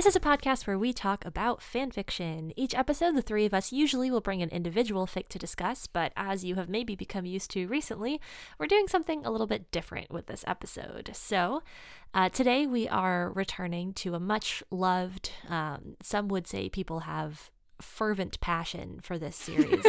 [0.00, 2.54] This is a podcast where we talk about fan fiction.
[2.56, 6.14] Each episode, the three of us usually will bring an individual fic to discuss, but
[6.16, 8.18] as you have maybe become used to recently,
[8.58, 11.10] we're doing something a little bit different with this episode.
[11.12, 11.62] So,
[12.14, 17.50] uh, today we are returning to a much loved, um, some would say people have
[17.80, 19.84] fervent passion for this series.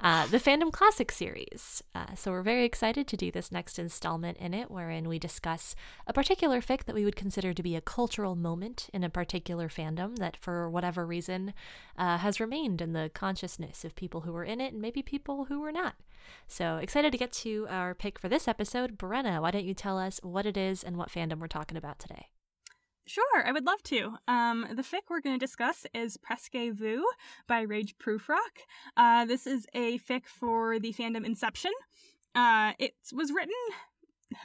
[0.00, 1.82] uh, the Fandom Classic series.
[1.94, 5.74] Uh, so we're very excited to do this next installment in it, wherein we discuss
[6.06, 9.68] a particular fic that we would consider to be a cultural moment in a particular
[9.68, 11.54] fandom that, for whatever reason,
[11.96, 15.46] uh, has remained in the consciousness of people who were in it and maybe people
[15.46, 15.94] who were not.
[16.46, 18.98] So excited to get to our pick for this episode.
[18.98, 21.98] Brenna, why don't you tell us what it is and what fandom we're talking about
[21.98, 22.28] today?
[23.06, 24.14] Sure, I would love to.
[24.26, 27.04] Um, the fic we're going to discuss is Presque Vu
[27.46, 28.64] by rageprufrock.
[28.96, 31.72] Uh, this is a fic for the fandom Inception.
[32.34, 33.54] Uh, it was written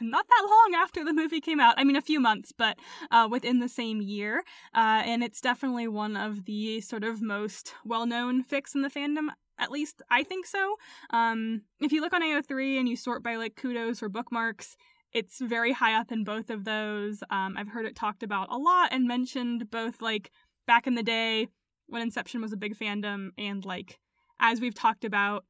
[0.00, 1.74] not that long after the movie came out.
[1.76, 2.78] I mean, a few months, but
[3.10, 4.44] uh, within the same year.
[4.74, 8.90] Uh, and it's definitely one of the sort of most well known fics in the
[8.90, 9.28] fandom.
[9.58, 10.76] At least I think so.
[11.10, 14.76] Um, if you look on AO3 and you sort by like kudos or bookmarks,
[15.12, 17.22] it's very high up in both of those.
[17.30, 20.30] Um, I've heard it talked about a lot and mentioned both like
[20.66, 21.48] back in the day
[21.86, 23.98] when Inception was a big fandom and like
[24.40, 25.44] as we've talked about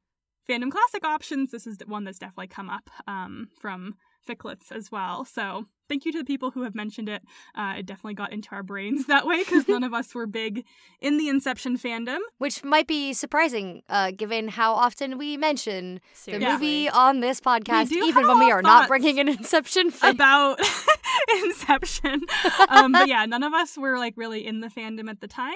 [0.49, 3.95] fandom classic options, this is one that's definitely come up um, from
[4.27, 5.25] Ficlets as well.
[5.25, 7.21] So thank you to the people who have mentioned it.
[7.53, 10.63] Uh, it definitely got into our brains that way because none of us were big
[11.01, 12.19] in the Inception fandom.
[12.37, 16.47] Which might be surprising, uh, given how often we mention the Seriously.
[16.53, 20.11] movie on this podcast, even when we are not bringing an Inception fic.
[20.11, 20.59] about
[21.43, 22.21] Inception.
[22.69, 25.51] Um, but yeah, none of us were like really in the fandom at the time.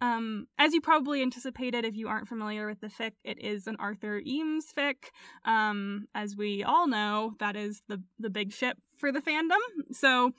[0.00, 3.76] Um, as you probably anticipated, if you aren't familiar with the fic, it is an
[3.78, 4.96] Arthur Eames fic.
[5.44, 9.58] Um, as we all know, that is the the big ship for the fandom.
[9.92, 10.32] So,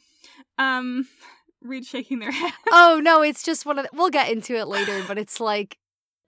[0.58, 1.08] um,
[1.62, 2.54] Reed shaking their head.
[2.72, 3.84] oh no, it's just one of.
[3.86, 5.78] The, we'll get into it later, but it's like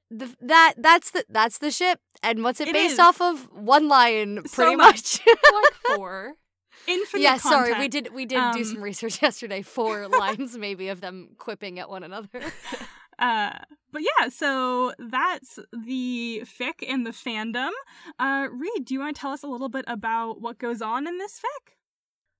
[0.09, 0.75] the, that.
[0.77, 2.99] That's the that's the ship, and what's it, It based is.
[2.99, 3.47] off of?
[3.53, 5.19] One line, So pretty much.
[5.25, 5.37] much.
[5.53, 6.33] like four.
[6.87, 7.21] Infinite.
[7.23, 9.61] yeah, sorry, we did we did do Um, some research yesterday.
[9.61, 12.29] Four lines, maybe, of them quipping at one another.
[13.19, 13.51] Uh,
[13.91, 17.71] but yeah, so that's the fic and the fandom.
[18.19, 21.07] Uh, Reed, do you want to tell us a little bit about what goes on
[21.07, 21.73] in this fic?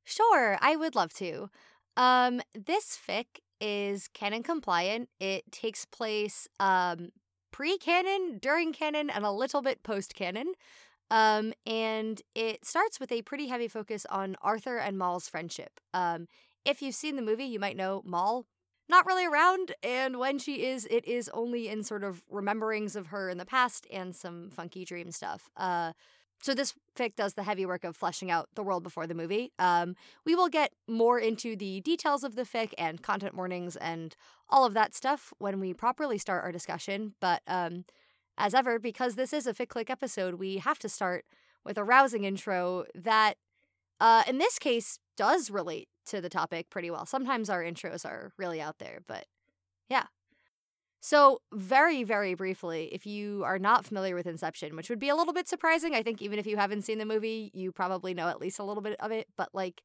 [0.10, 1.50] Sure, I would love to.
[1.98, 3.26] Um, this fic
[3.60, 5.10] is canon compliant.
[5.20, 7.10] It takes place um
[7.52, 10.54] pre-canon, during canon, and a little bit post-canon.
[11.12, 15.80] Um, and it starts with a pretty heavy focus on Arthur and Mal's friendship.
[15.94, 16.28] Um,
[16.66, 18.46] if you've seen the movie, you might know Maul
[18.90, 23.08] not really around, and when she is, it is only in sort of rememberings of
[23.08, 25.50] her in the past and some funky dream stuff.
[25.58, 25.94] Uh,
[26.42, 29.52] so this fic does the heavy work of fleshing out the world before the movie.
[29.60, 34.16] Um, we will get more into the details of the fic and content warnings and
[34.50, 37.14] all of that stuff when we properly start our discussion.
[37.20, 37.86] But um,
[38.38, 41.26] as ever, because this is a fic click episode, we have to start
[41.66, 43.36] with a rousing intro that,
[44.00, 47.06] uh, in this case, does relate to the topic pretty well.
[47.06, 49.26] Sometimes our intros are really out there, but
[49.90, 50.06] yeah.
[51.08, 55.16] So, very, very briefly, if you are not familiar with Inception, which would be a
[55.16, 58.28] little bit surprising, I think even if you haven't seen the movie, you probably know
[58.28, 59.84] at least a little bit of it, but like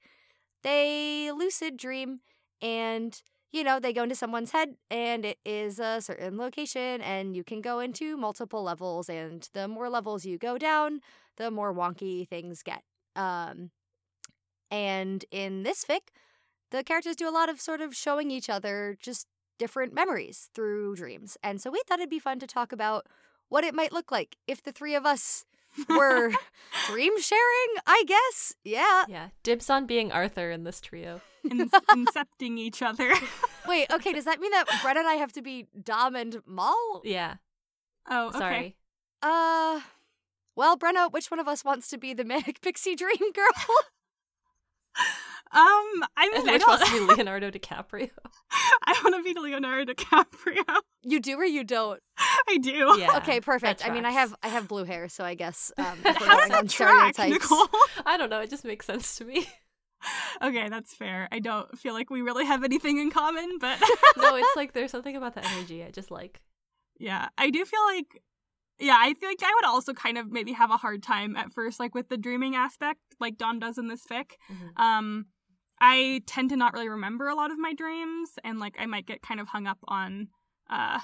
[0.65, 2.23] they lucid dream
[2.61, 3.23] and
[3.53, 7.45] you know, they go into someone's head and it is a certain location and you
[7.45, 10.99] can go into multiple levels and the more levels you go down,
[11.37, 12.83] the more wonky things get.
[13.15, 13.71] Um
[14.73, 16.09] and in this fic,
[16.73, 19.29] the characters do a lot of sort of showing each other just
[19.63, 21.37] different memories through dreams.
[21.43, 23.07] And so we thought it'd be fun to talk about
[23.49, 25.45] what it might look like if the three of us
[25.89, 26.33] were
[26.89, 28.55] dream sharing, I guess.
[28.65, 29.05] Yeah.
[29.09, 31.21] Yeah, dibs on being Arthur in this trio.
[31.49, 33.13] In- incepting each other.
[33.69, 37.03] Wait, okay, does that mean that Brett and I have to be Dom and Mal?
[37.05, 37.35] Yeah,
[38.11, 38.39] Oh, okay.
[38.39, 38.77] sorry.
[39.23, 39.81] Uh
[40.57, 43.77] well, Brenna, which one of us wants to be the manic pixie dream girl?
[45.55, 46.81] Um, I mean, And I which don't.
[46.81, 48.09] wants to be Leonardo DiCaprio?
[48.87, 50.65] I want to be Leonardo DiCaprio.
[51.03, 52.01] you do or you don't?
[52.49, 52.97] I do.
[52.99, 53.17] Yeah.
[53.19, 53.87] okay, perfect.
[53.87, 56.69] I mean, I have I have blue hair, so I guess um, How does that
[56.71, 57.19] track.
[57.19, 57.67] Nicole?
[58.07, 58.41] I don't know.
[58.41, 59.47] It just makes sense to me.
[60.43, 61.29] okay, that's fair.
[61.31, 63.79] I don't feel like we really have anything in common, but
[64.17, 66.41] no, it's like there's something about the energy I just like.
[66.99, 68.23] yeah, I do feel like
[68.81, 71.53] yeah, I feel like I would also kind of maybe have a hard time at
[71.53, 74.33] first, like with the dreaming aspect, like Dom does in this fic.
[74.51, 74.83] Mhm.
[74.83, 75.27] Um,
[75.85, 79.05] I tend to not really remember a lot of my dreams, and like I might
[79.05, 80.29] get kind of hung up on,
[80.71, 81.01] uh,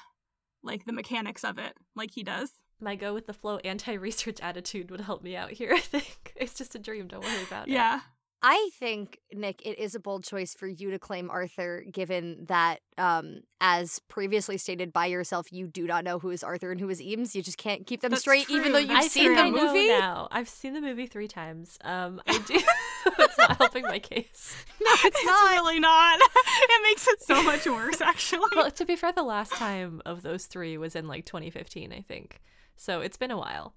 [0.63, 2.53] like the mechanics of it, like he does.
[2.81, 6.33] My go with the flow anti research attitude would help me out here, I think.
[6.37, 7.73] It's just a dream, don't worry about it.
[7.73, 8.01] Yeah,
[8.41, 12.79] I think, Nick, it is a bold choice for you to claim Arthur, given that,
[12.97, 16.89] um, as previously stated by yourself, you do not know who is Arthur and who
[16.89, 17.35] is Eames.
[17.35, 19.89] You just can't keep them That's straight, even though you've I seen the I movie.
[19.89, 20.29] now.
[20.31, 21.79] I've seen the movie three times.
[21.83, 22.61] Um, I do.
[23.19, 24.65] it's not helping my case.
[24.81, 25.53] No, it's it's not.
[25.55, 26.21] really not.
[26.21, 28.49] it makes it so much worse, actually.
[28.55, 32.03] Well, to be fair, the last time of those three was in like 2015, I
[32.03, 32.41] think.
[32.77, 33.75] So it's been a while.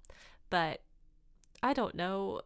[0.50, 0.82] But
[1.64, 2.42] I don't know.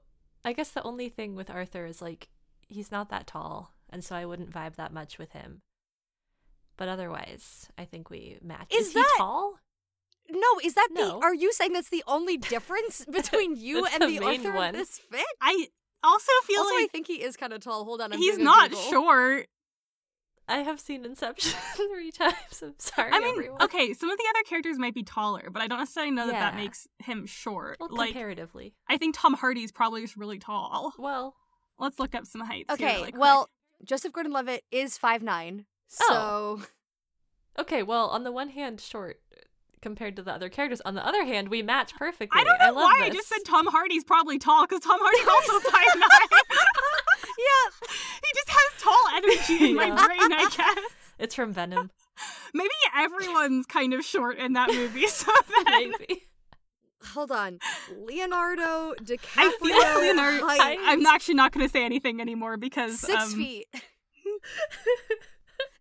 [0.47, 2.29] I guess the only thing with Arthur is like
[2.69, 5.61] he's not that tall, and so I wouldn't vibe that much with him.
[6.79, 8.73] But otherwise, I think we match.
[8.73, 9.59] Is he that- tall?
[10.29, 11.21] No, is that No.
[11.21, 11.25] the?
[11.25, 14.69] Are you saying that's the only difference between you and the the, main Arthur one.
[14.71, 15.23] of this fic?
[15.41, 15.69] I
[16.03, 17.85] also feel Also, I think he is kind of tall.
[17.85, 19.47] Hold on, I'm he's not short.
[20.49, 22.63] I have seen Inception three times.
[22.63, 23.63] I'm sorry, I mean, everyone.
[23.63, 26.33] okay, some of the other characters might be taller, but I don't necessarily know that
[26.33, 27.79] that makes him short.
[27.81, 28.75] Well, like, comparatively.
[28.89, 30.93] I think Tom Hardy's probably just really tall.
[30.99, 31.35] Well,
[31.79, 32.75] Let's look up some heights.
[32.79, 33.21] here Okay, really quick.
[33.21, 33.51] well,
[33.85, 35.67] Joseph Gordon-Levitt is five nine.
[36.09, 36.61] Oh.
[36.61, 36.67] So Oh.
[37.63, 37.83] okay.
[37.83, 39.41] Well, on the one hand, short uh,
[39.83, 40.81] compared to the other characters.
[40.87, 42.41] On the other hand, we match perfectly.
[42.41, 45.29] I don't know love why I just said Tom Hardy's probably tall because Tom Hardy's
[45.29, 46.41] also five nine.
[47.39, 47.89] yeah,
[48.23, 50.85] he just has tall energy in my brain, I guess.
[51.19, 51.91] It's from Venom.
[52.55, 55.31] Maybe everyone's kind of short in that movie, so
[55.67, 56.23] then Maybe.
[57.05, 57.59] hold on.
[57.97, 59.19] Leonardo DiCaprio.
[59.37, 60.47] I feel like Leonardo.
[60.47, 63.67] I, I'm actually not going to say anything anymore because six um, feet.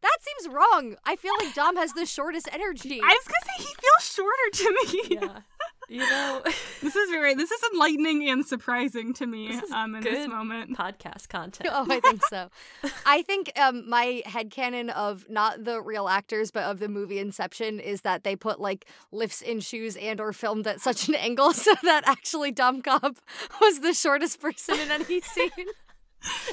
[0.02, 0.98] that seems wrong.
[1.06, 3.00] I feel like Dom has the shortest energy.
[3.02, 5.18] I was gonna say he feels shorter to me.
[5.22, 5.40] yeah.
[5.88, 6.42] You know,
[6.82, 7.36] This is very.
[7.36, 9.48] This is enlightening and surprising to me.
[9.50, 10.78] This is um, in this moment.
[10.78, 11.70] podcast content.
[11.72, 12.50] Oh, I think so.
[13.06, 17.80] I think um, my headcanon of not the real actors, but of the movie Inception
[17.80, 21.54] is that they put like lifts in shoes and or filmed at such an angle
[21.54, 23.18] so that actually Dom Cobb
[23.62, 25.50] was the shortest person in any scene.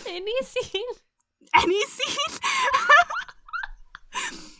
[0.06, 0.82] Any scene.
[1.54, 2.38] Any scene.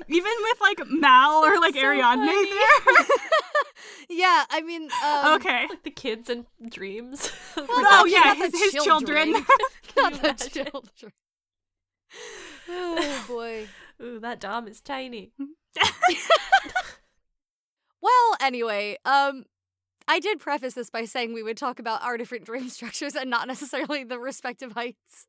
[0.08, 2.50] Even with like Mal or like so Ariadne funny.
[2.50, 3.06] there.
[4.10, 5.66] yeah, I mean, um, okay.
[5.68, 7.30] Like the kids and dreams.
[7.56, 9.34] Well, Oh not- yeah, his, his children.
[9.94, 11.12] Can not the children.
[12.68, 13.68] Oh boy.
[14.02, 15.32] Ooh, that Dom is tiny.
[18.00, 19.44] Well, anyway, um,
[20.08, 23.30] I did preface this by saying we would talk about our different dream structures and
[23.30, 25.28] not necessarily the respective heights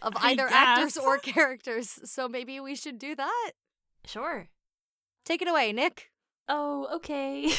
[0.00, 1.98] of either actors or characters.
[2.04, 3.52] So maybe we should do that.
[4.04, 4.48] Sure.
[5.24, 6.10] Take it away, Nick.
[6.48, 7.50] Oh, okay.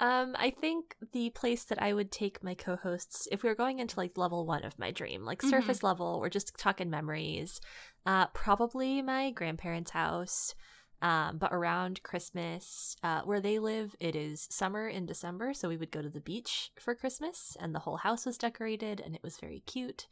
[0.00, 3.78] um, I think the place that I would take my co-hosts, if we were going
[3.78, 5.50] into like level one of my dream, like Mhm.
[5.50, 7.60] surface level, or just talking memories,
[8.04, 10.54] uh, probably my grandparents' house.
[11.02, 15.76] Um, but around Christmas, uh, where they live, it is summer in December, so we
[15.76, 19.22] would go to the beach for Christmas, and the whole house was decorated, and it
[19.22, 20.06] was very cute.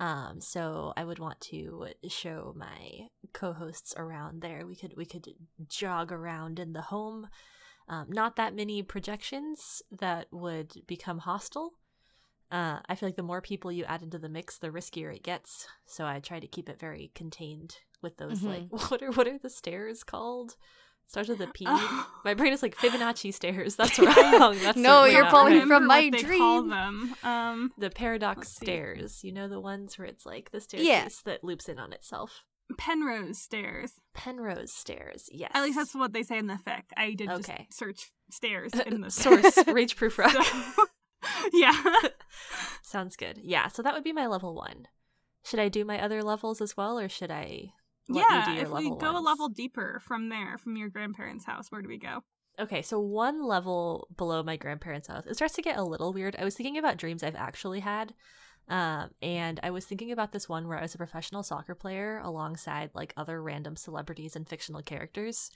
[0.00, 4.66] Um, so I would want to show my co-hosts around there.
[4.66, 5.28] We could we could
[5.68, 7.28] jog around in the home.
[7.86, 11.74] Um, not that many projections that would become hostile.
[12.50, 15.22] Uh, I feel like the more people you add into the mix, the riskier it
[15.22, 15.68] gets.
[15.86, 19.38] So I try to keep it very contained with those like what are what are
[19.38, 20.56] the stairs called?
[21.10, 21.64] Starts with a P.
[21.68, 22.06] Oh.
[22.24, 23.74] My brain is like Fibonacci stairs.
[23.74, 24.56] That's wrong.
[24.62, 25.66] That's No, you're not pulling right.
[25.66, 26.70] From my what they call dream.
[26.70, 27.14] them.
[27.24, 28.64] Um, the paradox Let's see.
[28.66, 29.24] stairs.
[29.24, 32.44] You know the ones where it's like the staircase that loops in on itself.
[32.78, 33.94] Penrose stairs.
[34.14, 35.28] Penrose stairs.
[35.32, 35.50] Yes.
[35.52, 36.82] At least that's what they say in the fic.
[36.96, 37.64] I did Okay.
[37.66, 39.56] just search stairs in the source.
[39.64, 40.30] rageprufrock.
[40.30, 40.86] So,
[41.52, 41.72] yeah.
[42.82, 43.40] Sounds good.
[43.42, 43.66] Yeah.
[43.66, 44.86] So that would be my level one.
[45.44, 47.72] Should I do my other levels as well, or should I?
[48.12, 51.82] Yeah, you if we go a level deeper from there, from your grandparents' house, where
[51.82, 52.22] do we go?
[52.58, 56.36] Okay, so one level below my grandparents' house, it starts to get a little weird.
[56.38, 58.14] I was thinking about dreams I've actually had.
[58.68, 62.20] Um, and I was thinking about this one where I was a professional soccer player
[62.22, 65.50] alongside like other random celebrities and fictional characters.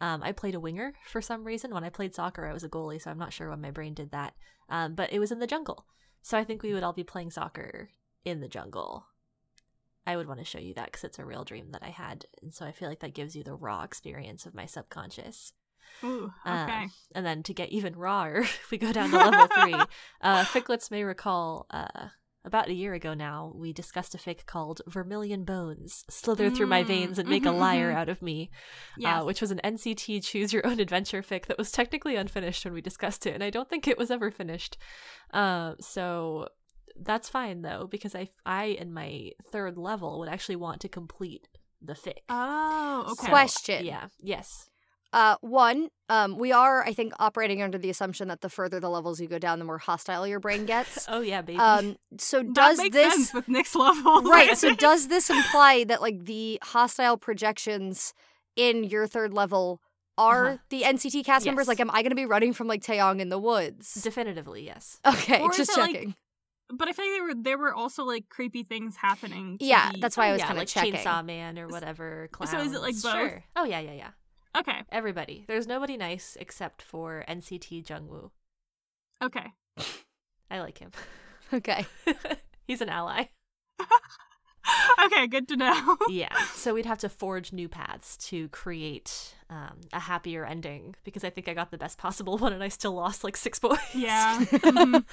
[0.00, 1.74] Um, I played a winger for some reason.
[1.74, 3.94] When I played soccer, I was a goalie, so I'm not sure when my brain
[3.94, 4.34] did that.
[4.68, 5.84] Um, but it was in the jungle.
[6.22, 7.90] So I think we would all be playing soccer
[8.24, 9.06] in the jungle.
[10.10, 12.26] I would want to show you that because it's a real dream that I had.
[12.42, 15.52] And so I feel like that gives you the raw experience of my subconscious.
[16.04, 16.88] Ooh, Uh, okay.
[17.14, 19.74] and then to get even rawer, if we go down to level three,
[20.22, 22.08] uh, Ficklets may recall uh,
[22.44, 26.82] about a year ago now, we discussed a fic called Vermilion Bones Slither Through My
[26.82, 27.96] Mm, Veins and Make mhm, a Liar mhm.
[27.96, 28.50] Out of Me,
[28.96, 29.20] Yes.
[29.20, 32.72] uh, which was an NCT Choose Your Own Adventure fic that was technically unfinished when
[32.72, 34.78] we discussed it, and I don't think it was ever finished.
[35.34, 36.48] Uh, so
[36.96, 41.48] that's fine though, because I, I in my third level would actually want to complete
[41.82, 42.18] the fic.
[42.28, 43.22] oh, okay.
[43.26, 43.84] So, Question.
[43.86, 44.06] Yeah.
[44.20, 44.68] Yes.
[45.12, 48.88] Uh, one, um, we are, I think, operating under the assumption that the further the
[48.88, 51.04] levels you go down, the more hostile your brain gets.
[51.08, 51.58] Oh yeah, baby.
[51.58, 54.22] Um, so That does makes this sense with Nick's level.
[54.30, 54.56] right?
[54.56, 58.14] So does this imply that like the hostile projections
[58.54, 59.80] in your third level
[60.16, 60.56] are Uh-huh.
[60.68, 61.66] the NCT cast members?
[61.66, 63.94] Like, am I going to be running from like Taeyong in the woods?
[63.94, 65.00] Definitively, yes.
[65.04, 66.14] okay, Or just it, like, checking.
[66.72, 69.58] But I feel like there were there were also like creepy things happening.
[69.58, 70.94] to yeah, the- that's why I Oh, was yeah, kind of like checking.
[70.94, 72.28] Chainsaw Man or whatever.
[72.32, 72.50] Clowns.
[72.50, 73.12] So is it, like, both?
[73.12, 73.44] Sure.
[73.56, 74.10] Oh yeah, yeah, yeah.
[74.58, 74.82] okay.
[74.92, 75.44] Everybody.
[75.48, 78.30] There's nobody nice except for NCT Jungwoo.
[79.22, 79.46] Okay.
[80.50, 80.90] I like him.
[81.52, 81.86] Okay.
[82.66, 83.24] He's an ally.
[85.06, 85.96] okay, good to know.
[86.08, 86.34] yeah.
[86.54, 91.30] So we'd have to forge new paths to create um, a happier ending because I
[91.30, 93.78] think I got the best possible one and I still lost like six boys.
[93.94, 94.38] Yeah.
[94.40, 95.04] Mhm.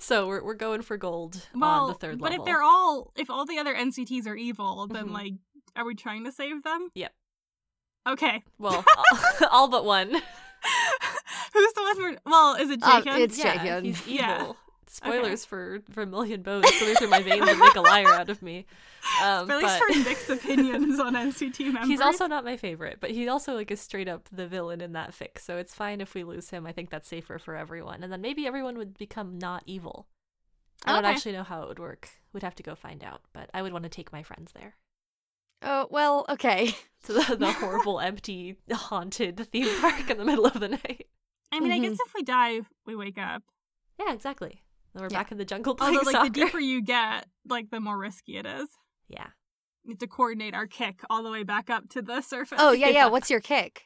[0.00, 2.44] so we're we're going for gold well, on the third but level.
[2.44, 5.12] if they're all if all the other NCTs are evil, then Mhm.
[5.12, 5.32] like,
[5.76, 6.88] are we trying to save them?
[6.94, 7.12] Yep.
[8.08, 8.42] Okay.
[8.58, 10.10] well, all, all but one.
[11.52, 11.98] Who's the one?
[11.98, 13.20] We're, well, is it Um, Jacob?
[13.20, 13.84] it's- yeah, Jaehyun.
[13.84, 14.14] he's evil.
[14.16, 14.52] Yeah.
[14.90, 18.42] Spoilers for for a bones slither through my veins and make a liar out of
[18.42, 18.66] me.
[19.22, 21.88] Um, Spoilers but for Nick's opinions on NCT members.
[21.88, 24.92] he's also not my favorite, but he also like is straight up the villain in
[24.92, 25.38] that fic.
[25.38, 26.66] So it's fine if we lose him.
[26.66, 30.08] I think that's safer for everyone, and then maybe everyone would become not evil.
[30.84, 32.10] I don't actually know how it would work.
[32.32, 34.74] We'd have to go find out, but I would want to take my friends there
[35.62, 36.74] Oh well, okay.
[37.04, 41.06] to the, the horrible, empty, haunted theme park in the middle of the night.
[41.52, 41.82] I mean, I Mhm.
[41.82, 43.42] guess if we die, we wake up.
[43.98, 44.62] Yeah, exactly.
[44.94, 45.18] Then we're Yeah.
[45.18, 46.30] back in the jungle playing Although, like, soccer.
[46.30, 48.68] the deeper you get, like, the more risky it is.
[49.08, 49.28] yeah.
[49.84, 52.58] We have to coordinate our kick all the way back up to the surface.
[52.60, 52.92] Oh yeah, yeah.
[52.94, 53.06] Yeah.
[53.06, 53.84] What's your kick?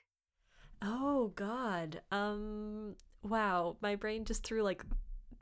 [0.80, 2.00] Oh God.
[2.10, 2.96] Um.
[3.22, 3.76] Wow.
[3.80, 4.82] My brain just threw like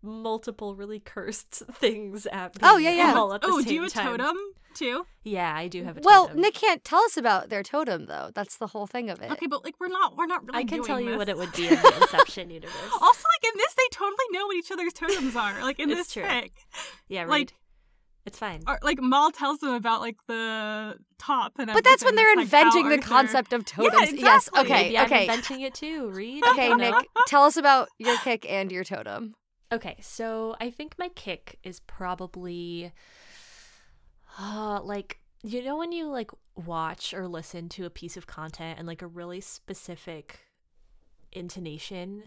[0.03, 2.61] multiple really cursed things at me.
[2.63, 3.15] Oh, yeah, yeah.
[3.15, 4.07] All at the oh, same do you have a time.
[4.19, 4.37] totem
[4.75, 5.07] too?
[5.25, 6.05] Yeah, I do have a totem.
[6.05, 6.41] Well, totem.
[6.43, 8.31] Nick can't tell us about their totem though.
[8.35, 9.31] That's the whole thing of it.
[9.33, 10.59] Okay, but like we're not we're not really.
[10.59, 11.19] I can doing tell you this.
[11.19, 12.75] what it would be in the Inception universe.
[12.93, 15.61] Also, like in this, they totally know what each other's totems are.
[15.63, 16.23] Like in It's this true.
[16.23, 16.51] fic,
[17.09, 17.29] yeah, right.
[17.29, 17.55] like-
[18.27, 18.61] it's fine.
[18.67, 21.71] or, like Mal tells them about like the top and.
[21.73, 24.13] But that's when they're like, inventing the Arthur- concept of Yeah, totems.
[24.21, 24.47] Yes.
[24.49, 24.61] exactly.
[24.61, 24.83] Okay.
[24.85, 25.21] Maybe I'm okay.
[25.23, 26.11] inventing it too.
[26.11, 26.45] Read.
[26.49, 26.95] Okay, Nick,
[27.27, 29.33] tell us about your kick and your totem.
[29.73, 32.93] Okay, so I think my kick is probably
[34.41, 38.79] uh like you know when you like watch or listen to a piece of content
[38.79, 40.41] and like a really specific
[41.33, 42.23] intonation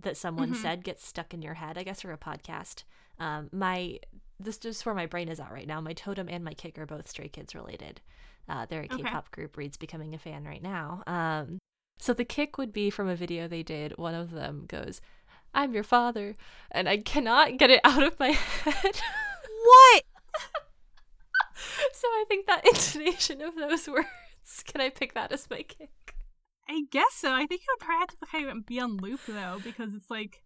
[0.00, 0.56] that someone Mhm.
[0.62, 2.84] said gets stuck in your head, I guess, or a podcast.
[3.18, 3.98] Um my
[4.40, 5.80] this is where my brain is at right now.
[5.80, 8.00] My totem and my kick are both Stray Kids related.
[8.48, 8.98] Uh, they're a Okay.
[9.02, 9.56] K-pop group.
[9.56, 11.02] Reed's becoming a fan right now.
[11.08, 11.58] Um,
[11.98, 13.98] so the kick would be from a video they did.
[13.98, 15.00] One of them goes,
[15.52, 16.36] "I'm your father,"
[16.70, 19.00] and I cannot get it out of my head.
[19.64, 20.02] What?
[21.92, 24.08] so I think that intonation of those words.
[24.64, 26.14] Can I pick that as my kick?
[26.68, 27.32] I guess so.
[27.32, 30.10] I think it would probably have to kind of be on loop though, because it's
[30.10, 30.42] like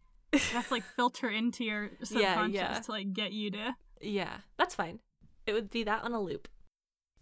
[0.53, 2.79] that's like filter into your subconscious yeah.
[2.79, 3.75] to like get you to.
[4.01, 5.01] Yeah, that's fine.
[5.47, 6.49] It would be that on a loop.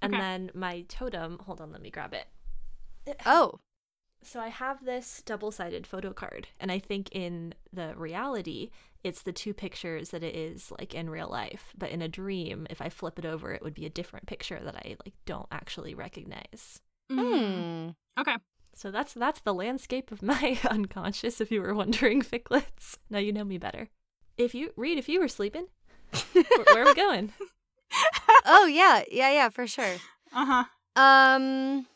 [0.03, 0.21] And Okay.
[0.21, 2.27] then my totem, hold on, let me grab it.
[3.27, 3.61] Oh.
[4.23, 8.69] So I have this double-sided photo card, and I think in the reality,
[9.03, 11.73] it's the two pictures that it is like in real life.
[11.77, 14.61] But in a dream, if I flip it over, it would be a different picture
[14.63, 16.81] that I like don't actually recognize.
[17.11, 17.91] Hmm.
[18.19, 18.37] Okay.
[18.75, 21.41] So that's that's the landscape of my unconscious.
[21.41, 22.99] If you were wondering, ficklets.
[23.09, 23.89] Now you know me better.
[24.37, 25.67] If you read, if you were sleeping,
[26.33, 27.33] where, where are we going?
[28.47, 29.97] Oh yeah, yeah, yeah, for sure.
[30.33, 30.65] Uh
[30.97, 31.01] huh.
[31.01, 31.87] Um,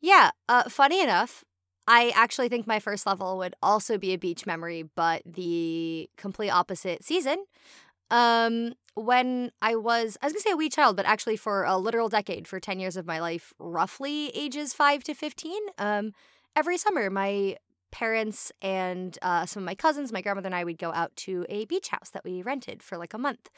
[0.00, 0.30] yeah.
[0.48, 1.44] Uh, funny enough,
[1.86, 6.50] I actually think my first level would also be a beach memory, but the complete
[6.50, 7.44] opposite season.
[8.10, 11.78] Um, when I was, I was gonna say a wee child, but actually for a
[11.78, 15.60] literal decade, for ten years of my life, roughly ages five to fifteen.
[15.78, 16.12] Um,
[16.54, 17.56] every summer, my
[17.90, 21.46] parents and uh, some of my cousins, my grandmother and I, would go out to
[21.48, 23.50] a beach house that we rented for like a month.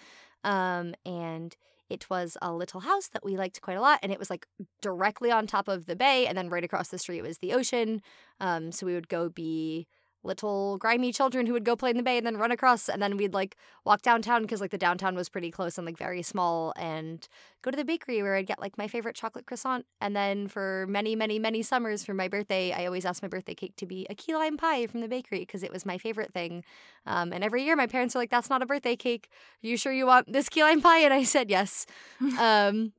[0.44, 1.56] Um, and
[1.90, 4.46] it was a little house that we liked quite a lot, and it was like
[4.80, 8.02] directly on top of the bay, and then right across the street was the ocean.
[8.40, 9.86] Um, so we would go be
[10.24, 13.00] little grimy children who would go play in the bay and then run across and
[13.02, 16.22] then we'd like walk downtown because like the downtown was pretty close and like very
[16.22, 17.28] small and
[17.62, 19.86] go to the bakery where I'd get like my favorite chocolate croissant.
[20.00, 23.54] And then for many many many summers for my birthday I always asked my birthday
[23.54, 26.32] cake to be a key lime pie from the bakery because it was my favorite
[26.32, 26.64] thing.
[27.06, 29.28] Um, and every year my parents are like that's not a birthday cake.
[29.62, 30.98] Are you sure you want this key lime pie?
[30.98, 31.86] And I said yes.
[32.38, 32.92] Um,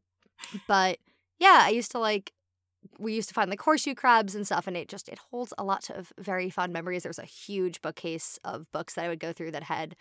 [0.67, 0.99] but
[1.39, 2.31] yeah I used to like
[2.99, 5.63] we used to find like horseshoe crabs and stuff and it just it holds a
[5.63, 7.03] lot of very fond memories.
[7.03, 9.95] There was a huge bookcase of books that i would go through that had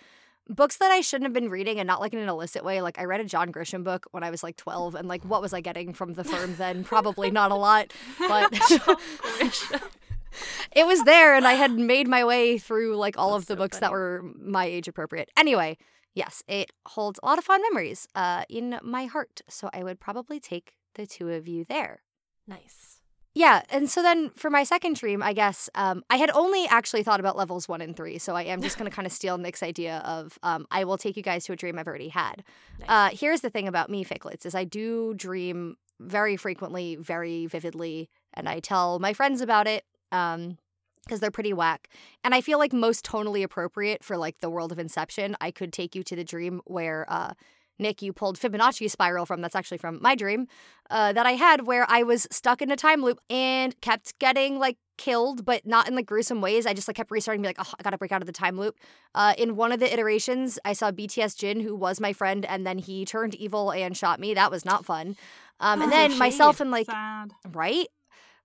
[0.49, 2.83] books that i shouldn't have been reading and not like in an illicit way.
[2.83, 5.43] Like i read a john grisham book when i was like 12 and like what
[5.43, 6.85] was i getting from the firm then?
[6.85, 8.53] Probably not a lot but
[10.73, 13.55] it was there and i had made my way through like all That's of the
[13.55, 15.31] so books that were my age appropriate.
[15.37, 15.77] Anyway
[16.15, 20.01] yes it holds a lot of fond memories uh, in my heart so i would
[20.01, 22.04] probably take the two of you there
[22.47, 23.01] nice.
[23.35, 27.03] yeah, and so then for my second dream, I guess um, I had only actually
[27.03, 29.39] thought about levels one and three, so I am just going to kind of steal
[29.39, 32.45] Nick's idea of um, I will take you guys to a dream I've already had.
[32.81, 32.89] Nice.
[32.89, 38.09] Uh, here's the thing about me, Ficklets, is I do dream very frequently, very vividly,
[38.35, 39.85] and I tell my friends about it.
[40.13, 40.59] Um,
[41.05, 41.89] because they're pretty whack.
[42.25, 45.71] And I feel like most tonally appropriate for like the world of Inception, I could
[45.71, 47.35] take you to the dream where uh
[47.79, 49.41] Nick, you pulled Fibonacci spiral from.
[49.41, 50.47] That's actually from my dream
[50.91, 54.59] uh, that I had, where I was stuck in a time loop and kept getting
[54.59, 56.67] like killed, but not in like gruesome ways.
[56.67, 58.59] I just like kept restarting, be like, oh, I gotta break out of the time
[58.59, 58.77] loop.
[59.15, 62.67] Uh, in one of the iterations, I saw BTS Jin, who was my friend, and
[62.67, 64.35] then he turned evil and shot me.
[64.35, 65.17] That was not fun.
[65.61, 67.33] Um, and then myself and like Sad.
[67.53, 67.87] right?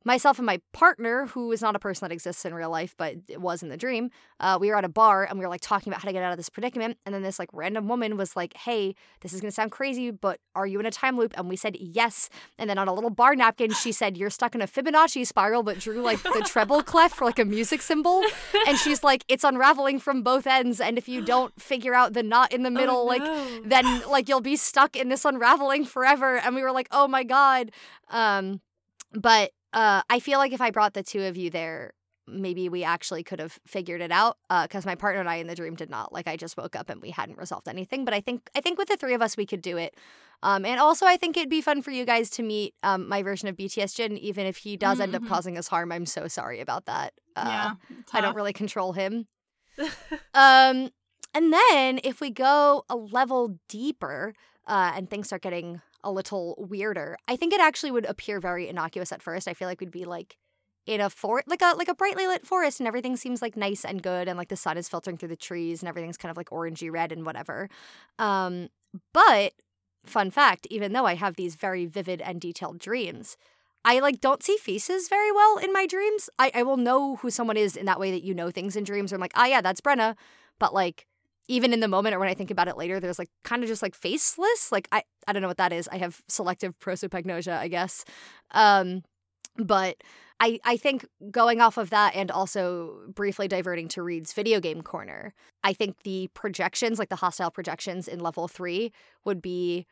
[0.05, 3.15] Myself and my partner, who is not a person that exists in real life, but
[3.27, 5.61] it was in the dream, uh, we were at a bar and we were like
[5.61, 6.97] talking about how to get out of this predicament.
[7.05, 10.39] And then this like random woman was like, Hey, this is gonna sound crazy, but
[10.55, 11.33] are you in a time loop?
[11.37, 12.29] And we said yes.
[12.57, 15.63] And then on a little bar napkin, she said, You're stuck in a Fibonacci spiral,
[15.63, 18.23] but drew like the treble clef for like a music symbol.
[18.67, 20.79] And she's like, It's unraveling from both ends.
[20.79, 23.61] And if you don't figure out the knot in the middle, like no.
[23.65, 27.23] then like you'll be stuck in this unraveling forever and we were like oh my
[27.23, 27.71] god
[28.09, 28.61] um
[29.13, 31.93] but uh i feel like if i brought the two of you there
[32.27, 35.55] maybe we actually could have figured it out because my partner and i in the
[35.55, 36.13] dream did not.
[36.13, 38.77] Like i just woke up and we hadn't resolved anything but i think i think
[38.77, 39.95] with the three of us we could do it.
[40.43, 43.23] Um and also i think it'd be fun for you guys to meet um my
[43.23, 45.27] version of bts jin even if he does end up Mhm.
[45.27, 47.13] causing us harm i'm so sorry about that.
[47.35, 47.71] Uh yeah,
[48.13, 49.27] i don't really control him.
[50.33, 50.89] Um,
[51.33, 54.33] and then if we go a level deeper
[54.67, 58.67] uh, and things start getting a little weirder, I think it actually would appear very
[58.67, 59.47] innocuous at first.
[59.47, 60.37] I feel like we'd be like
[60.85, 63.85] in a forest, like a like a brightly lit forest, and everything seems like nice
[63.85, 66.37] and good, and like the sun is filtering through the trees, and everything's kind of
[66.37, 67.69] like orangey red and whatever.
[68.17, 68.69] Um,
[69.13, 69.53] but
[70.05, 73.37] fun fact, even though I have these very vivid and detailed dreams.
[73.85, 76.29] I like don't see faces very well in my dreams.
[76.37, 78.83] I, I will know who someone is in that way that you know things in
[78.83, 79.13] dreams.
[79.13, 80.15] I'm like, ah, yeah, that's Brenna.
[80.59, 81.07] But like,
[81.49, 83.67] even in the moment or when I think about it later, there's like kind of
[83.67, 84.71] just like faceless.
[84.71, 85.89] Like I, I don't know what that is.
[85.91, 88.05] I have selective prosopagnosia, I guess.
[88.51, 89.03] Um,
[89.57, 89.97] but
[90.39, 94.81] I, I think going off of that and also briefly diverting to Reed's video game
[94.81, 95.33] corner,
[95.63, 98.93] I think the projections, like the hostile projections in level three,
[99.25, 99.85] would be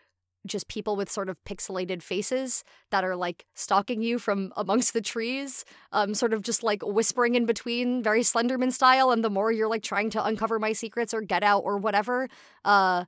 [0.47, 5.01] just people with sort of pixelated faces that are like stalking you from amongst the
[5.01, 9.12] trees, um, sort of just like whispering in between, very Slenderman style.
[9.12, 12.27] And the more you're like trying to uncover my secrets or get out or whatever,
[12.65, 13.05] uh,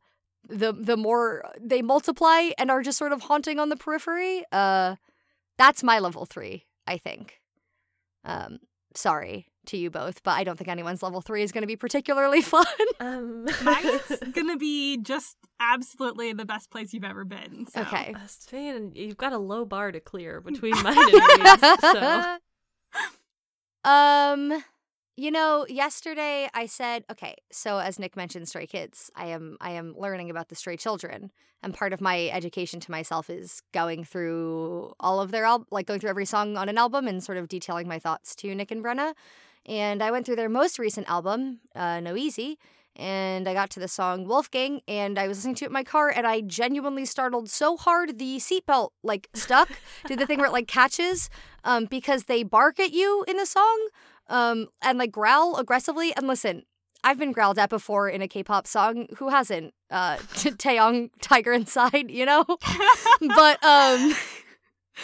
[0.47, 4.43] the the more they multiply and are just sort of haunting on the periphery.
[4.51, 4.95] Uh,
[5.57, 7.41] that's my level three, I think.
[8.23, 8.59] Um,
[8.95, 11.75] sorry to you both, but I don't think anyone's level three is going to be
[11.75, 12.65] particularly fun.
[12.99, 17.65] um, Mine's gonna be just absolutely the best place you've ever been.
[17.67, 17.81] So.
[17.81, 18.13] okay.
[18.15, 22.37] Uh, Stan, you've got a low bar to clear between mine and Reed's, so
[23.85, 24.63] um
[25.15, 29.71] you know yesterday i said okay so as nick mentioned stray kids i am i
[29.71, 31.31] am learning about the stray children
[31.63, 35.85] and part of my education to myself is going through all of their al- like
[35.87, 38.69] going through every song on an album and sort of detailing my thoughts to nick
[38.71, 39.13] and brenna
[39.69, 42.57] and i went through their most recent album uh, no easy
[42.99, 45.85] and I got to the song Wolfgang, and I was listening to it in my
[45.85, 49.69] car, and I genuinely startled so hard the seatbelt like stuck,
[50.05, 51.29] did the thing where it like catches,
[51.63, 53.87] um, because they bark at you in the song,
[54.27, 56.13] um, and like growl aggressively.
[56.15, 56.63] And listen,
[57.01, 59.07] I've been growled at before in a K-pop song.
[59.17, 59.73] Who hasn't?
[59.89, 62.43] Uh, Taeyong, Tiger Inside, you know.
[63.35, 64.13] but um.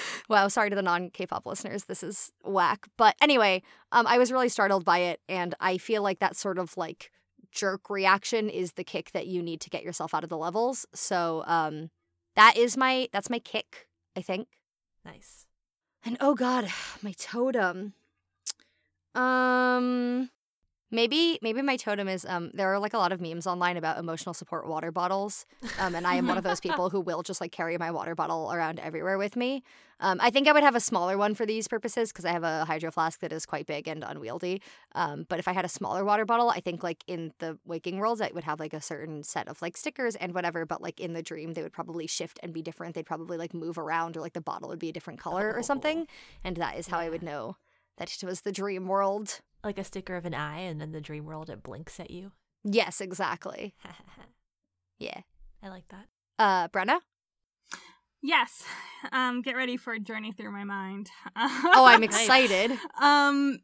[0.29, 1.86] Wow, sorry to the non K-pop listeners.
[1.86, 2.88] This is whack.
[2.97, 6.58] But anyway, um, I was really startled by it, and I feel like that sort
[6.58, 7.12] of like
[7.51, 10.86] jerk reaction is the kick that you need to get yourself out of the levels.
[10.93, 11.89] So um,
[12.36, 13.88] that is my that's my kick.
[14.15, 14.47] I think.
[15.03, 15.45] nice.
[16.03, 16.69] And oh god,
[17.01, 17.93] my totem.
[19.13, 20.29] Um
[20.95, 23.97] Maybe maybe my totem is um there are like a lot of memes online about
[23.97, 25.45] emotional support water bottles.
[25.77, 28.15] Um and I am one of those people who will just like carry my water
[28.15, 29.62] bottle around everywhere with me.
[29.99, 32.43] Um I think I would have a smaller one for these purposes because I have
[32.43, 34.62] a hydro flask that is quite big and unwieldy.
[34.93, 37.97] Um but if I had a smaller water bottle, I think like in the waking
[37.97, 41.01] world I would have like a certain set of like stickers and whatever, but like
[41.01, 42.95] in the dream they would probably shift and be different.
[42.95, 45.62] They'd probably like move around or like the bottle would be a different color or
[45.62, 46.08] something.
[46.41, 47.58] And that is how I would know
[47.97, 49.41] that it was the dream world.
[49.65, 52.32] Like a sticker of an eye, and then the dream world it blinks at you.
[52.63, 53.75] Yes, exactly.
[54.97, 55.21] Yeah.
[55.62, 56.06] I like that.
[56.39, 56.99] Uh, Brenna?
[58.21, 58.63] Yes.
[59.12, 61.10] Um, get ready for a journey through my mind.
[61.36, 62.71] Oh, I'm excited.
[62.99, 63.60] Um,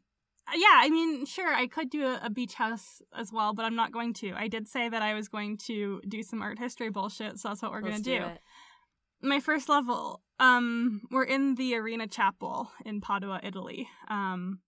[0.54, 3.74] yeah, I mean, sure, I could do a, a beach house as well, but I'm
[3.76, 4.32] not going to.
[4.36, 7.62] I did say that I was going to do some art history bullshit, so that's
[7.62, 8.24] what we're Let's gonna do.
[8.26, 8.38] it.
[9.22, 13.88] My first level, um, we're in the Arena Chapel in Padua, Italy.
[14.08, 14.60] Um,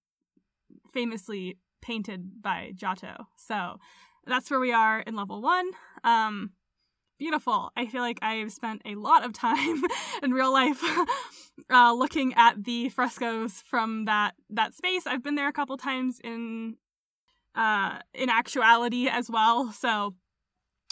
[0.95, 3.27] famously painted by Giotto.
[3.37, 3.79] So
[4.27, 5.71] that's where we are in level one.
[6.03, 6.53] Um,
[7.19, 7.71] beautiful.
[7.77, 9.83] I feel like I've spent a lot of time
[10.23, 10.83] in real life
[11.71, 15.07] uh, looking at the frescoes from that that space.
[15.07, 16.77] I've been there a couple times in
[17.55, 19.71] uh, in actuality as well.
[19.73, 20.15] So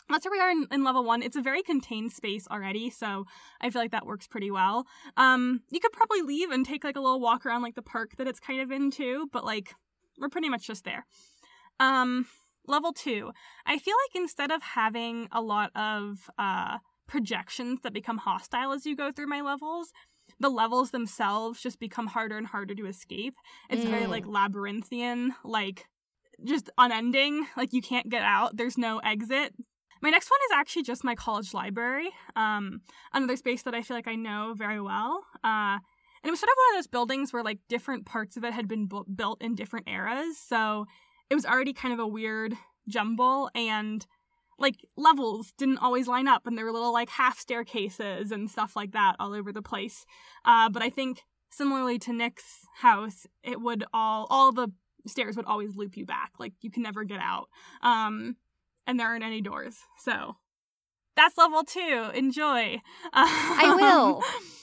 [0.08, 1.22] that's where we are in, in level one.
[1.22, 3.24] It's a very contained space already, so
[3.60, 4.84] I feel like that works pretty well.
[5.16, 8.16] Um, you could probably leave and take like a little walk around like the park
[8.18, 9.74] that it's kind of in too, but like
[10.18, 11.06] we're pretty much just there.
[11.80, 12.26] Um,
[12.66, 13.32] level two,
[13.66, 18.86] I feel like instead of having a lot of uh projections that become hostile as
[18.86, 19.92] you go through my levels,
[20.40, 23.34] the levels themselves just become harder and harder to escape.
[23.68, 24.08] It's very Mm.
[24.10, 25.86] like labyrinthian, like
[26.44, 27.46] just unending.
[27.56, 28.56] Like you can't get out.
[28.56, 29.52] There's no exit.
[30.00, 32.10] My next one is actually just my college library.
[32.34, 32.80] Um,
[33.12, 35.24] another space that I feel like I know very well.
[35.44, 35.78] Uh,
[36.22, 38.52] and it was sort of one of those buildings where like different parts of it
[38.52, 40.38] had been bu- built in different eras.
[40.38, 40.86] So
[41.28, 42.54] it was already kind of a weird
[42.88, 44.06] jumble and
[44.58, 48.76] like levels didn't always line up and there were little like half staircases and stuff
[48.76, 50.06] like that all over the place.
[50.44, 54.68] Uh, but I think similarly to Nick's house, it would all all the
[55.06, 56.32] stairs would always loop you back.
[56.38, 57.48] Like you can never get out.
[57.82, 58.36] Um,
[58.86, 59.78] and there aren't any doors.
[59.98, 60.36] So
[61.16, 62.10] that's level two.
[62.14, 62.80] Enjoy.
[63.12, 64.22] I will.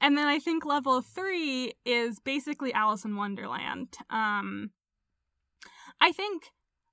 [0.00, 3.96] And then I think level three is basically Alice in Wonderland.
[4.10, 4.70] Um,
[6.00, 6.50] I think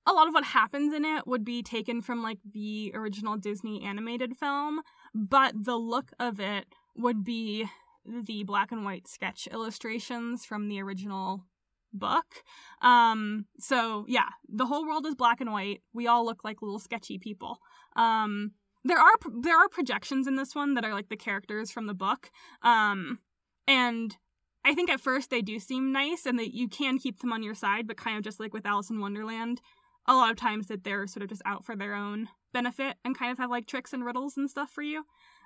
[0.07, 3.83] a lot of what happens in it would be taken from like the original Disney
[3.83, 4.81] animated film,
[5.13, 7.67] but the look of it would be
[8.05, 11.45] the black and white sketch illustrations from the original
[11.93, 12.43] book.
[12.81, 15.81] Um, so yeah, the whole world is black and white.
[15.93, 17.59] We all look like little sketchy people.
[17.95, 21.87] Um, there are there are projections in this one that are like the characters from
[21.87, 22.31] the book.
[22.61, 23.19] Um,
[23.67, 24.17] and
[24.65, 27.43] I think at first they do seem nice and that you can keep them on
[27.43, 29.61] your side, but kind of just like with Alice in Wonderland,
[30.07, 33.17] a lot of times that they're sort of just out for their own benefit and
[33.17, 35.03] kind of have like tricks and riddles and stuff for you.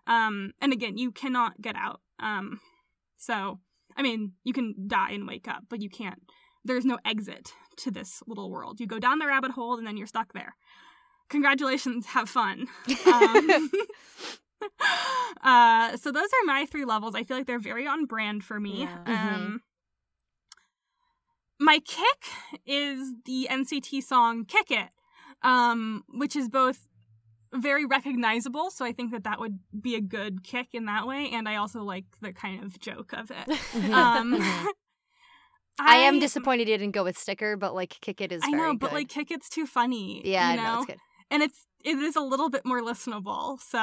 [0.08, 2.02] Um, and again, you cannot get out.
[2.20, 2.60] Um,
[3.18, 3.60] so
[3.96, 6.22] I mean, you can die and wake up, but you can't.
[6.64, 8.80] There's no exit to this little world.
[8.80, 10.56] You go down the rabbit hole and then you're stuck there.
[11.30, 12.68] Congratulations, have fun.
[13.06, 13.70] Um,
[15.44, 17.16] uh, so those are my three levels.
[17.16, 18.82] I feel like they're very on brand for me.
[18.84, 18.98] Yeah.
[19.06, 19.62] Um,
[21.60, 24.90] my kick is the NCT song "Kick It,"
[25.42, 26.88] um, which is both
[27.54, 28.70] very recognizable.
[28.70, 31.56] So I think that that would be a good kick in that way, and I
[31.56, 33.48] also like the kind of joke of it.
[33.92, 34.66] Um, Mhm.
[35.80, 38.74] I am disappointed you didn't go with sticker, but like kick it is I know,
[38.76, 38.96] but good.
[38.96, 40.22] like kick it's too funny.
[40.24, 40.78] yeah, you no, know?
[40.78, 41.00] it's good.
[41.32, 43.60] And it's it is a little bit more listenable.
[43.62, 43.78] So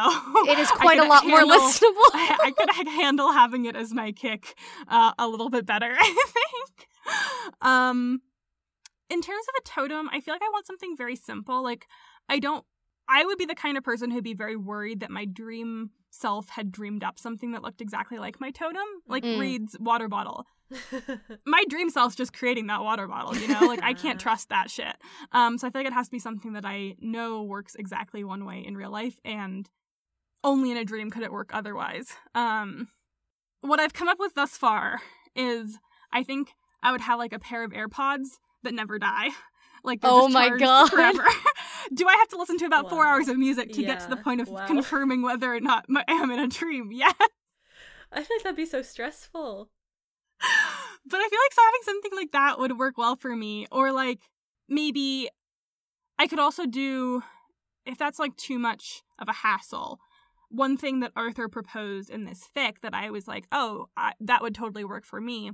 [0.49, 2.11] It is quite a lot more listenable.
[2.13, 4.57] I, I could handle having it as my kick
[4.89, 5.95] uh, a little bit better.
[5.99, 6.89] I think.
[7.61, 8.23] Um,
[9.09, 11.63] in terms of a totem, I feel like I want something very simple.
[11.63, 11.87] Like
[12.29, 12.65] I don't.
[13.09, 16.49] I would be the kind of person who'd be very worried that my dream self
[16.51, 19.39] had dreamed up something that looked exactly like my totem, like Mm.
[19.41, 20.47] Reed's water bottle
[21.47, 23.67] my dream self's just creating that water bottle, you know?
[23.67, 24.95] Like I can't trust that shit.
[25.33, 28.25] Um so I feel like it has to be something that I know works exactly
[28.25, 29.69] one way in real life and
[30.45, 32.15] only in a dream could it work otherwise.
[32.35, 32.89] Um
[33.61, 35.01] what I've come up with thus far
[35.37, 35.79] is
[36.11, 39.31] I think I would have like a pair of AirPods that never die.
[39.85, 40.91] Like Oh my God.
[40.91, 41.25] forever.
[41.95, 44.17] Do I have to listen to about four hours of music to get to the
[44.17, 44.67] point of wow.
[44.67, 46.91] confirming whether or not I am in a dream?
[47.03, 47.13] Yeah.
[48.15, 49.71] I feel like that'd be so stressful.
[51.07, 53.67] but I feel like so having something like that would work well for me.
[53.73, 54.21] Or like
[54.69, 55.31] maybe
[56.19, 57.23] I could also do
[57.87, 59.99] if that's like too much of a hassle.
[60.51, 64.43] One thing that Arthur proposed in this fic that I was like, oh, I, that
[64.43, 65.53] would totally work for me,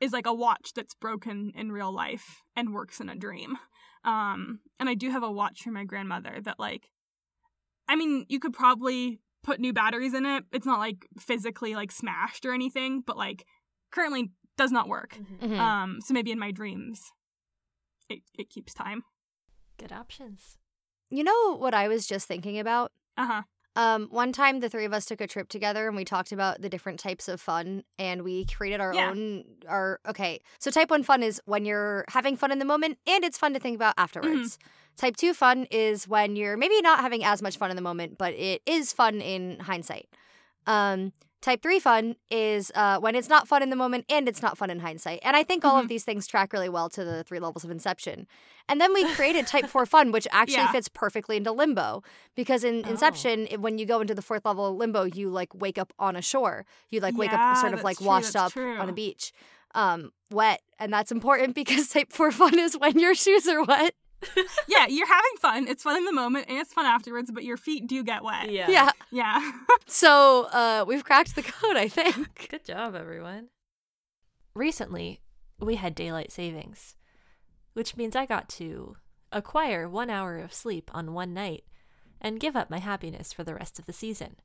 [0.00, 3.56] is like a watch that's broken in real life and works in a dream.
[4.04, 6.90] Um, and I do have a watch from my grandmother that like,
[7.88, 10.44] I mean, you could probably put new batteries in it.
[10.52, 13.46] It's not like physically like smashed or anything, but like
[13.90, 15.16] currently does not work.
[15.16, 15.48] Mhm.
[15.50, 15.58] Mhm.
[15.58, 17.00] Um, so maybe in my dreams,
[18.08, 19.02] it it keeps time.
[19.78, 20.58] Good options.
[21.10, 22.90] you know what I was just thinking about?
[23.16, 23.42] Uh huh.
[23.76, 26.60] Um, one time the three of us took a trip together and we talked about
[26.62, 29.10] the different types of fun and we created our Yeah.
[29.10, 30.40] own our okay.
[30.60, 33.52] So type 1 fun is when you're having fun in the moment and it's fun
[33.54, 34.58] to think about afterwards.
[34.96, 38.16] Type 2 fun is when you're maybe not having as much fun in the moment,
[38.16, 40.08] but it is fun in hindsight.
[40.66, 41.12] Um
[41.44, 44.56] Type 3 fun is uh, when it's not fun in the moment and it's not
[44.56, 45.20] fun in hindsight.
[45.22, 45.88] And I think all of Mhm.
[45.90, 48.26] these things track really well to the three levels of Inception.
[48.66, 50.72] And then we created Type 4 fun, which actually Yeah.
[50.72, 52.02] fits perfectly into limbo.
[52.34, 52.88] Because in Oh.
[52.88, 56.16] Inception, when you go into the fourth level of limbo, you like wake up on
[56.16, 56.64] a shore.
[56.88, 59.30] You like wake Yeah, up sort of like true, washed up on a beach,
[59.74, 60.62] um, wet.
[60.78, 63.94] And that's important because Type 4 fun is when your shoes are wet.
[64.68, 65.68] yeah, you're having fun.
[65.68, 68.50] It's fun in the moment and it's fun afterwards, but your feet do get wet.
[68.50, 68.70] Yeah.
[68.70, 68.90] Yeah.
[69.10, 69.52] Yeah.
[69.86, 72.48] So uh, we've cracked the code, I think.
[72.50, 73.48] Good job, everyone.
[74.54, 75.20] Recently,
[75.60, 76.96] we had daylight savings,
[77.74, 78.96] which means I got to
[79.30, 81.64] acquire one hour of sleep on one night
[82.20, 84.36] and give up my happiness for the rest of the season.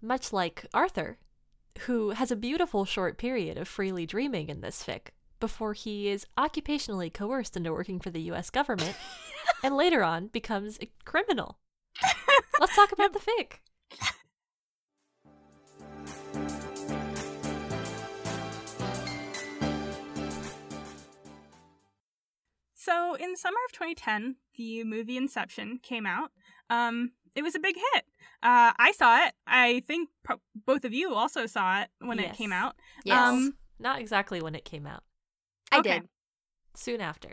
[0.00, 1.18] Much like Arthur,
[1.80, 5.08] who has a beautiful short period of freely dreaming in this fic
[5.40, 8.96] before he is occupationally coerced into working for the US government
[9.62, 11.58] and later on becomes a criminal.
[12.60, 13.58] Let's talk about the fic.
[22.74, 26.30] So, in the summer of 2010, the movie Inception came out.
[26.70, 28.04] Um, it was a big hit.
[28.42, 29.34] Uh, I saw it.
[29.46, 32.76] I think pro- both of you also saw it when it came out.
[33.04, 35.02] Yes, Um, Not exactly when it came out,
[35.72, 36.00] I okay.
[36.00, 36.08] did.
[36.74, 37.30] soon after.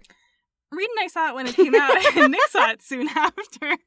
[0.71, 3.78] Reed and I saw it when it came out, and Nick saw it soon after.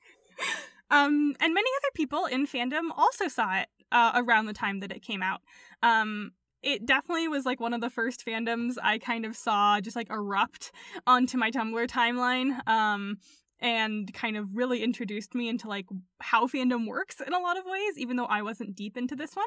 [0.90, 4.90] Um, and many other people in fandom also saw it uh, around the time that
[4.92, 5.40] it came out.
[5.82, 6.32] Um,
[6.62, 10.10] it definitely was like one of the first fandoms I kind of saw just like
[10.10, 10.72] erupt
[11.06, 12.66] onto my Tumblr timeline.
[12.68, 13.18] Um,
[13.62, 15.86] and kind of really introduced me into like
[16.20, 19.36] how fandom works in a lot of ways, even though I wasn't deep into this
[19.36, 19.46] one.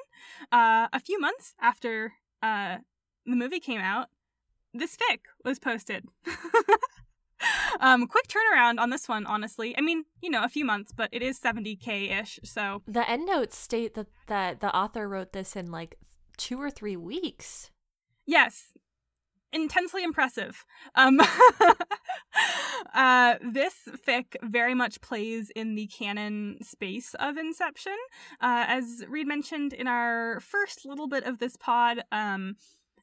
[0.52, 2.78] Uh, a few months after uh,
[3.26, 4.10] the movie came out,
[4.74, 6.06] this fic was posted.
[7.80, 9.78] um, quick turnaround on this one, honestly.
[9.78, 13.58] I mean, you know, a few months, but it is 70k ish, so The endnotes
[13.58, 15.98] state that, that the author wrote this in like
[16.38, 17.70] two or three weeks.
[18.26, 18.72] yes,
[19.52, 20.66] intensely impressive.
[20.96, 21.20] Um,
[22.96, 27.98] uh, this fic very much plays in the canon space of Inception.
[28.42, 32.56] Uh, as Reed mentioned in our first little bit of this pod, um,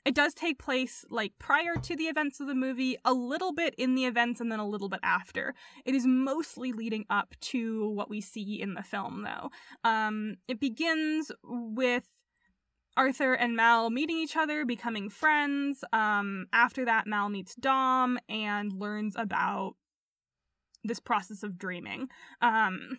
[0.05, 3.75] it does take place like prior to the events of the movie, a little bit
[3.77, 5.55] in the events, and then a little bit after.
[5.85, 9.51] It is mostly leading up to what we see in the film, though.
[9.89, 12.09] Um, it begins with
[12.97, 15.85] Arthur and Mal meeting each other, becoming friends.
[15.93, 19.75] Um, after that, Mal meets Dom and learns about
[20.83, 22.09] this process of dreaming.
[22.41, 22.99] Um,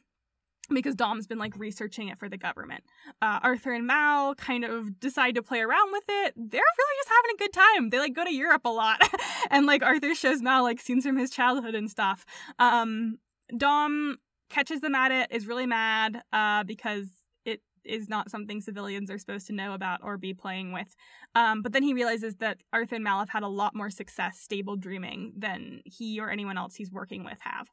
[0.70, 2.84] because Dom's been like researching it for the government.
[3.22, 6.34] Uh, Arthur and Mal kind of decide to play around with it.
[6.36, 7.90] They're really just having a good time.
[7.90, 9.02] They like go to Europe a lot,
[9.50, 12.26] and like Arthur shows Mal like scenes from his childhood and stuff.
[12.60, 13.18] Um,
[13.58, 14.18] Dom
[14.50, 17.08] catches them at it, is really mad uh, because
[17.46, 20.96] it is not something civilians are supposed to know about or be playing with.
[21.36, 24.40] Um, but then he realizes that Arthur and Mal have had a lot more success
[24.40, 27.68] stable dreaming than he or anyone else he's working with have.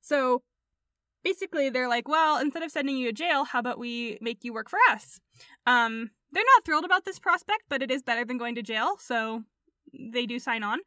[0.00, 0.42] So
[1.24, 4.52] basically, they're like, well, instead of sending you to jail, how about we make you
[4.52, 5.18] work for us?
[5.66, 8.96] Um, they're not thrilled about this prospect, but it is better than going to jail,
[8.98, 9.42] so
[9.92, 10.80] they do sign on.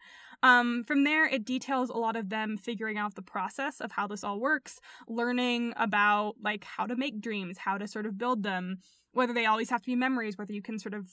[0.43, 4.07] Um, from there, it details a lot of them figuring out the process of how
[4.07, 8.43] this all works, learning about like how to make dreams, how to sort of build
[8.43, 8.77] them,
[9.13, 11.07] whether they always have to be memories, whether you can sort of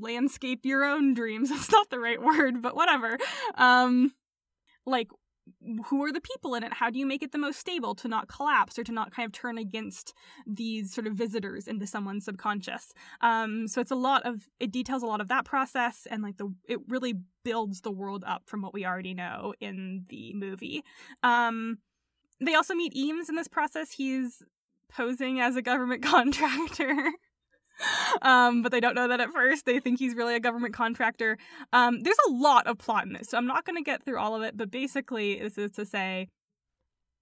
[0.00, 1.50] landscape your own dreams.
[1.50, 3.18] That's not the right word, but whatever.
[3.54, 4.12] Um,
[4.86, 5.08] like
[5.86, 6.72] who are the people in it?
[6.72, 9.26] How do you make it the most stable to not collapse or to not kind
[9.26, 10.14] of turn against
[10.46, 12.92] these sort of visitors into someone's subconscious?
[13.20, 16.36] Um, so it's a lot of it details a lot of that process and like
[16.36, 20.84] the it really builds the world up from what we already know in the movie.
[21.22, 21.78] Um,
[22.40, 23.92] they also meet Eames in this process.
[23.92, 24.42] He's
[24.88, 27.12] posing as a government contractor.
[28.22, 29.66] Um, but they don't know that at first.
[29.66, 31.38] They think he's really a government contractor.
[31.72, 34.18] Um, there's a lot of plot in this, so I'm not going to get through
[34.18, 36.28] all of it, but basically, this is to say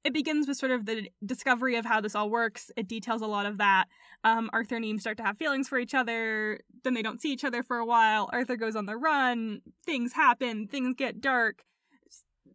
[0.07, 2.71] it begins with sort of the discovery of how this all works.
[2.77, 3.87] It details a lot of that.
[4.23, 6.61] Um, Arthur and Eames start to have feelings for each other.
[6.85, 8.31] Then they don't see each other for a while.
[8.33, 9.63] Arthur goes on the run.
[9.85, 10.69] Things happen.
[10.69, 11.65] Things get dark.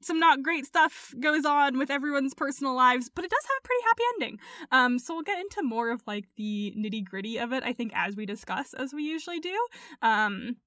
[0.02, 3.68] Some not great stuff goes on with everyone's personal lives, but it does have a
[3.68, 4.40] pretty happy ending.
[4.72, 7.92] Um, so we'll get into more of like the nitty gritty of it, I think,
[7.96, 9.58] as we discuss, as we usually do.
[10.02, 10.58] Um,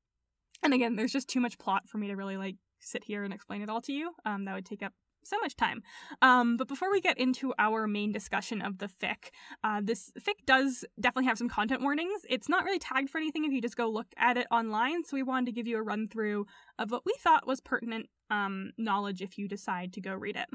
[0.63, 3.33] and again, there's just too much plot for me to really like sit here and
[3.33, 4.13] explain it all to you.
[4.25, 4.93] Um, that would take up
[5.27, 5.83] so much time.
[6.23, 9.31] Um, but before we get into our main discussion of the fic,
[9.63, 12.23] uh, this fic does definitely have some content warnings.
[12.29, 15.05] It's not really tagged for anything if you just go look at it online.
[15.05, 16.47] So we wanted to give you a run through
[16.79, 20.49] of what we thought was pertinent um, knowledge if you decide to go read it.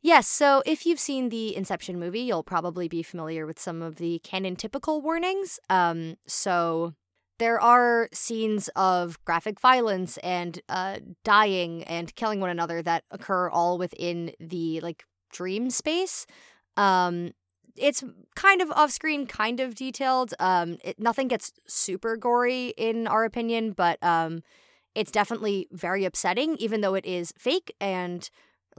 [0.00, 3.96] Yes, so if you've seen the Inception movie, you'll probably be familiar with some of
[3.96, 5.58] the canon typical warnings.
[5.68, 6.94] Um, so
[7.38, 13.48] there are scenes of graphic violence and uh, dying and killing one another that occur
[13.48, 16.26] all within the like dream space.
[16.76, 17.32] Um,
[17.76, 18.02] it's
[18.34, 20.34] kind of off screen, kind of detailed.
[20.40, 24.42] Um, it, nothing gets super gory in our opinion, but um,
[24.94, 28.28] it's definitely very upsetting, even though it is fake and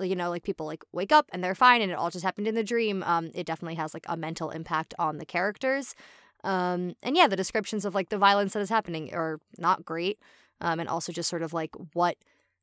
[0.01, 2.47] you know like people like wake up and they're fine and it all just happened
[2.47, 3.03] in the dream.
[3.03, 5.95] Um, it definitely has like a mental impact on the characters.
[6.43, 10.19] Um, and yeah, the descriptions of like the violence that is happening are not great.
[10.61, 12.17] Um, and also just sort of like what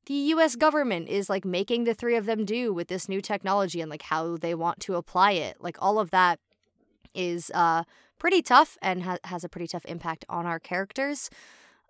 [0.07, 3.81] the US government is like making the three of them do with this new technology
[3.81, 5.57] and like how they want to apply it.
[5.61, 6.39] Like all of that
[7.15, 7.83] is uh
[8.19, 11.29] pretty tough and ha- has a pretty tough impact on our characters.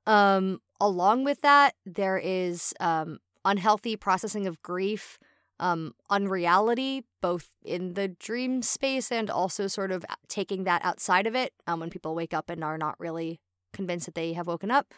[0.06, 5.18] Um along with that, there is um unhealthy processing of grief
[5.58, 11.34] um, unreality, both in the dream space and also sort of taking that outside of
[11.34, 13.40] it um, when people wake up and are not really
[13.72, 14.92] convinced that they have woken up.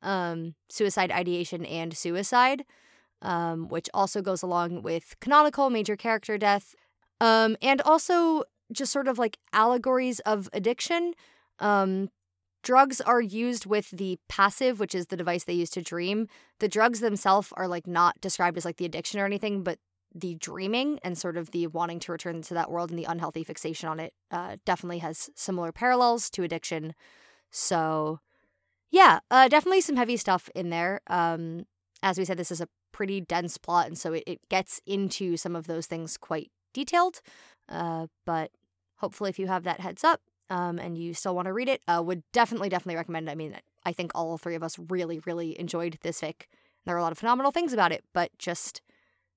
[0.00, 2.64] Um, suicide ideation and suicide,
[3.20, 6.74] um, which also goes along with canonical major character death,
[7.20, 11.14] um, and also just sort of like allegories of addiction.
[11.58, 12.10] Um,
[12.62, 16.28] drugs are used with the PASIV, which is the device they use to dream.
[16.60, 19.78] The drugs themselves are like not described as like the addiction or anything, but
[20.20, 23.44] the dreaming and sort of the wanting to return to that world and the unhealthy
[23.44, 26.94] fixation on it uh, definitely has similar parallels to addiction.
[27.50, 28.20] So,
[28.90, 31.00] yeah, uh, definitely some heavy stuff in there.
[31.06, 31.66] Um,
[32.02, 35.36] as we said, this is a pretty dense plot, and so it, it gets into
[35.36, 37.20] some of those things quite detailed.
[37.68, 38.50] Uh, but
[38.96, 41.82] hopefully, if you have that heads up um, and you still want to read it,
[41.88, 43.28] uh, would definitely, definitely recommend.
[43.28, 46.46] I mean, I think all three of us really, really enjoyed this fic.
[46.84, 48.80] There are a lot of phenomenal things about it, but just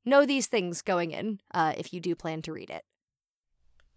[0.05, 2.83] know these things going in uh, if you do plan to read it.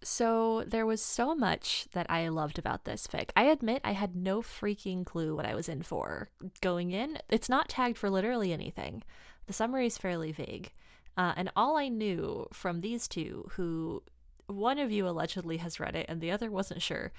[0.03, 3.31] So there was so much that I loved about this fic.
[3.35, 6.29] I admit I had no freaking clue what I was in for
[6.61, 7.19] going in.
[7.31, 9.03] It's not tagged for literally anything.
[9.47, 10.73] The summary is fairly vague.
[11.17, 14.03] Uh, and all I knew from these two, who
[14.47, 17.13] one of you allegedly has read it and the other wasn't sure,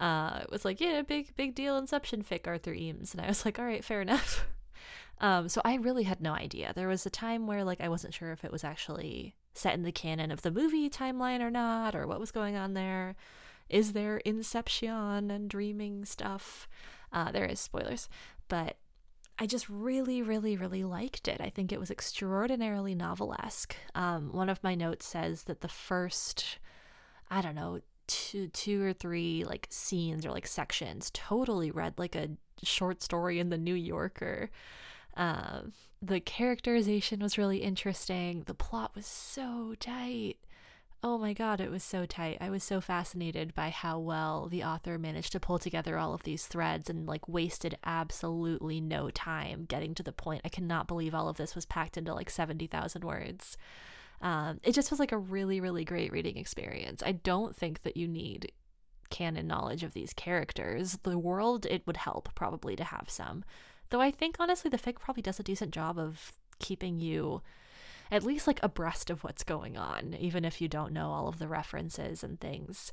[0.00, 3.14] uh, was like, yeah, big, big deal Inception fic, Arthur Eames.
[3.14, 4.46] And I was like, all right, fair enough.
[5.22, 6.72] Um, so I really had no idea.
[6.74, 9.84] There was a time where like I wasn't sure if it was actually set in
[9.84, 13.14] the canon of the movie timeline or not, or what was going on there.
[13.68, 16.68] Is there inception and dreaming stuff?
[17.12, 18.08] Uh, there is spoilers,
[18.48, 18.76] but
[19.38, 21.40] I just really, really, really liked it.
[21.40, 23.74] I think it was extraordinarily novelesque.
[23.94, 26.58] Um, one of my notes says that the first,
[27.30, 32.14] I don't know, two, two or three like scenes or like sections totally read like
[32.14, 32.30] a
[32.62, 34.50] short story in the New Yorker.
[35.16, 35.62] Uh,
[36.00, 38.42] the characterization was really interesting.
[38.46, 40.36] The plot was so tight.
[41.04, 42.38] Oh my god, it was so tight.
[42.40, 46.22] I was so fascinated by how well the author managed to pull together all of
[46.22, 50.42] these threads and like wasted absolutely no time getting to the point.
[50.44, 53.56] I cannot believe all of this was packed into like 70,000 words.
[54.20, 57.02] Um, it just was like a really, really great reading experience.
[57.04, 58.52] I don't think that you need
[59.10, 60.98] canon knowledge of these characters.
[61.02, 63.44] The world, it would help probably to have some.
[63.92, 67.42] Though I think honestly the fic probably does a decent job of keeping you
[68.10, 71.38] at least like abreast of what's going on, even if you don't know all of
[71.38, 72.90] the references and things.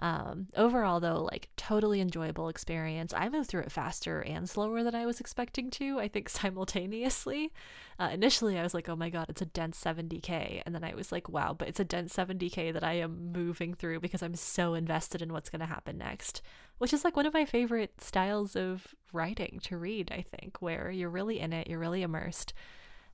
[0.00, 3.12] Um, overall, though, like totally enjoyable experience.
[3.12, 5.98] I moved through it faster and slower than I was expecting to.
[5.98, 7.52] I think simultaneously.
[7.98, 10.94] Uh, initially, I was like, "Oh my god, it's a dense 70k," and then I
[10.94, 14.36] was like, "Wow!" But it's a dense 70k that I am moving through because I'm
[14.36, 16.42] so invested in what's going to happen next.
[16.78, 20.12] Which is like one of my favorite styles of writing to read.
[20.12, 22.54] I think where you're really in it, you're really immersed,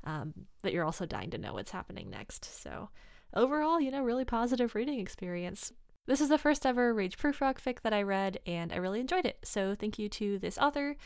[0.04, 2.44] um, but you're also dying to know what's happening next.
[2.44, 2.90] So
[3.32, 5.72] overall, you know, really positive reading experience.
[6.06, 9.38] This is the first ever rageprufrock fic that I read, and I really enjoyed it.
[9.42, 10.96] So thank you to this author,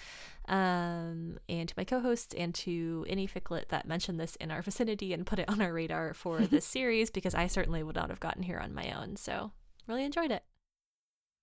[0.49, 5.13] um, and to my co-hosts, and to any ficlet that mentioned this in our vicinity
[5.13, 8.19] and put it on our radar for this series, because I certainly would not have
[8.19, 9.15] gotten here on my own.
[9.15, 9.53] So
[9.87, 10.43] really enjoyed it.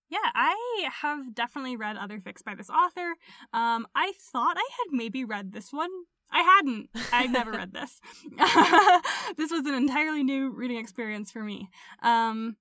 [0.09, 3.15] Yeah, I have definitely read other fics by this author.
[3.53, 5.89] Um, I thought I had maybe read this one
[6.32, 6.89] I hadn't.
[7.13, 8.01] I've never read this.
[9.38, 11.69] this was an entirely new reading experience for me.
[12.01, 12.57] Um,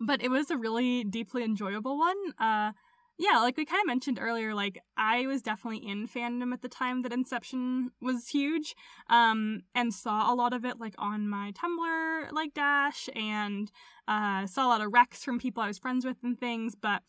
[0.00, 2.16] but it was a really deeply enjoyable one.
[2.38, 2.72] Uh,
[3.16, 6.68] yeah, like we kind of mentioned earlier, like I was definitely in fandom at the
[6.68, 8.74] time that Inception was huge,
[9.08, 13.70] um, and saw a lot of it like on my Tumblr like dash, and
[14.08, 16.74] uh, saw a lot of recs from people I was friends with and things.
[16.74, 17.02] But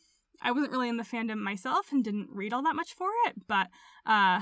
[0.43, 3.35] I wasn't really in the fandom myself and didn't read all that much for it.
[3.47, 3.67] But
[4.05, 4.41] uh,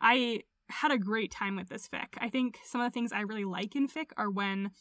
[0.00, 2.18] I had a great time with this fic.
[2.18, 4.72] I think some of the things I really like in fic are when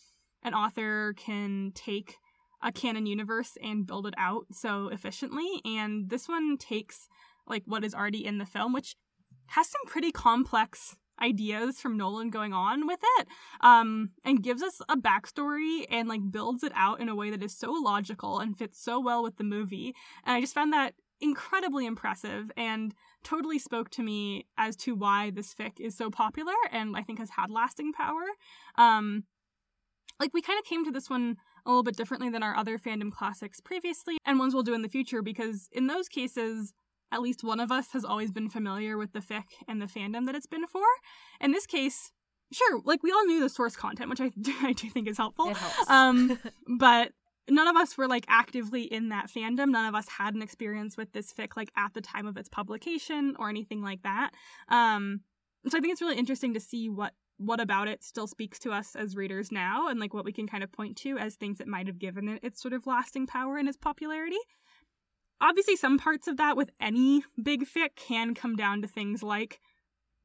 [0.43, 2.17] an author can take
[2.61, 5.61] a canon universe and build it out so efficiently.
[5.65, 7.07] And this one takes
[7.47, 8.95] like what is already in the film, which
[9.47, 13.27] has some pretty complex ideas from Nolan going on with it,
[13.61, 17.43] um, and gives us a backstory and like builds it out in a way that
[17.43, 19.93] is so logical and fits so well with the movie.
[20.25, 22.93] And I just found that incredibly impressive and
[23.23, 27.19] totally spoke to me as to why this fic is so popular and I think
[27.19, 28.23] has had lasting power.
[28.77, 29.25] Um,
[30.19, 32.77] like we kind of came to this one a little bit differently than our other
[32.77, 36.73] fandom classics previously, and ones we'll do in the future, because in those cases,
[37.11, 40.25] at least one of us has always been familiar with the fic and the fandom
[40.25, 40.85] that it's been for.
[41.41, 42.11] In this case,
[42.51, 45.17] sure, like we all knew the source content, which I do, I do think is
[45.17, 45.49] helpful.
[45.49, 45.89] It helps.
[45.89, 46.39] Um,
[46.79, 47.11] but
[47.49, 49.69] none of us were like actively in that fandom.
[49.69, 52.49] None of us had an experience with this fic like at the time of its
[52.49, 54.31] publication or anything like that.
[54.69, 55.21] Um,
[55.67, 58.71] so I think it's really interesting to see what what about it still speaks to
[58.71, 61.57] us as readers now and like what we can kind of point to as things
[61.57, 64.37] that might have given it its sort of lasting power and its popularity.
[65.41, 69.61] Obviously, some parts of that with any big fic can come down to things like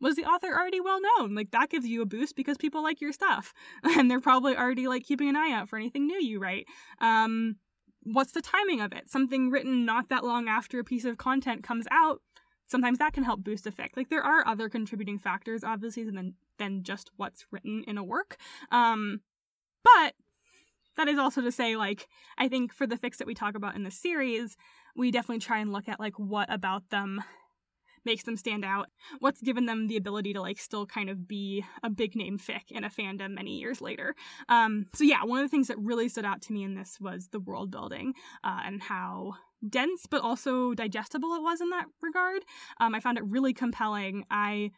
[0.00, 1.36] was the author already well known?
[1.36, 3.54] Like that gives you a boost because people like your stuff
[3.84, 6.66] and they're probably already like keeping an eye out for anything new you write.
[7.00, 7.56] Um
[8.02, 9.08] what's the timing of it?
[9.08, 12.20] Something written not that long after a piece of content comes out
[12.66, 13.96] sometimes that can help boost effect.
[13.96, 18.36] Like there are other contributing factors, obviously, than than just what's written in a work.
[18.70, 19.20] Um,
[19.82, 20.14] but
[20.96, 22.08] that is also to say, like,
[22.38, 24.56] I think for the fics that we talk about in the series,
[24.96, 27.22] we definitely try and look at like what about them
[28.04, 28.88] makes them stand out
[29.20, 32.70] what's given them the ability to like still kind of be a big name fic
[32.70, 34.14] in a fandom many years later
[34.48, 36.98] um so yeah one of the things that really stood out to me in this
[37.00, 38.12] was the world building
[38.42, 39.32] uh, and how
[39.68, 42.42] dense but also digestible it was in that regard.
[42.80, 44.24] Um, I found it really compelling.
[44.30, 44.70] I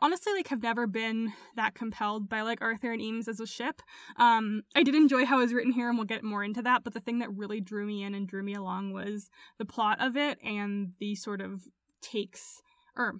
[0.00, 3.82] honestly like have never been that compelled by like Arthur and Eames as a ship.
[4.16, 6.84] Um, I did enjoy how it was written here, and we'll get more into that.
[6.84, 9.98] But the thing that really drew me in and drew me along was the plot
[10.00, 11.62] of it and the sort of
[12.02, 12.60] takes
[12.96, 13.14] or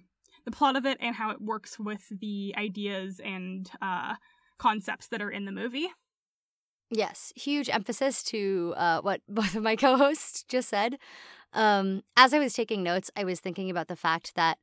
[0.45, 4.15] the plot of it and how it works with the ideas and uh,
[4.57, 5.87] concepts that are in the movie.
[6.89, 10.97] Yes, huge emphasis to uh, what both of my co hosts just said.
[11.53, 14.57] Um, as I was taking notes, I was thinking about the fact that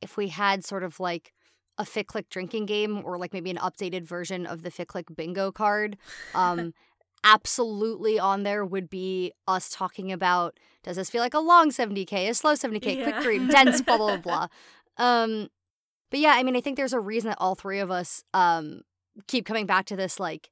[0.00, 1.32] if we had sort of like
[1.78, 5.96] a FicClick drinking game or like maybe an updated version of the FicClick bingo card,
[6.34, 6.72] um,
[7.24, 12.28] absolutely on there would be us talking about does this feel like a long 70k,
[12.30, 13.02] a slow 70k, Yeah.
[13.02, 14.46] quick read, dense, blah, blah, blah.
[14.98, 15.48] Um,
[16.10, 18.82] but yeah, I mean, I think there's a reason that all three of us um,
[19.26, 20.50] keep coming back to this like,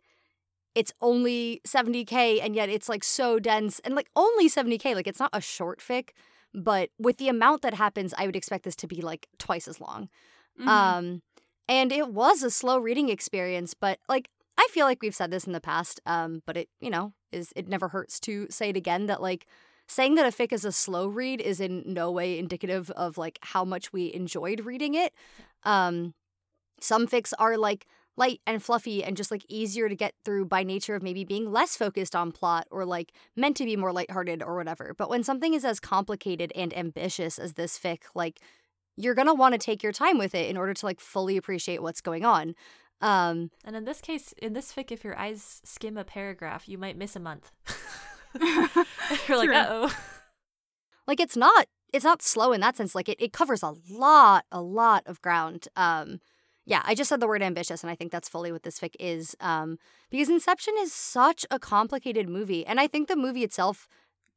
[0.75, 5.21] it's only 70k and yet it's like so dense and like only 70k like it's
[5.21, 6.11] not a short fic
[6.53, 9.81] but with the amount that happens i would expect this to be like twice as
[9.81, 10.09] long.
[10.61, 10.69] Mhm.
[10.69, 11.23] um
[11.69, 15.45] and it was a slow reading experience but like i feel like we've said this
[15.47, 18.77] in the past um but it you know is it never hurts to say it
[18.77, 19.47] again that like
[19.89, 23.39] saying that a fic is a slow read is in no way indicative of like
[23.43, 25.13] how much we enjoyed reading it.
[25.65, 26.15] Um
[26.81, 27.87] some fics are like
[28.17, 31.51] light and fluffy and just like easier to get through by nature of maybe being
[31.51, 34.95] less focused on plot or like meant to be more lighthearted or whatever.
[34.97, 38.41] But when something is as complicated and ambitious as this fic, like
[38.97, 41.83] you're gonna want to take your time with it in order to like fully appreciate
[41.83, 42.55] what's going on.
[43.01, 46.79] Um, And in this case, in this fic, if your eyes skim a paragraph, you
[46.79, 47.51] might miss a month.
[49.29, 49.97] You're like, uh oh.
[51.07, 52.95] like it's not it's not slow in that sense.
[52.95, 55.69] Like it, it covers a lot, a lot of ground.
[55.77, 56.21] Um,
[56.67, 58.95] yeah, I just said the word ambitious, and I think that's fully what this fic
[58.99, 59.37] is.
[59.41, 59.79] Um,
[60.11, 63.87] because Inception is such a complicated movie, and I think the movie itself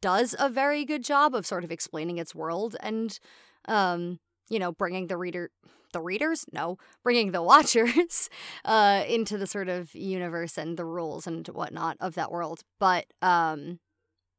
[0.02, 3.20] does a very good job of sort of explaining its world and,
[3.68, 4.20] um,
[4.50, 5.50] you know, bringing the reader,
[5.94, 8.30] the readers, no, bringing the watchers,
[8.66, 12.62] uh, into the sort of universe and the rules and whatnot of that world.
[12.80, 13.80] But, um,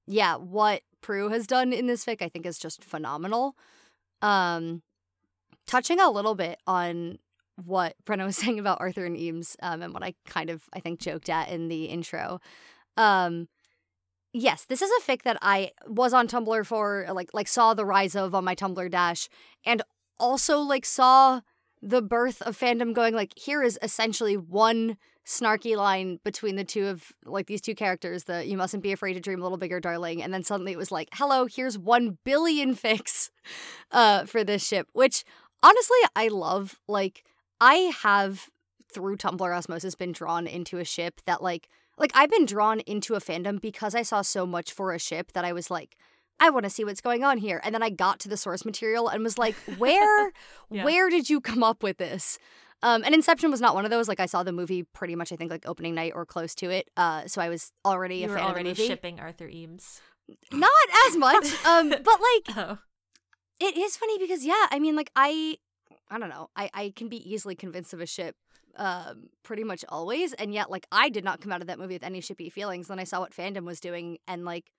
[0.07, 3.57] yeah, what Prue has done in this fic, I think, is just phenomenal.
[4.21, 4.83] Um,
[5.67, 7.19] touching a little bit on
[7.65, 10.81] what Brenna was saying about Arthur and Eames, um, and what I kind of I
[10.81, 12.41] think joked at in the intro.
[12.97, 13.49] Um,
[14.33, 17.85] yes, this is a fic that I was on Tumblr for, like like saw the
[17.85, 19.29] rise of on my Tumblr dash,
[19.65, 19.83] and
[20.19, 21.41] also like saw
[21.81, 26.87] the birth of fandom going like here is essentially one snarky line between the two
[26.87, 29.79] of like these two characters the you mustn't be afraid to dream a little bigger
[29.79, 33.31] darling and then suddenly it was like hello here's 1 billion fics
[33.93, 35.25] uh for this ship which
[35.63, 37.25] honestly I love like
[37.61, 38.49] I have
[38.93, 43.15] through Tumblr osmosis been drawn into a ship that like like I've been drawn into
[43.15, 45.97] a fandom because I saw so much for a ship that I was like
[46.41, 47.61] I want to see what's going on here.
[47.65, 50.33] And then I got to the source material and was like, where
[50.71, 50.85] yeah.
[50.85, 52.39] where did you come up with this?
[52.81, 54.07] Um, and Inception was not one of those.
[54.07, 56.71] Like I saw the movie pretty much, I think, like opening night or close to
[56.71, 56.89] it.
[56.97, 58.93] Uh, so I was already you a fan already of the movie.
[58.93, 60.01] shipping Arthur Eames.
[60.53, 60.71] Not
[61.09, 62.79] as much, um, but like Oh.
[63.59, 65.57] it is funny because yeah, I mean, like I,
[66.11, 68.37] I don't know, I I can be easily convinced of a ship,
[68.77, 71.95] um, pretty much always, and yet like I did not come out of that movie
[71.95, 72.89] with any shippy feelings.
[72.89, 74.71] Then I saw what fandom was doing, and like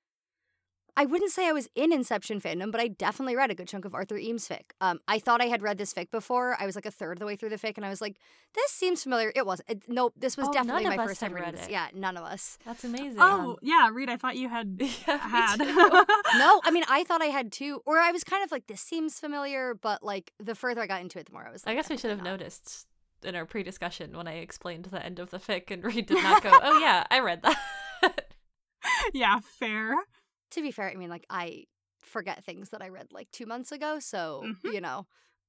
[0.98, 3.86] I wouldn't say I was in Inception fandom, but I definitely read a good chunk
[3.86, 4.72] of Arthur Eames fic.
[4.82, 6.56] Um, I thought I had read this fic before.
[6.60, 8.18] I was like a third of the way through the fic, and I was like,
[8.54, 9.70] "This seems familiar." It wasn't.
[9.70, 11.68] It, nope, this was Oh, definitely my first time read reading this.
[11.68, 11.72] it.
[11.72, 12.58] Yeah, none of us.
[12.66, 13.18] That's amazing.
[13.20, 14.78] Oh, yeah, Reed, I thought you had
[15.08, 15.60] yeah, had.
[16.38, 18.82] No, I mean I thought I had too, or I was kind of like, "This
[18.82, 21.66] seems familiar," but like the further I got into it, the more I was.
[21.66, 22.86] like, I guess we should have not." noticed
[23.24, 26.42] in our pre-discussion when I explained the end of the fic and Reed did not
[26.44, 27.58] go, "Oh yeah, I read that."
[29.14, 29.96] yeah, fair.
[30.52, 31.66] To be fair, I mean like I
[32.00, 34.74] forget things that I read like two months ago, so Mhm.
[34.74, 35.06] you know,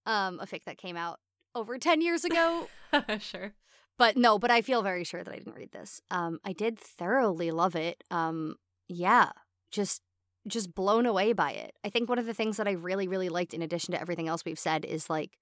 [0.06, 1.20] um, a fic that came out
[1.54, 2.68] over ten years ago
[3.18, 3.54] sure.
[3.98, 6.00] but no, but I feel very sure that I didn't read this.
[6.10, 8.02] Um, I did thoroughly love it.
[8.10, 8.56] Um,
[8.88, 9.30] yeah,
[9.70, 10.02] just
[10.46, 11.74] just blown away by it.
[11.84, 14.28] I think one of the things that I really really liked, in addition to everything
[14.28, 15.38] else we've said, is like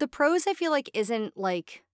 [0.00, 0.46] the prose.
[0.46, 1.84] I feel like isn't like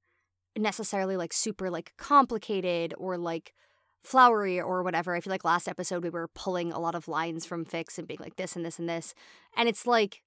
[0.58, 3.54] necessarily like super like complicated or like
[4.02, 5.14] flowery or whatever.
[5.14, 8.08] I feel like last episode we were pulling a lot of lines from fics and
[8.08, 9.14] being like this and this and this,
[9.56, 10.22] and it's like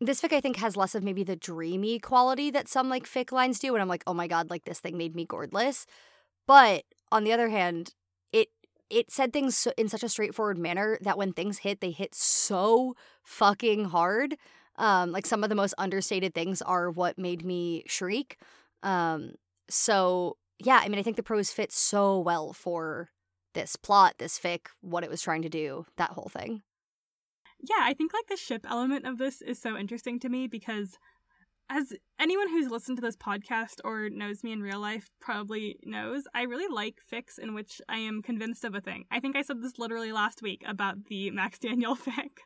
[0.00, 3.32] this fic I think has less of maybe the dreamy quality that some like fic
[3.32, 5.86] lines do, and I'm like, oh my god, like this thing made me gourdless.
[6.46, 7.94] But on the other hand,
[8.32, 8.48] it
[8.90, 12.94] it said things in such a straightforward manner that when things hit, they hit so
[13.24, 14.36] fucking hard.
[14.76, 18.38] Um, like some of the most understated things are what made me shriek.
[18.82, 19.32] Um,
[19.68, 23.10] so yeah, I mean, I think the prose fits so well for
[23.54, 26.62] this plot, this fic, what it was trying to do, that whole thing.
[27.60, 30.98] Yeah, I think like the ship element of this is so interesting to me because
[31.70, 36.24] as anyone who's listened to this podcast or knows me in real life probably knows,
[36.34, 39.04] I really like fics in which I am convinced of a thing.
[39.10, 42.38] I think I said this literally last week about the Max Daniel fic.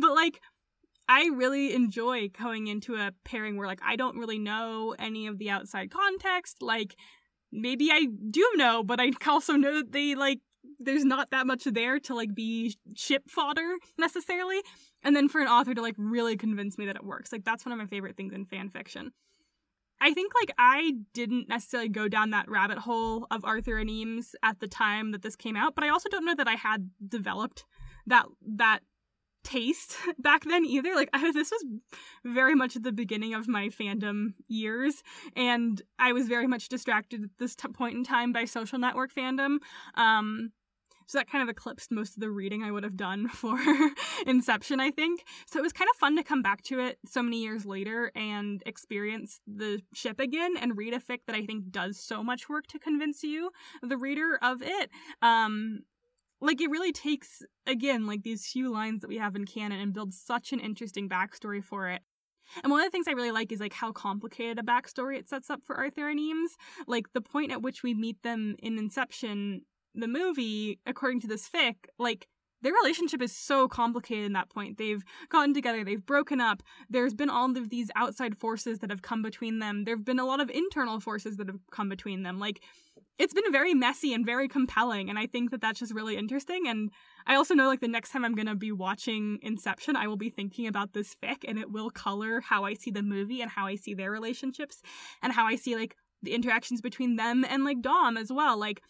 [0.00, 0.40] but like
[1.08, 5.38] I really enjoy going into a pairing where like I don't really know any of
[5.38, 6.62] the outside context.
[6.62, 6.94] Like
[7.52, 10.40] maybe I do know, but I also know that they like
[10.78, 14.60] there's not that much there to like be ship fodder necessarily.
[15.02, 17.32] And then for an author to like really convince me that it works.
[17.32, 19.12] Like that's one of my favorite things in fan fiction.
[20.00, 24.34] I think like I didn't necessarily go down that rabbit hole of Arthur and Eames
[24.42, 26.90] at the time that this came out, but I also don't know that I had
[27.06, 27.66] developed
[28.06, 28.24] that
[28.56, 28.80] that
[29.44, 30.94] taste back then either.
[30.94, 31.64] Like I, this was
[32.24, 35.02] very much at the beginning of my fandom years,
[35.36, 39.12] and I was very much distracted at this t- point in time by social network
[39.12, 39.58] fandom.
[39.94, 40.52] Um,
[41.10, 43.58] so that kind of eclipsed most of the reading I would have done for
[44.28, 45.24] Inception, I think.
[45.44, 48.12] So it was kind of fun to come back to it so many years later
[48.14, 52.48] and experience the ship again and read a fic that I think does so much
[52.48, 53.50] work to convince you,
[53.82, 54.90] the reader, of it.
[55.20, 55.80] Um,
[56.40, 59.92] like it really takes again like these few lines that we have in canon and
[59.92, 62.02] builds such an interesting backstory for it
[62.62, 65.28] and one of the things I really like is like how complicated a backstory it
[65.28, 66.56] sets up for Arthur and Eames.
[66.86, 69.62] Like the point at which we meet them in Inception,
[69.94, 72.26] the movie, according to this fic, like
[72.62, 74.76] their relationship is so complicated in that point.
[74.76, 79.00] They've gotten together, they've broken up, there's been all of these outside forces that have
[79.00, 79.84] come between them.
[79.84, 82.38] There've been a lot of internal forces that have come between them.
[82.38, 82.62] Like
[83.20, 86.66] it's been very messy and very compelling and i think that that's just really interesting
[86.66, 86.90] and
[87.26, 90.16] i also know like the next time i'm going to be watching inception i will
[90.16, 93.50] be thinking about this fic and it will color how i see the movie and
[93.50, 94.80] how i see their relationships
[95.22, 98.80] and how i see like the interactions between them and like dom as well like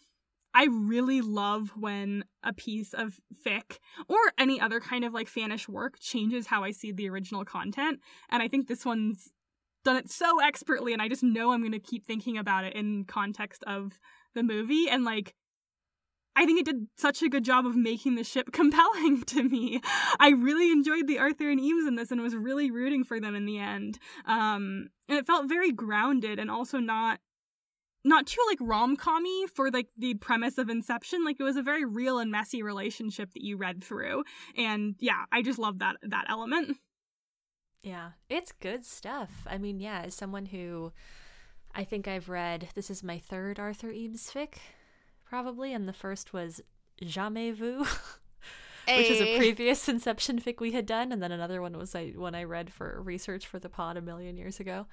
[0.53, 3.77] I really love when a piece of fic
[4.09, 8.01] or any other kind of like fanish work changes how I see the original content.
[8.29, 9.31] And I think this one's
[9.83, 12.73] done it so expertly and I just know I'm going to keep thinking about it
[12.73, 13.99] in context of
[14.35, 15.33] the movie and like
[16.33, 19.81] I think it did such a good job of making the ship compelling to me.
[20.19, 23.35] I really enjoyed the Arthur and Eames in this and was really rooting for them
[23.35, 23.99] in the end.
[24.25, 27.19] Um and it felt very grounded and also not
[28.03, 31.23] not too like rom-commy for like the premise of Inception.
[31.23, 34.23] Like it was a very real and messy relationship that you read through.
[34.57, 36.77] And yeah, I just love that that element.
[37.83, 39.29] Yeah, it's good stuff.
[39.47, 40.91] I mean, yeah, as someone who
[41.73, 44.55] I think I've read, this is my third Arthur Eames fic,
[45.25, 46.61] probably, and the first was
[47.01, 47.85] Jamais Vu.
[48.87, 52.09] Which is a previous Inception fic we had done, and then another one was I
[52.09, 54.87] one I read for research for the pod a million years ago.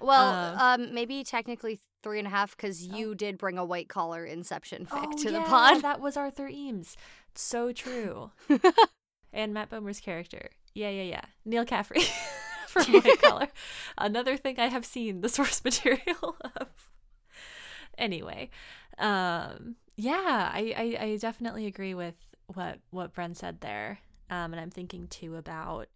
[0.00, 3.88] Well, Uh, um, maybe technically three and a half because you did bring a white
[3.88, 5.82] collar Inception fic oh, to yeah, the pod.
[5.82, 6.96] That was Arthur Eames.
[7.34, 8.32] So true.
[9.32, 10.50] and Matt Bomer's character.
[10.74, 11.22] Yeah, yeah, yeah.
[11.44, 12.02] Neal Caffrey
[12.82, 13.48] for White Collar.
[13.96, 16.68] Another thing I have seen the source material of.
[17.96, 18.50] Anyway,
[18.98, 22.14] um, yeah, I, I, I definitely agree with
[22.46, 23.98] what what Bren said there.
[24.30, 25.88] Um, and I'm thinking too about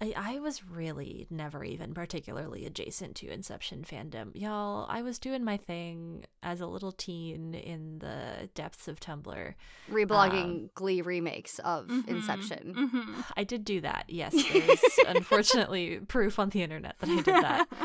[0.00, 4.30] I, I was really never even particularly adjacent to Inception fandom.
[4.34, 9.54] Y'all, I was doing my thing as a little teen in the depths of Tumblr.
[9.90, 12.74] Reblogging Um, Glee remakes of Mhm, Inception.
[12.76, 13.24] mhm.
[13.36, 14.04] I did do that.
[14.08, 17.68] Yes, there's unfortunately proof on the internet that I did that.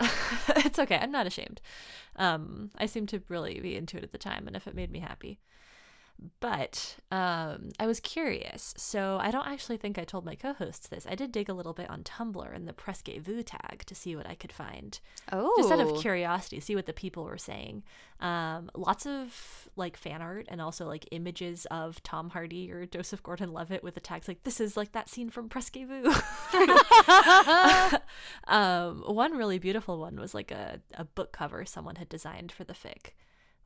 [0.64, 0.98] it's okay.
[1.00, 1.60] I'm not ashamed.
[2.16, 4.90] Um, I seemed to really be into it at the time, and if it made
[4.92, 5.40] me happy.
[6.40, 11.06] But um, I was curious, so I don't actually think I told my co-hosts this.
[11.08, 14.16] I did dig a little bit on Tumblr in the Presque Vu tag to see
[14.16, 14.98] what I could find,
[15.30, 17.84] Oh, just out of curiosity, see what the people were saying.
[18.20, 23.22] Um, lots of like fan art and also like images of Tom Hardy or Joseph
[23.22, 26.02] Gordon-Levitt with the tags like "This is like that scene from Presque Vu."
[28.52, 32.64] um, one really beautiful one was like a, a book cover someone had designed for
[32.64, 33.12] the fic,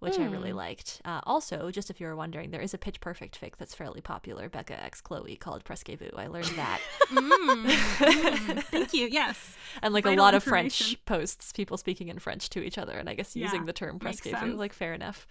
[0.03, 0.57] which I really Hmm.
[0.57, 1.01] liked.
[1.05, 4.01] Uh, also, just if you were wondering, there is a Pitch Perfect fic that's fairly
[4.01, 6.11] popular, Beca X Chloe, called Presque Vu.
[6.17, 6.81] I learned that.
[7.13, 8.63] Mm, mm.
[8.65, 9.07] Thank you.
[9.11, 9.57] Yes.
[9.83, 13.09] and like a lot of French posts, people speaking in French to each other, and
[13.09, 14.55] I guess using Yeah, the term Presque Vu.
[14.55, 15.27] Like, fair enough.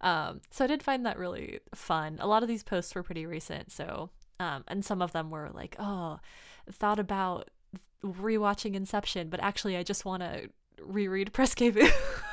[0.00, 2.18] Um, so I did find that really fun.
[2.20, 4.10] A lot of these posts were pretty recent, so
[4.40, 6.18] um, and some of them were like, oh,
[6.70, 7.50] thought about
[8.04, 10.50] rewatching Inception, but actually I just want to
[10.80, 11.88] reread Presque Vu.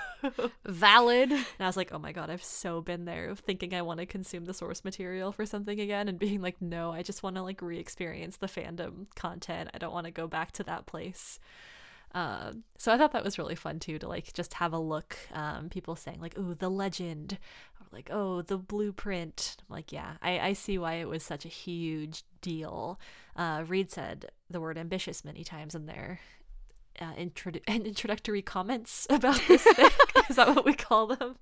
[0.66, 1.32] valid.
[1.32, 4.06] And I was like, oh my god, I've so been there thinking I want to
[4.06, 7.44] consume the source material for something again and being like, no, I just want to
[7.44, 9.70] like re experience the fandom content.
[9.74, 11.40] I don't want to go back to that place.
[12.14, 15.18] Um, so I thought that was really fun too to like just have a look.
[15.32, 17.38] Um, people saying like, "Oh, the legend,"
[17.80, 21.46] or like, "Oh, the blueprint." I'm like, yeah, I, I see why it was such
[21.46, 23.00] a huge deal.
[23.36, 26.20] Uh, Reed said the word ambitious many times in their
[27.00, 29.90] uh, introdu- introductory comments about this thing.
[30.30, 31.36] Is that what we call them?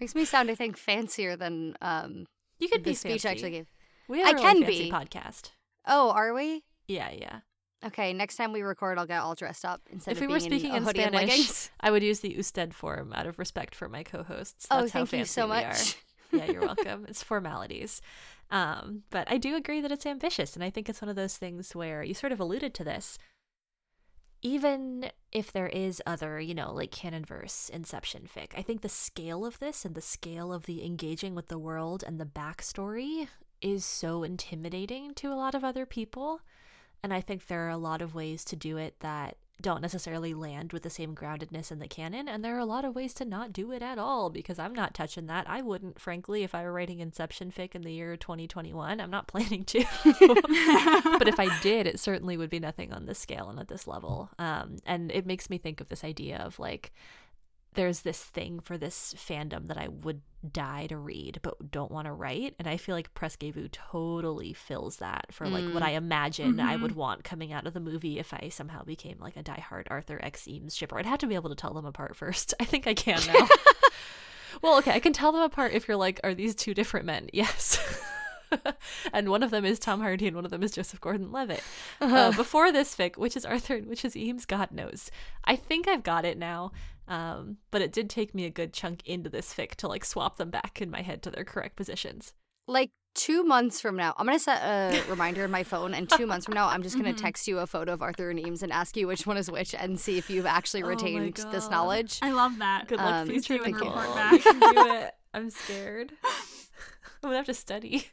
[0.00, 2.26] Makes me sound, I think, fancier than um
[2.58, 3.28] You could the be speech I fancy.
[3.28, 3.66] actually gave.
[4.08, 4.90] We I can fancy be.
[4.90, 5.50] podcast.
[5.86, 6.64] Oh, are we?
[6.86, 7.40] Yeah, yeah.
[7.84, 10.40] Okay, next time we record, I'll get all dressed up instead of if we were
[10.40, 11.68] speaking in, a in and Spanish.
[11.80, 14.66] I would use the usted form out of respect for my co-hosts.
[14.70, 15.96] Oh, That's how thank you so much.
[16.32, 17.06] yeah, you're welcome.
[17.08, 18.00] It's formalities.
[18.50, 21.36] Um, but I do agree that it's ambitious, and I think it's one of those
[21.36, 23.16] things where you sort of alluded to this.
[24.40, 28.88] Even if there is other, you know, like canon verse Inception fic, I think the
[28.88, 33.28] scale of this and the scale of the engaging with the world and the backstory
[33.60, 36.40] is so intimidating to a lot of other people.
[37.02, 40.34] And I think there are a lot of ways to do it that don't necessarily
[40.34, 42.28] land with the same groundedness in the canon.
[42.28, 44.74] And there are a lot of ways to not do it at all because I'm
[44.74, 45.48] not touching that.
[45.48, 49.00] I wouldn't, frankly, if I were writing Inception fic in the year 2021.
[49.00, 49.84] I'm not planning to.
[51.18, 53.86] but if I did, it certainly would be nothing on this scale and at this
[53.88, 54.30] level.
[54.38, 56.92] Um, and it makes me think of this idea of like,
[57.74, 62.06] there's this thing for this fandom that I would die to read but don't want
[62.06, 62.54] to write.
[62.58, 65.86] And I feel like Presque Vu totally fills that for like what Mm.
[65.86, 66.82] I imagine I Mhm.
[66.82, 70.18] would want coming out of the movie if I somehow became like a diehard Arthur
[70.22, 70.98] X Eames shipper.
[70.98, 72.54] I'd have to be able to tell them apart first.
[72.60, 73.48] I think I can now.
[74.62, 77.28] well, okay, I can tell them apart if you're like, are these two different men?
[77.32, 77.78] Yes.
[79.12, 81.62] and one of them is Tom Hardy and one of them is Joseph Gordon Levitt.
[82.00, 85.10] Uh, before this fic, which is Arthur and which is Eames, God knows.
[85.44, 86.72] I think I've got it now.
[87.08, 90.36] Um, but it did take me a good chunk into this fic to like swap
[90.36, 92.34] them back in my head to their correct positions.
[92.66, 96.26] like two months from now, I'm gonna set a reminder in my phone, and two
[96.26, 97.16] months from now, I'm just gonna Mhm.
[97.16, 99.74] text you a photo of Arthur and Eames and ask you which one is which,
[99.74, 102.18] and see if you've actually Oh retained this knowledge.
[102.22, 102.86] I love that.
[102.88, 104.42] Good luck, Um, future and report You back.
[104.42, 105.14] do it.
[105.34, 106.12] I'm scared.
[106.24, 108.06] I'm gonna have to study.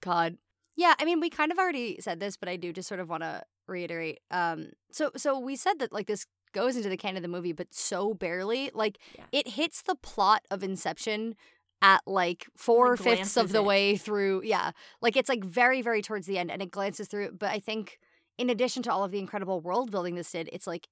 [0.00, 0.36] God.
[0.76, 3.08] Yeah, I mean, we kind of already said this, but I do just sort of
[3.08, 4.20] want to reiterate.
[4.30, 6.26] Um, so so we said that like this
[6.56, 8.70] goes into the canon of the movie, but so barely.
[8.74, 9.24] Like Yeah.
[9.32, 11.36] it hits the plot of Inception
[11.82, 13.64] at like four Like, fifths of the it.
[13.64, 14.42] way through.
[14.44, 14.70] Yeah,
[15.02, 17.32] like it's like very very towards the end, and it glances through.
[17.32, 17.98] But I think
[18.38, 20.88] in addition to all of the incredible world building this did, it's like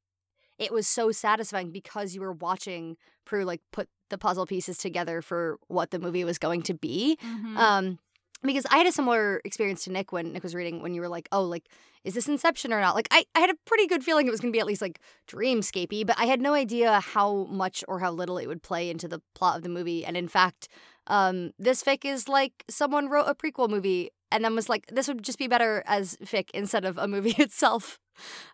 [0.58, 5.20] it was so satisfying because you were watching Prue like put the puzzle pieces together
[5.22, 7.16] for what the movie was going to be.
[7.22, 7.56] Mhm.
[7.56, 7.98] Um,
[8.46, 11.08] because I had a similar experience to Nick when Nick was reading when you were
[11.08, 11.68] like, oh, like,
[12.04, 12.94] is this Inception or not?
[12.94, 14.82] Like, I, I had a pretty good feeling it was going to be at least
[14.82, 18.90] like dreamscapey, but I had no idea how much or how little it would play
[18.90, 20.04] into the plot of the movie.
[20.04, 20.68] And in fact,
[21.06, 25.06] um, this fic is like someone wrote a prequel movie and then was like, this
[25.06, 28.00] would just be better as fic instead of a movie itself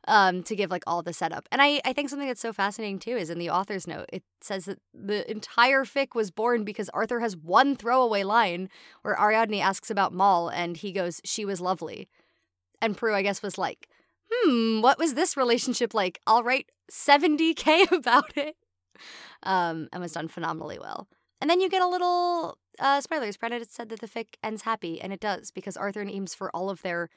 [0.06, 1.48] um, to give like all the setup.
[1.50, 4.22] And I, I think something that's so fascinating too is in the author's note, it
[4.42, 8.68] says that the entire fic was born because Arthur has one throwaway line
[9.00, 12.10] where Ariadne asks about Mal and he goes, She was lovely.
[12.82, 13.88] And Prue, I guess, was like,
[14.30, 16.20] Hmm, what was this relationship like?
[16.26, 18.54] I'll write 70K about it.
[19.42, 21.08] Um, and was done phenomenally well.
[21.41, 23.36] And then you get a little uh, spoilers.
[23.36, 26.55] Brennan said that the fic ends happy, and it does because Arthur and Eames, for
[26.55, 27.09] all of their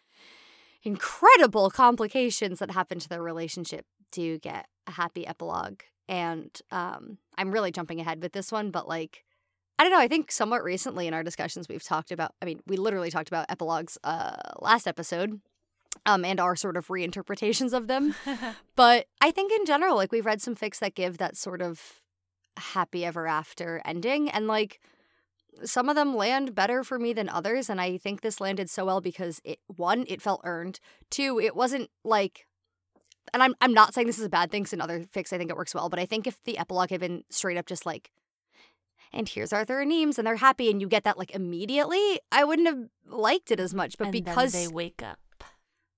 [0.84, 5.82] incredible complications that happen to their relationship, do get a happy epilogue.
[6.08, 9.24] And um, I'm really jumping ahead with this one, but like,
[9.80, 10.00] I don't know.
[10.00, 12.34] I think somewhat recently in our discussions, we've talked about.
[12.42, 15.42] I mean, we literally talked about epilogues uh, last episode,
[16.06, 18.14] um, and our sort of reinterpretations of them.
[18.76, 22.02] but I think in general, like we've read some fics that give that sort of
[22.58, 24.80] happy ever after ending, and like
[25.64, 28.86] some of them land better for me than others and i think this landed so
[28.86, 30.80] well because it one it felt earned
[31.10, 32.48] two it wasn't like
[33.34, 35.38] and i'm, I'm not saying this is a bad thing because in other fics i
[35.38, 37.86] think it works well but i think if the epilogue had been straight up just
[37.86, 38.12] like
[39.12, 42.44] and here's arthur and eames and they're happy and you get that like immediately i
[42.44, 45.20] wouldn't have liked it as much but and because they wake up.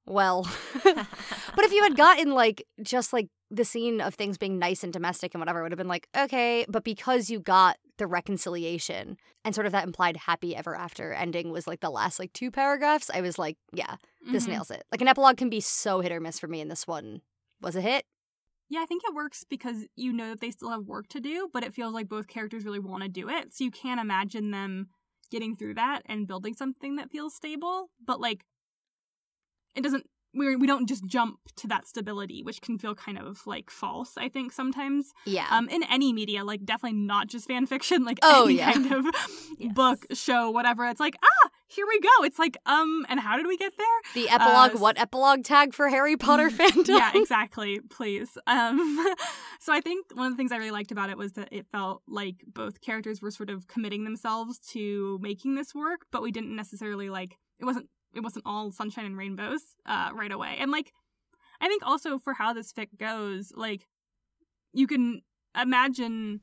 [0.05, 0.47] well
[0.83, 4.91] but if you had gotten like just like the scene of things being nice and
[4.93, 9.55] domestic and whatever would have been like okay but because you got the reconciliation and
[9.55, 13.09] sort of that implied happy ever after ending was like the last like two paragraphs
[13.13, 13.95] i was like yeah
[14.31, 14.49] this Mhm.
[14.49, 16.85] nails it like an epilogue can be so hit or miss for me and this
[16.85, 17.21] one
[17.61, 18.05] was a hit
[18.67, 21.49] Yeah, I think it works because you know that they still have work to do,
[21.53, 23.53] but it feels like both characters really want to do it.
[23.53, 24.87] So you can't imagine them
[25.29, 27.91] getting through that and building something that feels stable.
[28.03, 28.43] But like,
[29.75, 30.05] it doesn't.
[30.35, 34.17] We we don't just jump to that stability, which can feel kind of like false.
[34.17, 38.19] I think sometimes yeah um in any media, like definitely not just fan fiction, like
[38.21, 38.73] Oh, any yeah.
[38.73, 39.05] kind of
[39.57, 39.73] Yes.
[39.73, 40.85] book, show, whatever.
[40.85, 42.23] It's like ah, here we go.
[42.25, 43.87] It's like um, and how did we get there?
[44.13, 47.79] the epilogue uh, what epilogue tag for harry potter fandom yeah, exactly.
[47.89, 48.37] Please.
[48.47, 48.77] Um,
[49.59, 51.65] so I think one of the things I really liked about it was that it
[51.71, 56.31] felt like both characters were sort of committing themselves to making this work, but we
[56.31, 60.57] didn't necessarily like it wasn't it wasn't all sunshine and rainbows uh, right away.
[60.59, 60.93] And like,
[61.61, 63.87] I think also for how this fic goes, like,
[64.73, 65.21] you can
[65.59, 66.41] imagine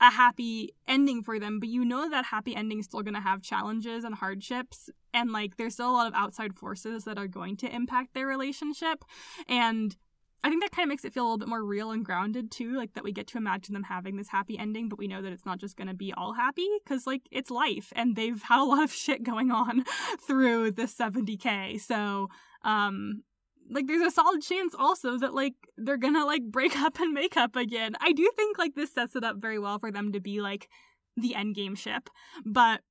[0.00, 3.20] a happy ending for them, but you know that happy ending is still going to
[3.20, 4.90] have challenges and hardships.
[5.12, 8.26] And like, there's still a lot of outside forces that are going to impact their
[8.26, 9.04] relationship.
[9.48, 9.96] And
[10.44, 12.50] I think that kind of makes it feel a little bit more real and grounded
[12.50, 15.20] too, like that we get to imagine them having this happy ending, but we know
[15.20, 18.42] that it's not just going to be all happy because like it's life and they've
[18.42, 19.84] had a lot of shit going on
[20.26, 21.80] through this 70k.
[21.80, 22.28] So,
[22.62, 23.22] um
[23.70, 27.36] like there's a solid chance also that like they're to like break up and make
[27.36, 27.94] up again.
[28.00, 30.68] I do think like this sets it up very well for them to be like
[31.16, 32.08] the end game ship,
[32.46, 32.82] but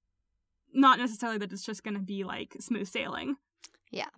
[0.74, 3.38] not necessarily that it's just going to be like smooth sailing.
[3.90, 4.10] Yeah,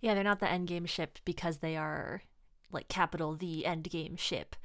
[0.00, 2.22] Yeah, they're not the endgame ship because they are
[2.72, 4.56] like capital the end game ship.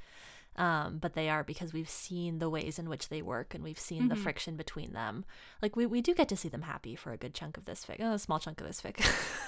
[0.56, 3.78] Um, but they are because we've seen the ways in which they work and we've
[3.78, 4.22] seen the Mhm.
[4.22, 5.24] friction between them.
[5.62, 7.86] Like we, we do get to see them happy for a good chunk of this
[7.86, 9.00] fic, oh, a small chunk of this fic.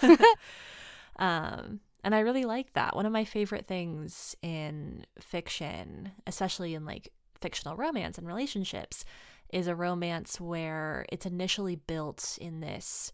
[1.17, 2.97] um, and I really like that.
[2.97, 9.05] One of my favorite things in fiction, especially in like fictional romance and relationships,
[9.53, 13.13] is a romance where it's initially built in this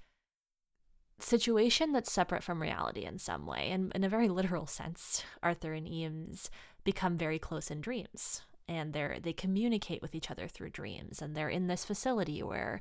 [1.22, 3.70] situation that's separate from reality in some way.
[3.70, 6.50] And in a very literal sense, Arthur and Eames
[6.84, 8.42] become very close in dreams.
[8.68, 11.20] And they're they communicate with each other through dreams.
[11.20, 12.80] And they're in this facility where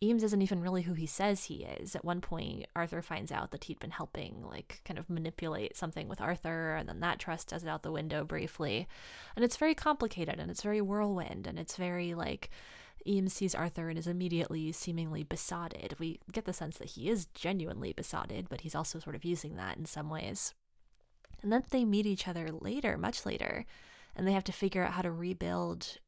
[0.00, 1.96] Eames isn't even really who he says he is.
[1.96, 6.06] At one point, Arthur finds out that he'd been helping, like, kind of manipulate something
[6.06, 8.86] with Arthur, and then that trust does it out the window briefly.
[9.34, 12.50] And it's very complicated, and it's very whirlwind, and it's very, like,
[13.06, 15.94] Eames sees Arthur and is immediately seemingly besotted.
[15.98, 19.56] We get the sense that he is genuinely besotted, but he's also sort of using
[19.56, 20.54] that in some ways.
[21.42, 23.64] And then they meet each other later, much later,
[24.16, 25.98] and they have to figure out how to rebuild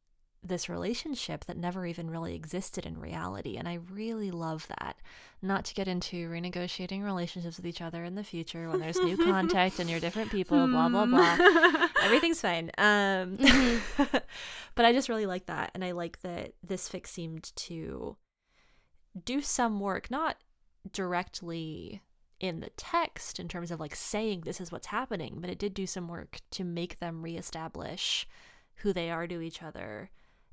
[0.43, 3.57] this relationship that never even really existed in reality.
[3.57, 4.97] And I really love that.
[5.41, 9.17] Not to get into renegotiating relationships with each other in the future when there's new
[9.17, 11.87] contact and you're different people, blah, blah, blah blah.
[12.03, 12.71] everything's fine.
[12.77, 14.17] Um, Mm-hmm.
[14.75, 18.17] but I just really like that, and I like that this fic seemed to
[19.25, 20.37] do some work, not
[20.91, 22.01] directly
[22.39, 25.73] in the text in terms of like saying this is what's happening, but it did
[25.73, 28.27] do some work to make them reestablish
[28.77, 30.09] who they are to each other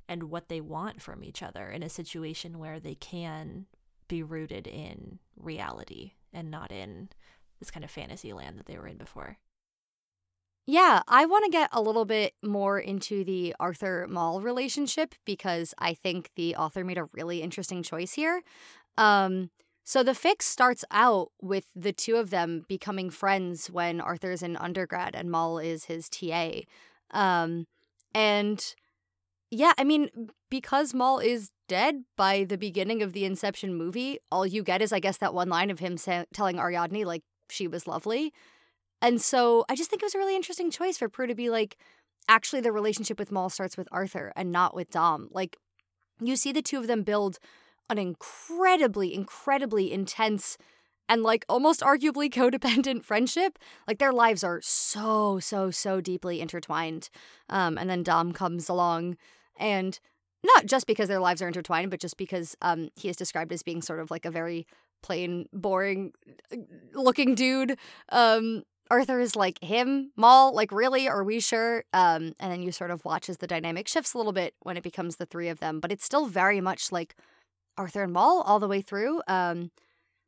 [0.09, 3.67] and what they want from each other in a situation where they can
[4.07, 7.09] be rooted in reality and not in
[7.59, 9.37] this kind of fantasy land that they were in before.
[10.65, 15.73] Yeah, I want to get a little bit more into the Arthur Mal relationship because
[15.77, 18.41] I think the author made a really interesting choice here.
[18.97, 19.51] Um,
[19.83, 24.55] so the fix starts out with the two of them becoming friends when Arthur's in
[24.57, 26.61] undergrad and Mal is his TA.
[27.11, 27.65] Um,
[28.13, 28.75] and
[29.51, 30.09] yeah, I mean,
[30.49, 34.93] because Mal is dead by the beginning of the Inception movie, all you get is,
[34.93, 38.31] I guess, that one line of him sa- telling Ariadne, like, she was lovely.
[39.01, 41.49] And so I just think it was a really interesting choice for Prue to be
[41.49, 41.77] like,
[42.27, 45.29] actually, the relationship with Mal starts with Arthur and not with Dom.
[45.31, 45.57] Like,
[46.21, 47.39] you see the two of them build
[47.89, 50.57] an incredibly, incredibly intense
[51.07, 53.57] and like almost arguably codependent friendship.
[53.87, 57.09] Like their lives are so, so, so deeply intertwined.
[57.49, 59.17] Um, and then Dom comes along
[59.59, 59.99] and
[60.43, 63.63] not just because their lives are intertwined, but just because um, he is described as
[63.63, 64.65] being sort of like a very
[65.03, 66.13] plain, boring
[66.51, 66.57] uh,
[66.93, 67.77] looking dude.
[68.11, 71.83] Um, Arthur is like him, Mal, like really, are we sure?
[71.93, 74.77] Um, and then you sort of watch as the dynamic shifts a little bit when
[74.77, 77.15] it becomes the three of them, but it's still very much like
[77.77, 79.21] Arthur and Mal all the way through.
[79.27, 79.71] Um,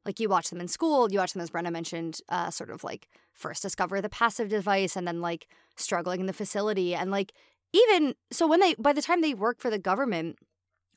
[0.05, 2.83] like you watch them in school, you watch them as Brenna mentioned, uh, sort of
[2.83, 7.33] like first discover the PASIV device and then like struggling in the facility and like
[7.73, 10.37] even so when they by the time they work for the government,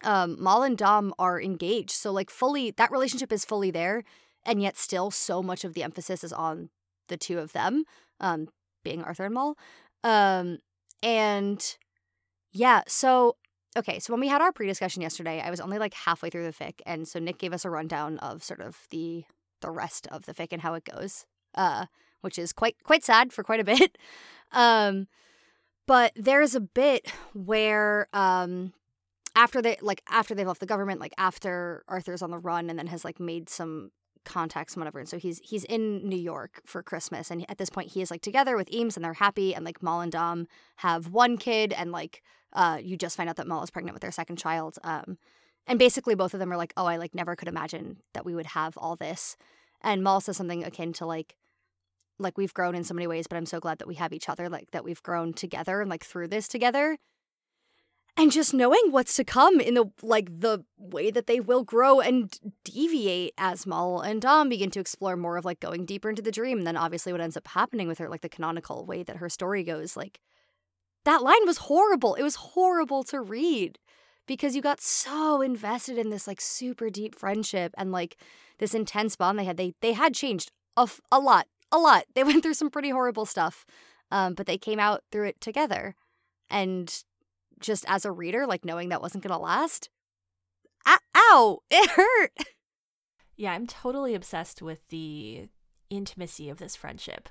[0.02, 1.92] um, Mal and Dom are engaged.
[1.92, 4.04] So like fully that relationship is fully there,
[4.44, 6.70] and yet still so much of the emphasis is on
[7.08, 7.84] the two of them,
[8.20, 8.48] um,
[8.82, 9.56] being Arthur and Mal.
[10.02, 10.58] Um,
[11.02, 11.76] and
[12.52, 13.36] yeah, so
[13.76, 16.52] okay, so when we had our pre-discussion yesterday, I was only like halfway through the
[16.52, 19.24] fic, and so Nick gave us a rundown of sort of the
[19.60, 21.86] the rest of the fic and how it goes, uh,
[22.20, 23.96] which is quite quite sad for quite a bit.
[24.52, 25.08] Um,
[25.86, 28.72] but there's a bit where um,
[29.34, 32.78] after they like after they've left the government, like after Arthur's on the run and
[32.78, 33.90] then has like made some
[34.24, 37.70] contacts and whatever, and so he's he's in New York for Christmas, and at this
[37.70, 40.46] point he is like together with Eames and they're happy, and like Mal and Dom
[40.76, 42.22] have one kid, and like
[42.54, 44.78] uh, you just find out that Mal is pregnant with their second child.
[44.84, 45.18] Um,
[45.66, 48.34] and basically both of them are like, oh, I like never could imagine that we
[48.34, 49.36] would have all this.
[49.80, 51.36] And Mal says something akin to like,
[52.18, 54.28] like we've grown in so many ways, but I'm so glad that we have each
[54.28, 56.96] other, like that we've grown together and like through this together.
[58.16, 62.00] And just knowing what's to come in the like the way that they will grow
[62.00, 62.32] and
[62.64, 66.30] deviate as Mal and Dom begin to explore more of like going deeper into the
[66.30, 66.58] dream.
[66.58, 69.28] And then obviously what ends up happening with her, like the canonical way that her
[69.28, 70.20] story goes, like
[71.04, 72.14] that line was horrible.
[72.14, 73.80] It was horrible to read
[74.26, 78.16] because you got so invested in this like super deep friendship and like
[78.58, 79.56] this intense bond they had.
[79.56, 82.04] They they had changed a, f- a lot, a lot.
[82.14, 83.66] They went through some pretty horrible stuff,
[84.10, 85.94] um, but they came out through it together.
[86.48, 86.94] And
[87.60, 89.90] just as a reader, like knowing that wasn't gonna last,
[90.86, 92.48] ow, it hurt.
[93.36, 95.48] Yeah, I'm totally obsessed with the
[95.90, 97.28] intimacy of this friendship.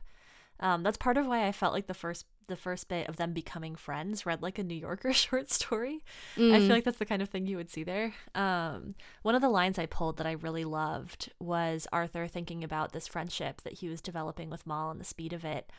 [0.64, 3.32] Um, that's part of why I felt like the first the first bit of them
[3.32, 6.04] becoming friends read like a New Yorker short story.
[6.36, 6.54] Mm.
[6.54, 8.14] I feel like that's the kind of thing you would see there.
[8.34, 12.92] Um, one of the lines I pulled that I really loved was Arthur thinking about
[12.92, 15.70] this friendship that he was developing with Mal and the speed of it.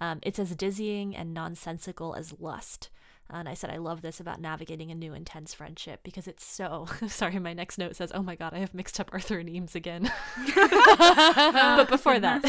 [0.00, 2.90] Um, it's as dizzying and nonsensical as lust.
[3.30, 6.86] And I said, I love this about navigating a new intense friendship because it's so.
[7.08, 9.74] Sorry, my next note says, Oh my God, I have mixed up Arthur and Eames
[9.74, 10.12] again.
[10.54, 12.44] but before that.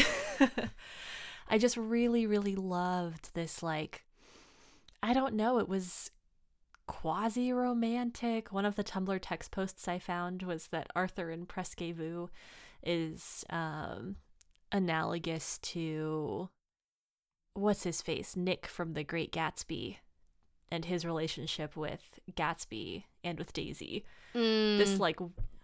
[1.48, 4.04] I just really, really loved this, like,
[5.02, 6.10] I don't know, it was
[6.86, 8.52] quasi romantic.
[8.52, 12.30] One of the Tumblr text posts I found was that Arthur in Presque Vu
[12.82, 14.16] is um,
[14.72, 16.48] analogous to
[17.54, 18.36] what's his face?
[18.36, 19.96] Nick from The Great Gatsby
[20.70, 24.04] and his relationship with Gatsby and with Daisy.
[24.34, 24.78] Mm.
[24.78, 25.18] This like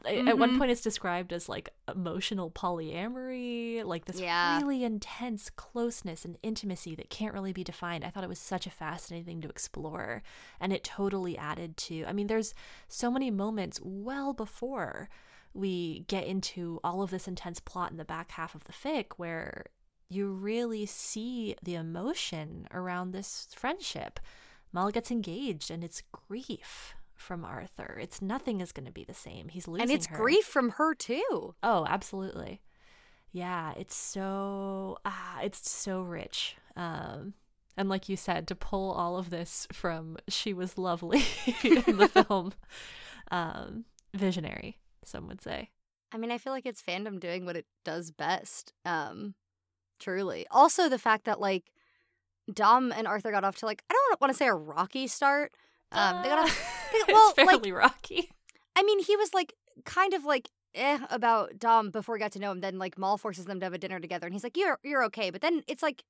[0.05, 0.28] mm-hmm.
[0.28, 0.59] at one mm-hmm.
[0.59, 4.59] point it's described as like emotional polyamory, like this yeah.
[4.59, 8.05] really intense closeness and intimacy that can't really be defined.
[8.05, 10.22] I thought it was such a fascinating thing to explore
[10.61, 12.05] and it totally added to.
[12.07, 12.55] I mean there's
[12.88, 15.09] so many moments well before
[15.55, 19.07] we get into all of this intense plot in the back half of the fic
[19.16, 19.66] where
[20.09, 24.20] you really see the emotion around this friendship
[24.72, 27.98] Mal gets engaged and it's grief from Arthur.
[28.00, 29.48] It's nothing is going to be the same.
[29.48, 30.16] He's losing And it's her.
[30.16, 31.54] grief from her too.
[31.62, 32.60] Oh, absolutely.
[33.30, 36.56] Yeah, it's so ah, it's so rich.
[36.76, 37.32] Um
[37.76, 41.24] and like you said, to pull all of this from She Was Lovely
[41.64, 42.52] in the film,
[43.30, 45.70] um, visionary, some would say.
[46.12, 48.74] I mean, I feel like it's fandom doing what it does best.
[48.84, 49.32] Um,
[49.98, 50.46] truly.
[50.50, 51.72] Also the fact that like
[52.52, 55.52] Dom and Arthur got off to like I don't want to say a rocky start.
[55.92, 56.78] Um, they got off.
[57.09, 58.30] Well, it's fairly like, rocky.
[58.76, 62.38] I mean, he was like kind of like eh about Dom before he got to
[62.38, 62.61] know him.
[62.61, 65.05] Then like Mal forces them to have a dinner together, and he's like, "You're you're
[65.05, 66.05] okay," but then it's like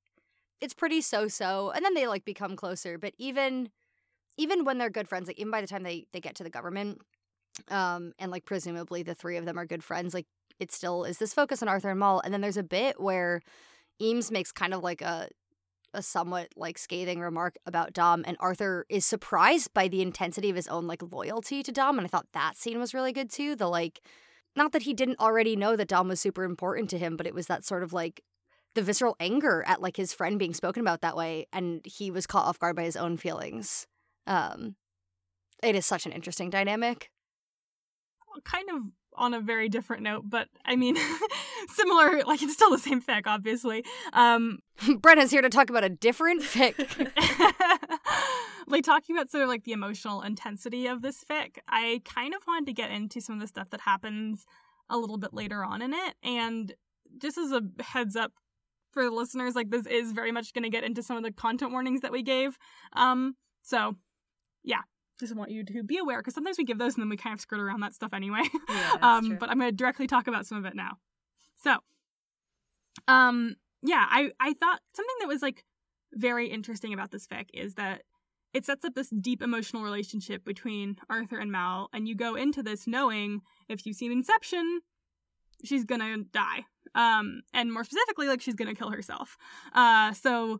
[0.61, 2.97] it's pretty so so, and then they like become closer.
[2.97, 3.69] But even
[4.37, 6.49] even when they're good friends, like even by the time they they get to the
[6.49, 7.01] government,
[7.69, 10.27] um, and like presumably the three of them are good friends, like
[10.59, 12.21] it still is this focus on Arthur and Mal.
[12.23, 13.41] And then there's a bit where
[14.01, 15.29] Eames makes kind of like a
[15.93, 20.55] a somewhat like scathing remark about Dom, and Arthur is surprised by the intensity of
[20.55, 23.55] his own like loyalty to Dom, and I thought that scene was really good too.
[23.55, 24.01] The like,
[24.55, 27.33] not that he didn't already know that Dom was super important to him, but it
[27.33, 28.23] was that sort of like
[28.75, 32.27] the visceral anger at like his friend being spoken about that way, and he was
[32.27, 33.87] caught off guard by his own feelings.
[34.27, 34.75] Um,
[35.61, 37.09] it is such an interesting dynamic.
[38.45, 38.81] Kind of
[39.15, 40.97] on a very different note, but I mean,
[41.67, 42.23] similar.
[42.23, 43.83] Like it's still the same fic, obviously.
[44.13, 44.59] Um,
[44.99, 46.75] Brenna's here to talk about a different fic.
[48.67, 52.41] like talking about sort of like the emotional intensity of this fic, I kind of
[52.47, 54.45] wanted to get into some of the stuff that happens
[54.89, 56.73] a little bit later on in it, and
[57.17, 58.33] just as a heads up
[58.91, 61.31] for the listeners, like this is very much going to get into some of the
[61.31, 62.57] content warnings that we gave.
[62.93, 63.95] Um, so
[64.63, 64.81] yeah,
[65.19, 67.33] just want you to be aware because sometimes we give those and then we kind
[67.33, 68.43] of skirt around that stuff anyway.
[68.69, 70.97] Yeah, um, but I'm going to directly talk about some of it now.
[71.63, 71.77] So,
[73.07, 75.63] um, yeah, I I thought something that was like
[76.13, 78.03] very interesting about this fic is that
[78.53, 82.61] it sets up this deep emotional relationship between Arthur and Mal, and you go into
[82.61, 84.81] this knowing if you've seen Inception,
[85.63, 86.65] she's gonna die.
[86.95, 89.37] Um, and more specifically, like she's gonna kill herself.
[89.73, 90.59] Uh, so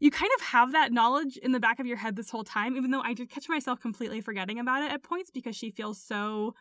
[0.00, 2.76] you kind of have that knowledge in the back of your head this whole time,
[2.76, 6.00] even though I did catch myself completely forgetting about it at points because she feels
[6.00, 6.54] so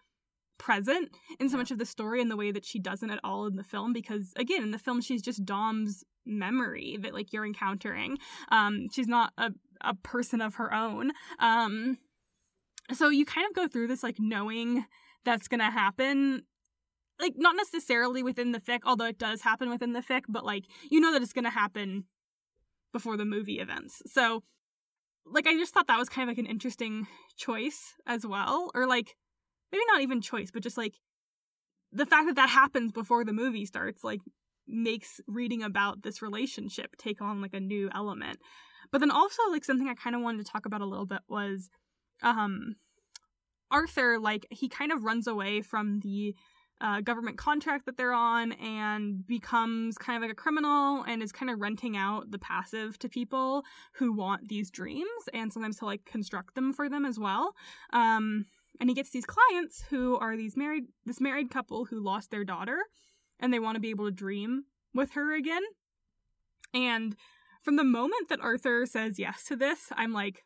[0.58, 1.10] present
[1.40, 3.56] in so much of the story and the way that she doesn't at all in
[3.58, 8.18] the film because again in the film she's just dom's memory that like you're encountering.
[8.50, 11.12] Um she's not a, a person of her own.
[11.40, 11.98] Um
[12.92, 14.86] so you kind of go through this like knowing
[15.26, 16.44] that's gonna happen
[17.20, 20.66] like not necessarily within the fic although it does happen within the fic but like
[20.90, 22.06] you know that it's gonna happen
[22.94, 24.44] before the movie events so
[25.26, 27.08] like i just thought that was kind of like an interesting
[27.38, 29.16] choice as well or like
[29.72, 30.96] maybe not even choice, but just like
[31.92, 34.22] the fact that that happens before the movie starts, like
[34.68, 38.40] makes reading about this relationship take on like a new element.
[38.92, 41.22] But then also like something I kind of wanted to talk about a little bit
[41.28, 41.70] was
[42.24, 42.76] um
[43.70, 46.36] Arthur like he kind of runs away from the
[46.80, 51.32] uh, government contract that they're on and becomes kind of like a criminal and is
[51.32, 53.64] kind of renting out the PASIV to people
[53.94, 57.56] who want these dreams and sometimes to like construct them for them as well.
[57.94, 58.46] Um,
[58.80, 62.44] and he gets these clients who are these married this married couple who lost their
[62.44, 62.78] daughter
[63.40, 65.64] and they want to be able to dream with her again
[66.74, 67.16] and
[67.64, 70.44] from the moment that arthur says yes to this i'm like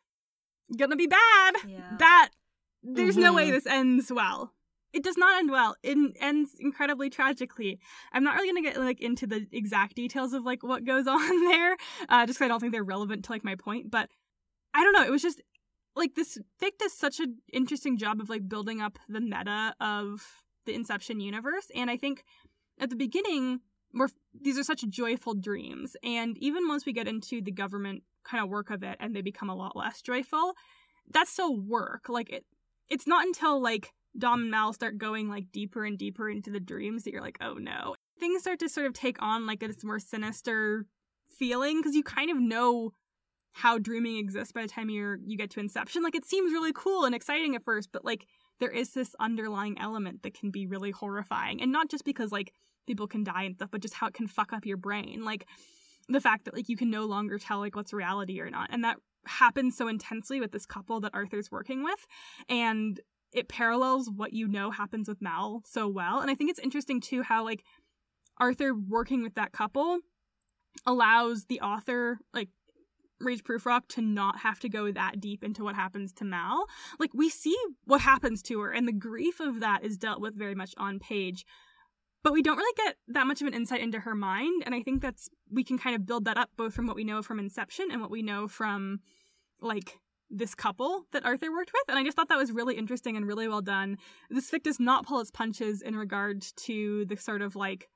[0.78, 1.96] gonna be bad Yeah.
[1.98, 2.30] that
[2.82, 3.52] there's no way Mhm.
[3.52, 4.52] this ends well
[4.92, 5.74] it does not end well.
[5.82, 7.78] It ends incredibly tragically.
[8.12, 11.44] I'm not really gonna get like into the exact details of like what goes on
[11.50, 11.76] there
[12.08, 14.08] uh just 'cause i don't think they're relevant to like my point but
[14.74, 15.04] i don't know.
[15.04, 15.40] It was just
[15.96, 20.22] like this fic does such an interesting job of like building up the meta of
[20.66, 22.24] the inception universe and i think
[22.78, 23.60] at the beginning
[23.92, 24.08] we're
[24.40, 28.48] these are such joyful dreams and even once we get into the government kind of
[28.48, 30.54] work of it and they become a lot less joyful
[31.10, 32.08] that's still work.
[32.08, 32.44] Like it
[32.88, 36.60] it's not until like dom and mal start going like deeper and deeper into the
[36.60, 37.96] dreams that you're like oh no.
[38.18, 40.86] Things start to sort of take on like this more sinister
[41.28, 42.92] feeling because you kind of know
[43.52, 46.02] how dreaming exists by the time you're you get to inception.
[46.02, 48.26] Like it seems really cool and exciting at first but like
[48.60, 52.52] there is this underlying element that can be really horrifying and not just because like
[52.86, 55.24] people can die and stuff but just how it can fuck up your brain.
[55.24, 55.46] Like
[56.08, 58.84] the fact that like you can no longer tell like what's reality or not and
[58.84, 62.06] that happens so intensely with this couple that arthur's working with
[62.48, 63.00] and
[63.32, 67.00] it parallels what you know happens with mal so well and i think it's interesting
[67.00, 67.62] too how like
[68.38, 69.98] arthur working with that couple
[70.86, 72.48] allows the author like
[73.22, 76.66] rageprufrock to not have to go that deep into what happens to Mal.
[76.98, 80.36] Like we see what happens to her, and the grief of that is dealt with
[80.36, 81.46] very much on page.
[82.22, 84.82] But we don't really get that much of an insight into her mind, and I
[84.82, 87.38] think that's we can kind of build that up both from what we know from
[87.38, 89.00] Inception and what we know from
[89.60, 89.98] like
[90.32, 91.84] this couple that Arthur worked with.
[91.88, 93.98] And I just thought that was really interesting and really well done.
[94.30, 97.88] This fic does not pull its punches in regard to the sort of like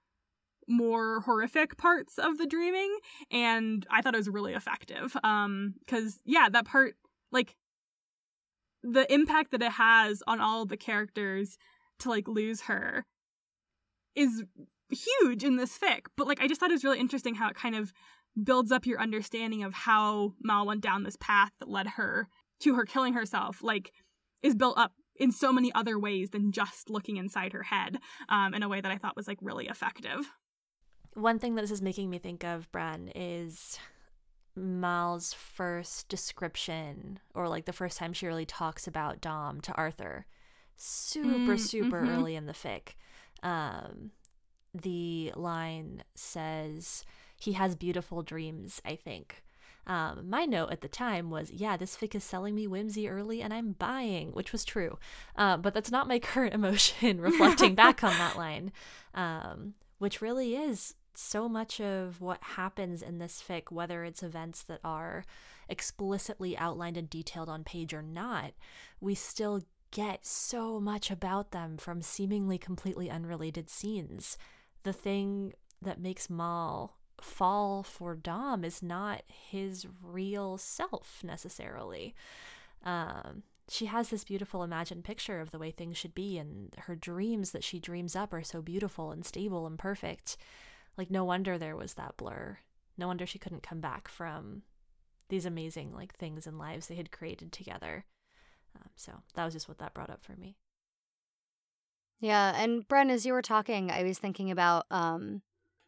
[0.68, 2.98] more horrific parts of the dreaming
[3.30, 6.94] and i thought it was really effective um because yeah that part
[7.30, 7.54] like
[8.82, 11.56] the impact that it has on all the characters
[12.00, 13.04] to like lose her
[14.16, 14.42] is
[14.90, 17.54] huge in this fic but like i just thought it was really interesting how it
[17.54, 17.92] kind of
[18.42, 22.28] builds up your understanding of how mal went down this path that led her
[22.60, 23.92] to her killing herself like
[24.42, 28.54] is built up in so many other ways than just looking inside her head um,
[28.54, 30.30] in a way that I thought was like really effective.
[31.14, 33.78] One thing that this is making me think of, Bren, is
[34.54, 40.26] Mal's first description, or like the first time she really talks about Dom to Arthur.
[40.76, 42.10] Super, mm, super mm-hmm.
[42.10, 42.96] early in the fic.
[43.42, 44.10] Um,
[44.74, 47.04] the line says,
[47.38, 49.42] He has beautiful dreams, I think.
[49.86, 53.40] Um, my note at the time was, yeah, this fic is selling me whimsy early
[53.40, 54.98] and I'm buying, which was true.
[55.36, 58.72] Uh, but that's not my current emotion reflecting back on that line,
[59.14, 64.62] um, which really is so much of what happens in this fic, whether it's events
[64.64, 65.24] that are
[65.68, 68.52] explicitly outlined and detailed on page or not,
[69.00, 74.36] we still get so much about them from seemingly completely unrelated scenes.
[74.82, 82.14] The thing that makes Mal fall for Dom is not his real self necessarily.
[82.84, 86.94] Um, she has this beautiful imagined picture of the way things should be, and her
[86.94, 90.36] dreams that she dreams up are so beautiful and stable and perfect.
[90.96, 92.58] Like, no wonder there was that blur.
[92.96, 94.62] No wonder she couldn't come back from
[95.28, 98.04] these amazing like things and lives they had created together.
[98.76, 100.56] Um, so that was just what that brought up for me.
[102.20, 105.42] Yeah, and Bren, as you were talking, I was thinking about um,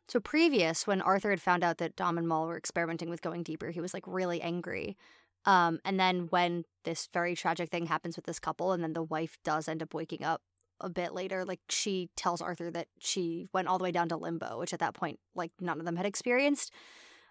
[0.09, 3.43] so previous when Arthur had found out that Dom and Mal were experimenting with going
[3.43, 4.97] deeper, he was like really angry.
[5.45, 9.03] Um, and then when this very tragic thing happens with this couple, and then the
[9.03, 10.43] wife does end up waking up
[10.81, 14.17] a bit later, like she tells Arthur that she went all the way down to
[14.17, 16.73] limbo, which at that point, like none of them had experienced.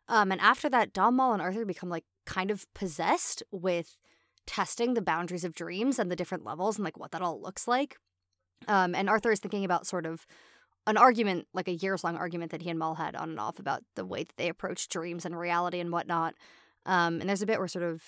[0.08, 3.98] Um, and after that, Dom, Mal, and Arthur become like kind of possessed with
[4.46, 7.68] testing the boundaries of dreams and the different levels and like what that all looks
[7.68, 7.98] like.
[8.68, 10.26] Um, and Arthur is thinking about sort of
[10.88, 13.60] an argument, like a years long argument that he and Mal had on and off
[13.60, 16.34] about the way that they approach dreams and reality and whatnot.
[16.86, 18.02] Um, and there's a bit where sort of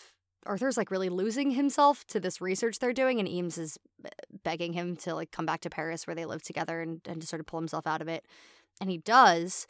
[0.46, 3.78] Arthur's like really losing himself to this research they're doing, and Eames is
[4.44, 7.28] begging him to like come back to Paris where they live together and, and to
[7.28, 8.26] sort of pull himself out of it.
[8.80, 9.68] And he does.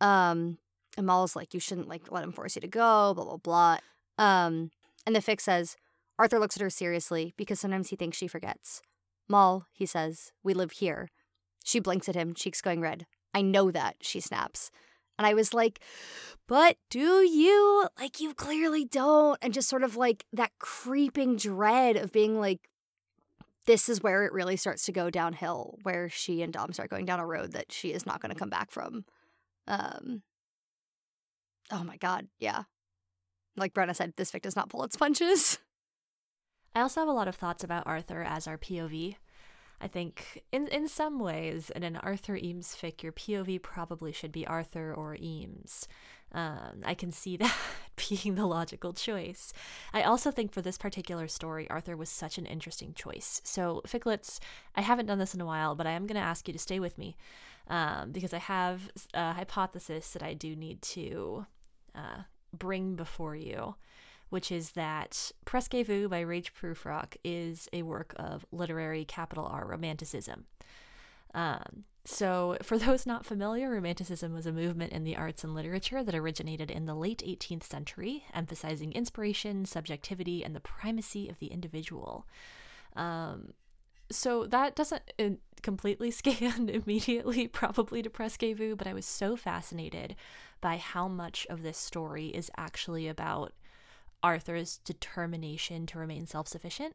[0.00, 0.58] Um,
[0.98, 3.78] and Mal's like, you shouldn't like let him force you to go, blah blah blah.
[4.18, 4.70] Um,
[5.06, 5.76] and the fic says
[6.18, 8.82] Arthur looks at her seriously because sometimes he thinks she forgets.
[9.28, 11.08] Mal, he says, we live here.
[11.64, 13.06] She blinks at him, cheeks going red.
[13.34, 14.70] I know that, she snaps.
[15.18, 15.80] And I was like,
[16.48, 17.88] but do you?
[17.98, 19.38] Like, you clearly don't.
[19.42, 22.68] And just sort of like that creeping dread of being like,
[23.66, 27.04] this is where it really starts to go downhill, where she and Dom start going
[27.04, 29.04] down a road that she is not going to come back from.
[29.68, 30.22] Um,
[31.70, 32.64] oh my God, yeah.
[33.56, 35.58] Like Brenna said, this fic does not pull its punches.
[36.74, 39.16] I also have a lot of thoughts about Arthur as our POV.
[39.82, 44.30] I think in in some ways, in an Arthur Eames fic, your POV probably should
[44.30, 45.88] be Arthur or Eames.
[46.30, 47.54] Um, I can see that
[48.08, 49.52] being the logical choice.
[49.92, 53.40] I also think for this particular story, Arthur was such an interesting choice.
[53.44, 54.38] So, Ficlets,
[54.74, 56.58] I haven't done this in a while, but I am going to ask you to
[56.58, 57.16] stay with me
[57.68, 61.46] um, because I have a hypothesis that I do need to
[61.94, 62.22] uh,
[62.56, 63.74] bring before you
[64.32, 70.46] which is that Presque by rageprufrock is a work of literary capital R romanticism.
[71.34, 76.02] Um, so, for those not familiar, Romanticism was a movement in the arts and literature
[76.02, 81.48] that originated in the late 18th century, emphasizing inspiration, subjectivity, and the primacy of the
[81.48, 82.26] individual.
[82.96, 83.52] Um,
[84.10, 85.30] so, that doesn't uh,
[85.60, 90.16] completely scan immediately, probably to Presque Vu, but I was so fascinated
[90.62, 93.52] by how much of this story is actually about
[94.22, 96.94] Arthur's determination to remain self sufficient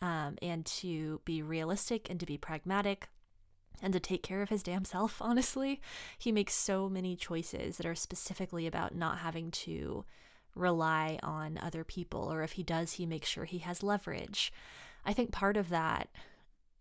[0.00, 3.08] um, and to be realistic and to be pragmatic
[3.82, 5.80] and to take care of his damn self, honestly.
[6.18, 10.04] He makes so many choices that are specifically about not having to
[10.54, 14.52] rely on other people, or if he does, he makes sure he has leverage.
[15.04, 16.08] I think part of that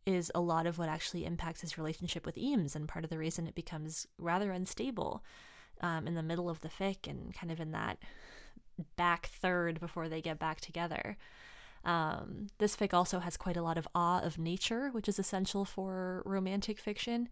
[0.05, 3.17] is a lot of what actually impacts his relationship with Eames, and part of the
[3.17, 5.23] reason it becomes rather unstable
[5.79, 7.97] um, in the middle of the fic and kind of in that
[8.95, 11.17] back third before they get back together.
[11.83, 15.65] Um, this fic also has quite a lot of awe of nature, which is essential
[15.65, 17.29] for romantic fiction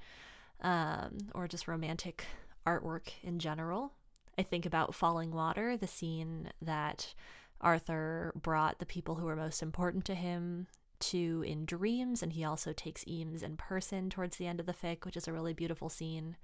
[0.61, 2.25] um, or just romantic
[2.65, 3.93] artwork in general.
[4.37, 7.13] I think about Falling Water, the scene that
[7.61, 10.67] Arthur brought the people who were most important to him
[10.99, 14.73] to in dreams, and he also takes Eames in person towards the end of the
[14.73, 16.37] fic, which is a really beautiful scene.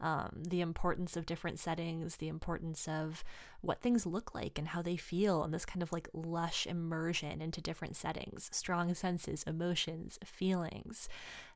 [0.00, 3.22] Um, the importance of different settings, the importance of
[3.60, 7.40] what things look like and how they feel, and this kind of like lush immersion
[7.40, 11.08] into different settings, strong senses, emotions, feelings.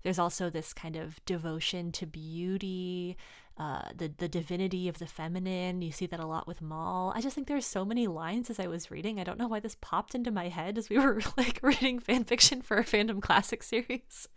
[0.02, 3.16] There's also this kind of devotion to beauty,
[3.58, 5.80] uh, the the divinity of the feminine.
[5.80, 7.12] You see that a lot with Mal.
[7.16, 9.18] I just think there's so many lines as I was reading.
[9.18, 12.24] I don't know why this popped into my head as we were like reading fan
[12.24, 14.28] fiction for a fandom classic series.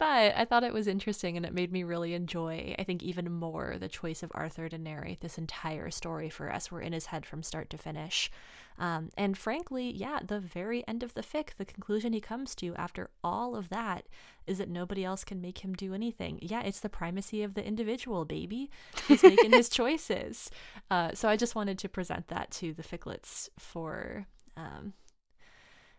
[0.00, 3.30] But I thought it was interesting and it made me really enjoy, I think, even
[3.30, 6.72] more the choice of Arthur to narrate this entire story for us.
[6.72, 8.30] We're in his head from start to finish.
[8.78, 12.74] Um, and frankly, yeah, the very end of the fic, the conclusion he comes to
[12.76, 14.06] after all of that
[14.46, 16.38] is that nobody else can make him do anything.
[16.40, 18.70] Yeah, it's the primacy of the individual, baby.
[19.06, 20.50] He's making his choices.
[20.90, 24.94] Uh, so I just wanted to present that to the ficlets for um,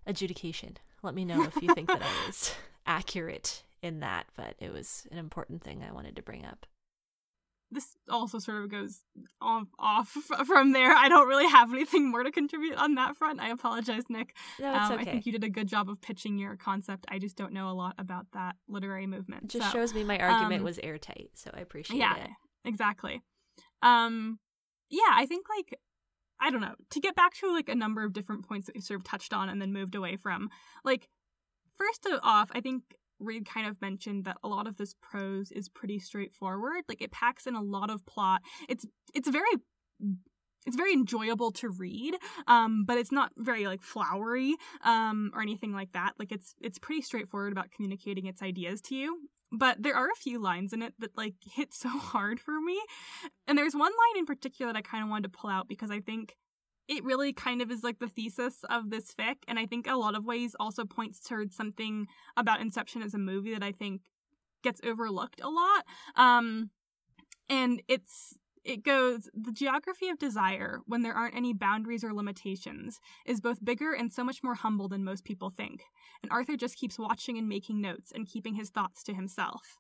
[0.07, 0.77] adjudication.
[1.03, 2.55] Let me know if you think that I was
[2.87, 6.65] accurate in that, but it was an important thing I wanted to bring up.
[7.73, 9.01] This also sort of goes
[9.39, 10.09] off, off
[10.45, 10.91] from there.
[10.91, 13.39] I don't really have anything more to contribute on that front.
[13.39, 14.35] I apologize, Nick.
[14.59, 15.01] No, it's um, okay.
[15.01, 17.05] I think you did a good job of pitching your concept.
[17.09, 19.45] I just don't know a lot about that literary movement.
[19.45, 22.29] It just so, shows me my argument um, was airtight, so I appreciate yeah, it.
[22.65, 23.21] exactly.
[23.81, 24.39] Um,
[24.89, 25.79] yeah, I think like
[26.41, 28.83] I don't know to get back to like a number of different points that we've
[28.83, 30.49] sort of touched on and then moved away from.
[30.83, 31.07] Like,
[31.77, 32.83] first off, I think
[33.21, 36.83] Reed kind of mentioned that a lot of this prose is pretty straightforward.
[36.87, 38.41] Like it packs in a lot of plot.
[38.67, 39.51] It's it's very
[40.65, 42.15] it's very enjoyable to read,
[42.47, 46.13] um, but it's not very like flowery um, or anything like that.
[46.19, 49.29] Like it's it's pretty straightforward about communicating its ideas to you.
[49.51, 52.79] But there are a few lines in it that like hit so hard for me,
[53.47, 55.91] and there's one line in particular that I kind of wanted to pull out because
[55.91, 56.35] I think
[56.87, 59.95] it really kind of is like the thesis of this fic and i think a
[59.95, 64.01] lot of ways also points towards something about inception as a movie that i think
[64.61, 65.85] gets overlooked a lot.
[66.15, 66.69] Um
[67.49, 72.99] and it's it goes the geography of desire when there aren't any boundaries or limitations
[73.25, 75.81] is both bigger and so much more humble than most people think.
[76.21, 79.77] And arthur just keeps watching and making notes and keeping his thoughts to himself.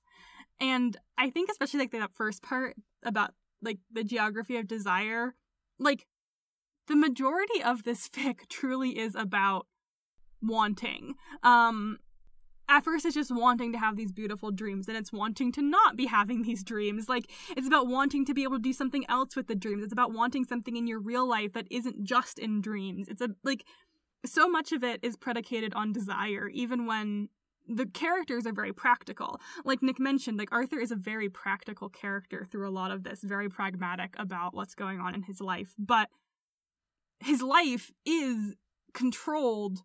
[0.59, 5.35] And i think especially like that first part about like the geography of desire
[5.79, 6.05] like
[6.91, 9.65] the majority of this fic truly is about
[10.41, 11.15] wanting.
[11.41, 11.97] Um
[12.67, 15.97] at first it's just wanting to have these beautiful dreams and it's wanting to not
[15.97, 17.07] be having these dreams.
[17.07, 19.83] Like it's about wanting to be able to do something else with the dreams.
[19.83, 23.07] It's about wanting something in your real life that isn't just in dreams.
[23.07, 23.65] It's a like
[24.25, 27.29] so much of it is predicated on desire even when
[27.67, 29.39] the characters are very practical.
[29.63, 33.21] Like nick mentioned like arthur is a very practical character through a lot of this
[33.23, 35.73] very pragmatic about what's going on in his life.
[35.77, 36.09] But
[37.21, 38.55] his life is
[38.93, 39.79] controlled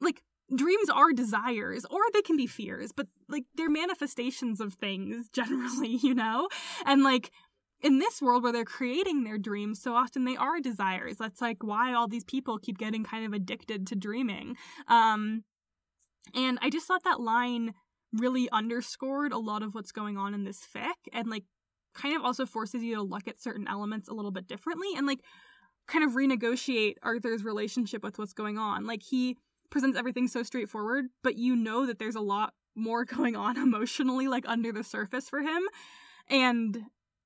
[0.00, 0.22] like
[0.54, 5.96] dreams are desires or they can be fears but like they're manifestations of things generally
[6.02, 6.48] you know?
[6.84, 7.30] And like
[7.82, 11.16] in this world where they're creating their dreams so often they are desires.
[11.18, 14.56] That's like why all these people keep getting kind of addicted to dreaming.
[14.88, 15.44] Um
[16.34, 17.72] and i just thought that line
[18.12, 21.44] really underscored a lot of what's going on in this fic and like
[21.94, 25.06] kind of also forces you to look at certain elements a little bit differently and
[25.06, 25.20] like
[25.86, 28.86] kind of renegotiate Arthur's relationship with what's going on.
[28.86, 29.36] Like he
[29.70, 34.28] presents everything so straightforward, but you know that there's a lot more going on emotionally
[34.28, 35.62] like under the surface for him.
[36.28, 36.84] And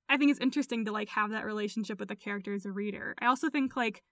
[0.09, 3.15] I think it's interesting to like have that relationship with the character as a reader.
[3.21, 4.03] I also think like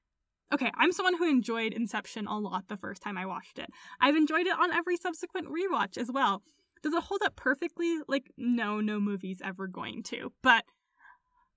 [0.53, 3.69] okay, I'm someone who enjoyed Inception a lot the first time I watched it.
[4.01, 6.43] I've enjoyed it on every subsequent rewatch as well.
[6.83, 7.99] Does it hold up perfectly?
[8.09, 10.33] Like no, no movie's ever going to.
[10.43, 10.65] But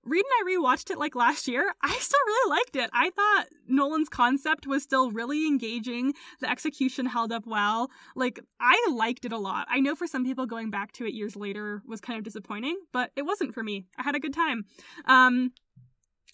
[0.04, 1.74] Reed and I rewatched it like last year.
[1.82, 2.90] I still really liked it.
[2.92, 6.14] I thought Nolan's concept was still really engaging.
[6.40, 7.90] The execution held up well.
[8.16, 9.66] Like, I liked it a lot.
[9.70, 12.78] I know for some people going back to it years later was kind of disappointing,
[12.92, 13.86] but it wasn't for me.
[13.96, 14.64] I had a good time.
[15.06, 15.52] Um,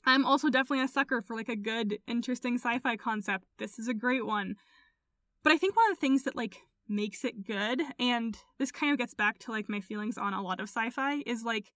[0.04, 3.44] I'm also definitely a sucker for like a good, interesting sci-fi concept.
[3.58, 4.54] This is a great one.
[5.42, 6.56] But I think one of the things that like
[6.88, 10.42] makes it good, and this kind of gets back to like my feelings on a
[10.42, 11.72] lot of sci-fi, is like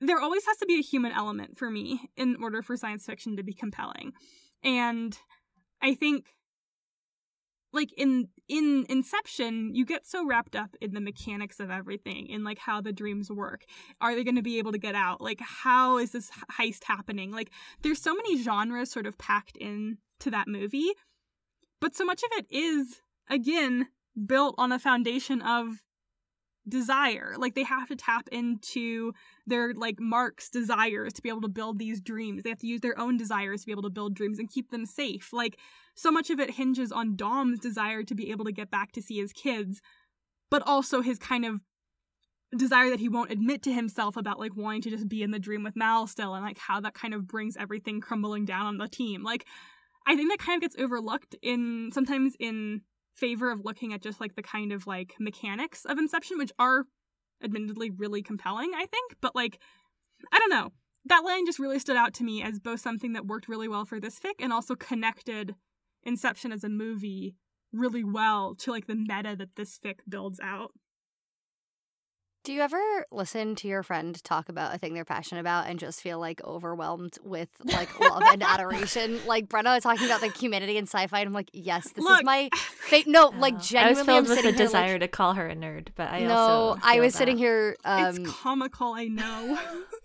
[0.00, 3.36] there always has to be a human element for me in order for science fiction
[3.36, 4.12] to be compelling.
[4.62, 5.16] And
[5.82, 6.26] I think
[7.72, 12.42] like in in inception you get so wrapped up in the mechanics of everything in
[12.42, 13.64] like how the dreams work.
[14.00, 15.20] Are they going to be able to get out?
[15.20, 17.30] Like how is this heist happening?
[17.30, 17.50] Like
[17.82, 20.92] there's so many genres sort of packed in to that movie
[21.80, 23.88] but so much of it is again
[24.26, 25.82] built on a foundation of
[26.68, 27.34] desire.
[27.38, 29.12] Like they have to tap into
[29.46, 32.42] their like mark's desires to be able to build these dreams.
[32.42, 34.70] They have to use their own desires to be able to build dreams and keep
[34.70, 35.32] them safe.
[35.32, 35.58] Like
[35.94, 39.02] so much of it hinges on dom's desire to be able to get back to
[39.02, 39.80] see his kids
[40.50, 41.60] but also his kind of
[42.56, 45.38] desire that he won't admit to himself about like wanting to just be in the
[45.38, 48.78] dream with Mal still and like how that kind of brings everything crumbling down on
[48.78, 49.22] the team.
[49.22, 49.46] Like
[50.06, 52.82] I think that kind of gets overlooked in sometimes in
[53.20, 56.84] favor of looking at just like the kind of like mechanics of Inception, which are
[57.42, 59.16] admittedly really compelling, I think.
[59.20, 59.60] But like,
[60.32, 60.70] I don't know.
[61.06, 63.84] That line just really stood out to me as both something that worked really well
[63.84, 65.54] for this fic and also connected
[66.02, 67.36] Inception as a movie
[67.72, 70.72] really well to like the meta that this fic builds out.
[72.42, 72.80] Do you ever
[73.12, 76.42] listen to your friend talk about a thing they're passionate about and just feel like
[76.42, 79.20] overwhelmed with like love and adoration?
[79.26, 82.20] Like Brenna was talking about like humanity and sci-fi, and I'm like, yes, this Look,
[82.20, 83.06] is my fate.
[83.06, 83.56] No, like Oh.
[83.58, 86.10] I genuinely, was filled I'm with a desire like, to call her a nerd, but
[86.10, 87.76] I no, also I feel was sitting here.
[87.84, 89.58] Um, it's comical, I know.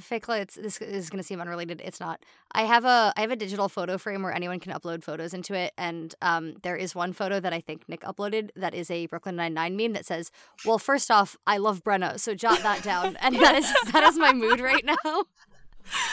[0.00, 1.80] Fickla, it's this is going to seem unrelated.
[1.84, 2.24] It's not.
[2.52, 5.54] I have a I have a digital photo frame where anyone can upload photos into
[5.54, 9.06] it, and um, there is one photo that I think Nick uploaded that is a
[9.06, 10.30] Brooklyn Nine Nine meme that says,
[10.64, 14.18] "Well, first off, I love Brenna, so jot that down." And that is that is
[14.18, 15.24] my mood right now.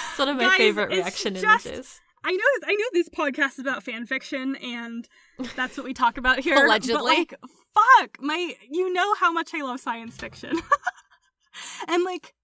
[0.09, 2.01] It's one of my Guys, favorite it's reaction just- images.
[2.23, 5.07] I know I know this podcast is about fan fiction and
[5.55, 6.53] that's what we talk about here.
[6.55, 7.01] But Allegedly.
[7.01, 7.33] like
[7.73, 10.51] fuck, my you know how much I love science fiction.
[11.87, 12.35] and like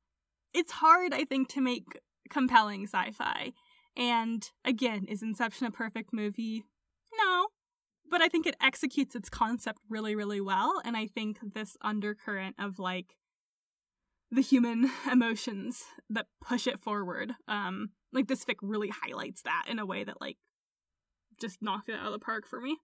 [0.53, 1.99] it's hard I think to make
[2.29, 3.53] compelling sci-fi.
[3.95, 6.63] And again, is Inception a perfect movie?
[7.17, 7.47] No.
[8.09, 10.81] But I think it executes its concept really, really well.
[10.85, 13.15] And I think this undercurrent of like
[14.31, 19.79] the human emotions that push it forward, um, like this fic really highlights that in
[19.79, 20.37] a way that like
[21.39, 22.77] just knocked it out of the park for me.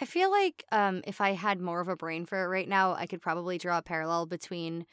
[0.00, 2.94] I feel like um, if I had more of a brain for it right now,
[2.94, 4.86] I could probably draw a parallel between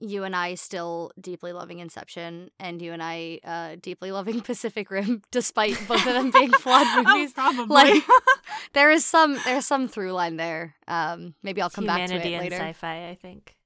[0.00, 4.90] you and I still deeply loving Inception and you and I uh, deeply loving Pacific
[4.90, 7.32] Rim, despite both of them being flawed movies.
[7.36, 7.74] Oh, probably.
[7.74, 8.02] Like
[8.74, 10.74] there is some there's some through line there.
[10.86, 12.56] Um, maybe I'll come Humanity back to it and later.
[12.56, 13.56] sci-fi, I think.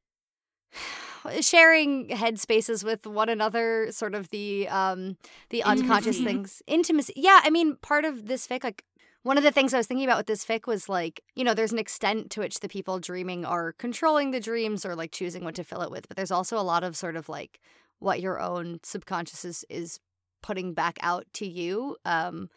[1.41, 5.17] Sharing headspaces with one another, sort of the um
[5.51, 6.25] the unconscious Intimacy.
[6.25, 7.13] things, intimacy.
[7.17, 8.85] Yeah, I mean, part of this fic, like
[9.23, 11.55] one of the things I was thinking about with this fic was like, you know,
[11.55, 15.45] there's an extent to which the people dreaming are controlling the dreams or like choosing
[15.45, 17.61] what to fill it with, but there's also a lot of sort of like
[18.01, 20.01] what your own subconscious is is
[20.43, 21.97] putting back out to you.
[22.05, 22.51] Um,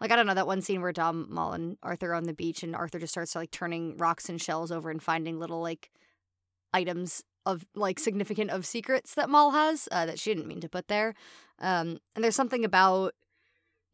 [0.00, 2.34] like I don't know that one scene where Dom, Mal, and Arthur are on the
[2.34, 5.90] beach, and Arthur just starts like turning rocks and shells over and finding little like
[6.72, 10.68] items of like significant of secrets that Mal has uh, that she didn't mean to
[10.68, 11.14] put there.
[11.58, 13.14] Um, and there's something about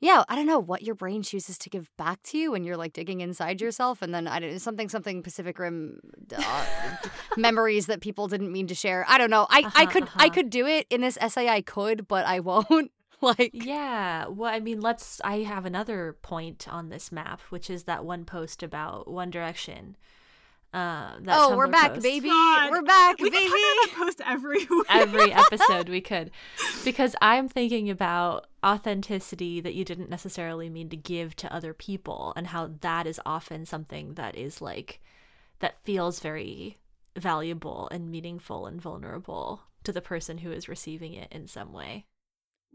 [0.00, 2.76] yeah, I don't know what your brain chooses to give back to you when you're
[2.76, 5.98] like digging inside yourself, and then I don't something something Pacific Rim
[6.36, 6.66] uh,
[7.36, 9.04] memories that people didn't mean to share.
[9.08, 9.46] I don't know.
[9.50, 10.28] I I Uh-huh, could I uh-huh.
[10.30, 11.48] could do it in this essay.
[11.48, 12.92] I could, but I won't.
[13.20, 15.20] like Yeah, well, I mean, let's.
[15.24, 19.96] I have another point on this map, which is that one post about One Direction.
[20.72, 22.02] Uh, that oh, we're back, post.
[22.02, 22.28] baby.
[22.28, 22.70] God.
[22.70, 23.44] We're back, we baby.
[23.44, 24.86] can talk about that post every week.
[24.90, 26.30] Every episode we could,
[26.84, 32.34] because I'm thinking about authenticity that you didn't necessarily mean to give to other people,
[32.36, 35.00] and how that is often something that is like
[35.60, 36.76] that feels very
[37.16, 42.04] valuable and meaningful and vulnerable to the person who is receiving it in some way.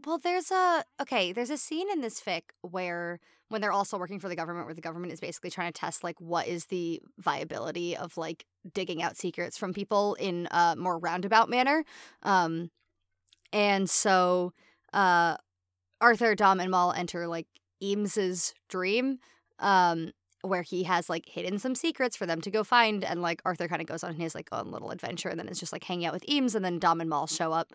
[0.06, 1.32] Well, there's a okay.
[1.32, 4.74] There's a scene in this fic where when they're also working for the government, where
[4.74, 8.44] the government is basically trying to test like what is the viability of like
[8.74, 11.84] digging out secrets from people in a more roundabout manner.
[12.22, 12.70] Um,
[13.52, 14.52] and so
[14.92, 15.36] uh,
[16.00, 17.46] Arthur, Dom, and Mal enter like
[17.80, 19.18] Eames's dream.
[19.58, 20.12] Um,
[20.42, 23.66] where he has like hidden some secrets for them to go find and like Arthur
[23.66, 26.04] kind of goes on his like own little adventure and then it's just like hanging
[26.04, 27.72] out with Eames and then Dom and Mal show up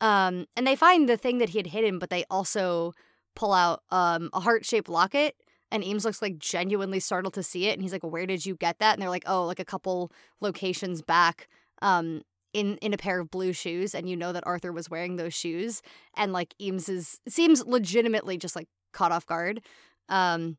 [0.00, 2.92] um, and they find the thing that he had hidden, but they also
[3.34, 5.34] pull out um, a heart shaped locket.
[5.70, 7.74] And Eames looks like genuinely startled to see it.
[7.74, 8.94] And he's like, Where did you get that?
[8.94, 10.10] And they're like, Oh, like a couple
[10.40, 11.48] locations back
[11.82, 12.22] um,
[12.54, 13.94] in, in a pair of blue shoes.
[13.94, 15.82] And you know that Arthur was wearing those shoes.
[16.16, 19.60] And like Eames is, seems legitimately just like caught off guard.
[20.08, 20.56] Um,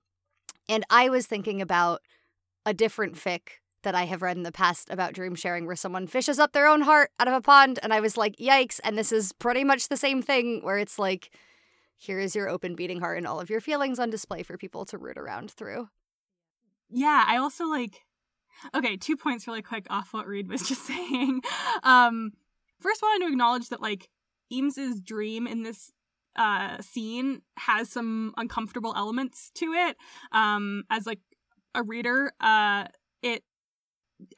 [0.67, 2.01] and I was thinking about
[2.65, 3.41] a different fic
[3.83, 6.67] that I have read in the past about dream sharing where someone fishes up their
[6.67, 8.79] own heart out of a pond and I was like, yikes.
[8.83, 11.31] And this is pretty much the same thing where it's like,
[11.97, 14.85] here is your open beating heart and all of your feelings on display for people
[14.85, 15.89] to root around through.
[16.89, 18.01] Yeah, I also like
[18.73, 21.41] Okay, two points really quick off what Reed was just saying.
[21.83, 22.31] Um
[22.79, 24.09] first I wanted to acknowledge that like
[24.49, 25.91] Eames's dream in this
[26.35, 29.97] uh scene has some uncomfortable elements to it.
[30.31, 31.19] Um as like
[31.75, 32.85] a reader, uh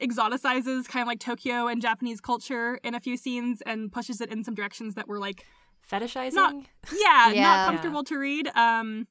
[0.00, 4.30] exoticizes kind of like Tokyo and Japanese culture in a few scenes and pushes it
[4.30, 5.44] in some directions that were like
[5.90, 6.34] Fetishizing?
[6.34, 6.54] Not-
[6.92, 7.42] yeah, Yeah.
[7.42, 8.48] not comfortable to read.
[8.54, 9.06] Um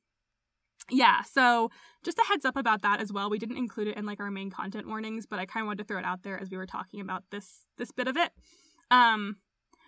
[0.90, 1.70] yeah, so
[2.04, 3.30] just a heads up about that as well.
[3.30, 5.84] We didn't include it in like our main content warnings, but I kind of wanted
[5.84, 8.32] to throw it out there as we were talking about this this bit of it.
[8.90, 9.38] Um,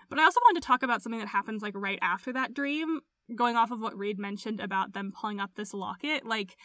[0.10, 3.00] but I also wanted to talk about something that happens like right after that dream,
[3.36, 6.26] going off of what Reed mentioned about them pulling up this locket.
[6.26, 6.56] Like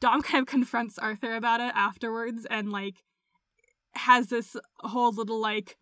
[0.00, 3.04] Dom kind of confronts Arthur about it afterwards and like
[3.96, 5.76] has this whole little like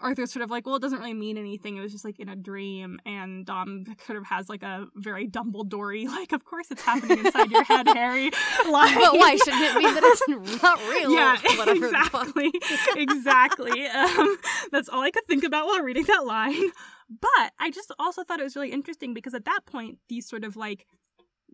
[0.00, 1.76] Arthur's sort of like, well, it doesn't really mean anything.
[1.76, 3.00] It was just like in a dream.
[3.04, 7.50] And Dom sort of has like a very Dumbledore like, of course it's happening inside
[7.50, 8.30] your head, Harry.
[8.70, 8.94] Line.
[8.98, 11.12] But why shouldn't it mean that it's not real?
[11.12, 11.36] Yeah,
[11.72, 12.52] exactly.
[12.96, 13.86] exactly.
[13.86, 14.36] Um,
[14.70, 16.70] that's all I could think about while reading that line.
[17.08, 20.44] But I just also thought it was really interesting because at that point, these sort
[20.44, 20.86] of like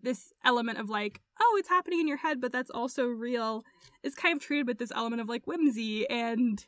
[0.05, 3.63] this element of like, oh, it's happening in your head, but that's also real,
[4.03, 6.65] is kind of treated with this element of like whimsy and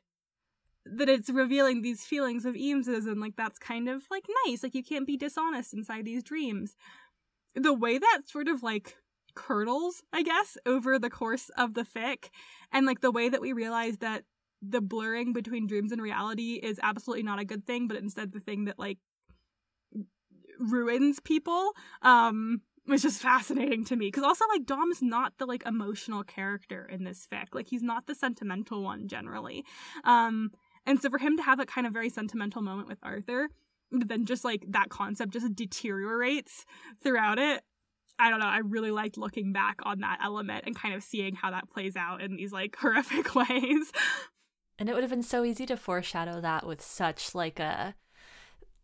[0.85, 4.63] that it's revealing these feelings of Eames's and like that's kind of like nice.
[4.63, 6.75] Like you can't be dishonest inside these dreams.
[7.55, 8.95] The way that sort of like
[9.35, 12.29] curdles, I guess, over the course of the fic,
[12.71, 14.23] and like the way that we realize that
[14.61, 18.39] the blurring between dreams and reality is absolutely not a good thing, but instead the
[18.39, 18.97] thing that like
[20.59, 21.73] ruins people.
[22.01, 26.87] Um was just fascinating to me because also like Dom's not the like emotional character
[26.91, 27.47] in this fic.
[27.53, 29.65] Like he's not the sentimental one generally.
[30.03, 30.51] Um
[30.85, 33.49] and so for him to have that kind of very sentimental moment with Arthur,
[33.91, 36.65] then just like that concept just deteriorates
[37.03, 37.61] throughout it.
[38.19, 38.47] I don't know.
[38.47, 41.95] I really liked looking back on that element and kind of seeing how that plays
[41.95, 43.91] out in these like horrific ways.
[44.79, 47.95] And it would have been so easy to foreshadow that with such like a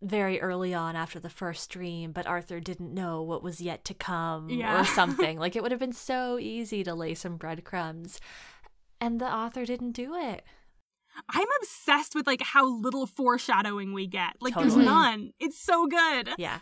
[0.04, 3.94] very early on after the first dream, but Arthur didn't know what was yet to
[3.94, 4.82] come yeah.
[4.82, 5.40] or something.
[5.40, 8.20] like it would have been so easy to lay some breadcrumbs.
[9.00, 10.44] And the author didn't do it.
[11.30, 14.34] I'm obsessed with like how little foreshadowing we get.
[14.42, 14.76] Like totally.
[14.76, 15.32] there's none.
[15.40, 16.30] It's so good.
[16.38, 16.60] Yeah.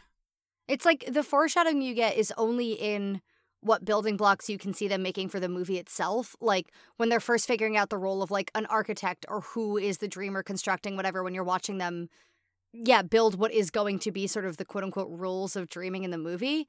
[0.67, 3.21] It's like the foreshadowing you get is only in
[3.61, 6.35] what building blocks you can see them making for the movie itself.
[6.41, 9.99] Like when they're first figuring out the role of like an architect or who is
[9.99, 12.09] the dreamer constructing whatever when you're watching them
[12.73, 16.03] yeah, build what is going to be sort of the quote unquote rules of dreaming
[16.03, 16.67] in the movie.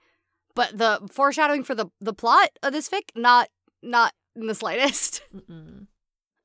[0.55, 3.49] But the foreshadowing for the the plot of this fic, not
[3.83, 5.23] not in the slightest.
[5.35, 5.87] Mm-mm.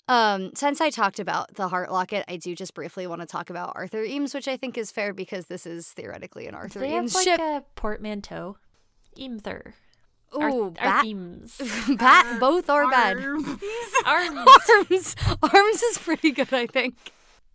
[0.09, 3.49] Um, since I talked about the heart locket, I do just briefly want to talk
[3.49, 6.95] about Arthur Eames, which I think is fair because this is theoretically an Arthur they
[6.95, 7.39] Eames have, ship.
[7.39, 8.57] like a portmanteau.
[9.19, 9.73] Eamther.
[10.35, 11.97] Ooh, bat, Arthemes.
[11.97, 13.17] bat, both are bad.
[13.17, 13.47] Arms.
[14.05, 15.15] arms.
[15.41, 16.95] Arms is pretty good, I think.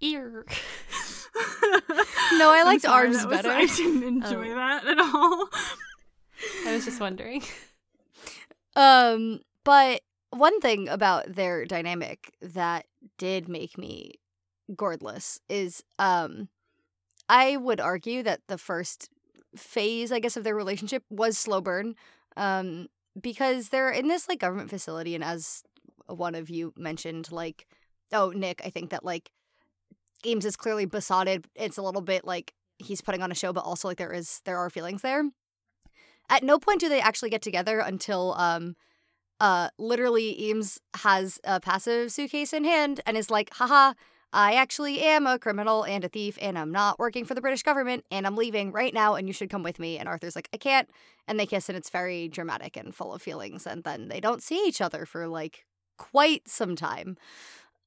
[0.00, 0.44] Ear.
[2.38, 3.50] no, I liked sorry, arms was, better.
[3.50, 4.54] I didn't enjoy oh.
[4.54, 5.48] that at all.
[6.66, 7.42] I was just wondering.
[8.76, 12.86] Um, but one thing about their dynamic that
[13.18, 14.12] did make me
[14.74, 16.48] gourdless is um
[17.28, 19.08] I would argue that the first
[19.56, 21.94] phase, I guess, of their relationship was slow burn.
[22.36, 22.88] Um,
[23.20, 25.62] because they're in this like government facility and as
[26.06, 27.66] one of you mentioned, like
[28.12, 29.30] oh, Nick, I think that like
[30.24, 31.46] Eames is clearly besotted.
[31.54, 34.40] It's a little bit like he's putting on a show, but also like there is
[34.44, 35.24] there are feelings there.
[36.28, 38.76] At no point do they actually get together until um
[39.42, 43.92] uh, literally Eames has a PASIV suitcase in hand and is like, haha,
[44.32, 47.64] I actually am a criminal and a thief and I'm not working for the British
[47.64, 49.98] government and I'm leaving right now and you should come with me.
[49.98, 50.88] And Arthur's like, I can't.
[51.26, 53.66] And they kiss and it's very dramatic and full of feelings.
[53.66, 55.66] And then they don't see each other for like
[55.98, 57.16] quite some time.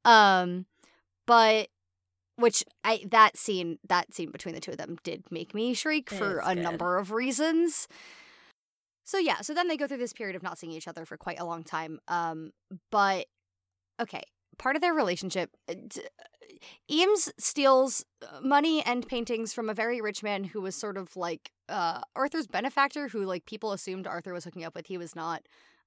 [0.04, 0.66] Um,
[1.26, 1.70] but
[2.38, 6.10] which I that scene that scene between the two of them did make me shriek
[6.10, 6.64] for a good.
[6.64, 7.88] number of reasons.
[9.04, 11.16] So yeah, so then they go through this period of not seeing each other for
[11.16, 12.00] quite a long time.
[12.08, 12.52] Um,
[12.92, 13.28] but
[14.02, 14.24] okay,
[14.58, 15.76] part of their relationship, uh,
[16.92, 21.16] Eames steals uh, money and paintings from a very rich man who was sort of
[21.16, 24.88] like uh, Arthur's benefactor, who like people assumed Arthur was hooking up with.
[24.88, 25.44] He was not.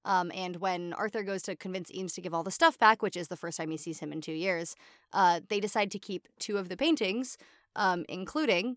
[0.08, 3.16] Um, and when Arthur goes to convince Eames to give all the stuff back, which
[3.16, 4.74] is the first time he sees him in two years,
[5.12, 7.38] uh, they decide to keep two of the paintings,
[7.76, 8.76] um, including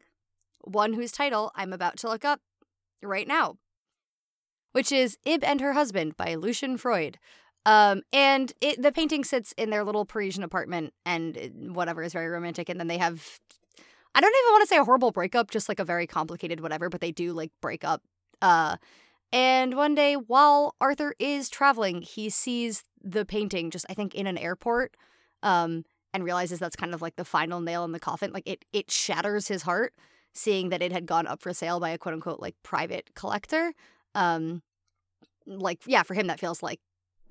[0.64, 2.42] one whose title I'm about to look up
[3.02, 3.58] right now
[4.72, 7.18] which is Ib and Her Husband by Lucian Freud.
[7.66, 12.28] Um, and it, the painting sits in their little Parisian apartment and whatever is very
[12.28, 12.70] romantic.
[12.70, 13.40] And then they have,
[14.16, 16.90] I don't even want to say a horrible breakup, just like a very complicated whatever,
[16.90, 18.02] but they do like break up.
[18.42, 18.78] Uh,
[19.32, 24.28] and one day while Arthur is traveling, he sees the painting just, I think, in
[24.28, 24.96] an airport.
[25.44, 28.32] Um, and realizes that's kind of like the final nail in the coffin.
[28.34, 29.94] Like it, it shatters his heart
[30.34, 33.74] seeing that it had gone up for sale by a quote unquote like private collector.
[34.16, 34.62] Um,
[35.46, 36.80] like yeah, for him that feels like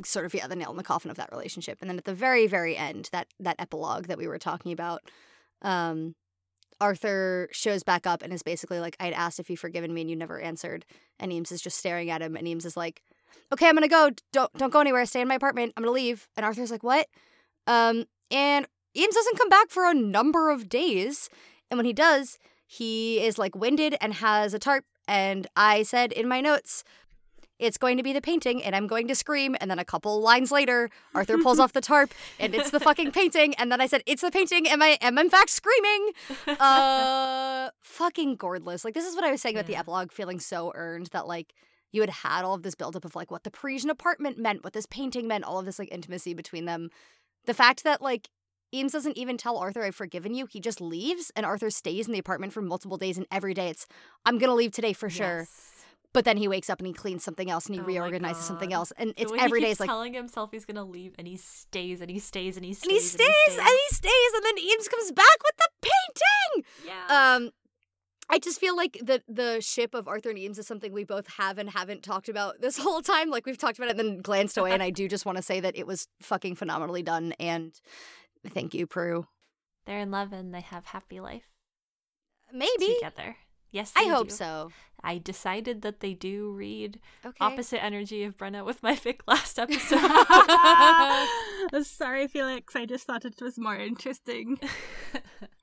[0.05, 1.79] sort of yeah the nail in the coffin of that relationship.
[1.81, 5.03] And then at the very very end, that that epilogue that we were talking about,
[5.63, 6.15] um,
[6.81, 10.11] Arthur shows back up and is basically like, I'd asked if you'd forgiven me and
[10.11, 10.85] you never answered.
[11.19, 13.03] And Eames is just staring at him, and Eames is like,
[13.53, 14.11] okay, I'm gonna go.
[14.33, 15.05] Don't don't go anywhere.
[15.07, 15.73] Stay in my apartment.
[15.77, 16.29] I'm gonna leave.
[16.37, 17.07] And Arthur's like, what?
[17.67, 18.67] Um, and
[18.97, 21.29] Eames doesn't come back for a number of days.
[21.71, 24.85] And when he does, he is like winded and has a tarp.
[25.07, 26.85] And I said in my notes,
[27.61, 29.57] it's going to be the painting and I'm going to scream.
[29.61, 33.13] And then a couple lines later, Arthur pulls off the tarp and it's the fucking
[33.13, 33.55] painting.
[33.55, 34.67] And then I said, it's the painting.
[34.69, 36.13] Am I am in fact screaming?
[36.59, 38.85] Uh fucking gourdless.
[38.85, 41.55] Like this is what I was saying about the epilogue feeling so earned that like
[41.93, 44.73] you had had all of this buildup of like what the Parisian apartment meant, what
[44.73, 46.91] this painting meant, all of this like intimacy between them.
[47.47, 48.29] The fact that like
[48.73, 50.47] Eames doesn't even tell Arthur I've forgiven you.
[50.47, 53.69] He just leaves and Arthur stays in the apartment for multiple days and every day
[53.69, 53.87] it's
[54.25, 55.41] I'm gonna leave today for sure.
[55.41, 55.80] Yes.
[56.13, 58.73] But then he wakes up and he cleans something else and he Oh reorganizes something
[58.73, 58.93] else.
[58.97, 59.45] And it's every day.
[59.45, 62.11] every he day keeps is like telling himself he's gonna leave, and he stays, and
[62.11, 65.13] he stays, and he stays, and he stays and he stays and then Eames comes
[65.13, 66.65] back with the painting.
[66.87, 67.37] yeah.
[67.37, 67.51] Um
[68.33, 71.27] I just feel like the the ship of Arthur and Eames is something we both
[71.35, 73.29] have and haven't talked about this whole time.
[73.29, 75.43] Like we've talked about it and then glanced away, and I do just want to
[75.43, 77.35] say that it was fucking phenomenally done.
[77.41, 77.73] And
[78.47, 79.27] thank you, Prue.
[79.85, 81.49] They're in love and they have happy life
[82.53, 83.37] Maybe together.
[83.73, 84.35] Yes, I hope do.
[84.35, 84.71] so.
[85.03, 87.37] I decided that they do read Okay.
[87.41, 89.99] opposite energy of Brenna with my fic last episode.
[91.87, 92.77] Sorry, Felix.
[92.77, 94.59] I just thought it was more interesting.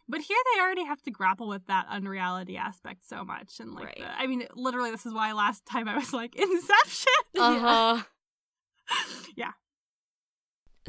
[0.10, 3.88] But here they already have to grapple with that unreality aspect so much, and like,
[3.88, 3.98] Right.
[4.00, 7.14] the- I mean, literally, this is why last time I was like Inception.
[7.38, 8.04] Uh huh.
[9.36, 9.52] yeah.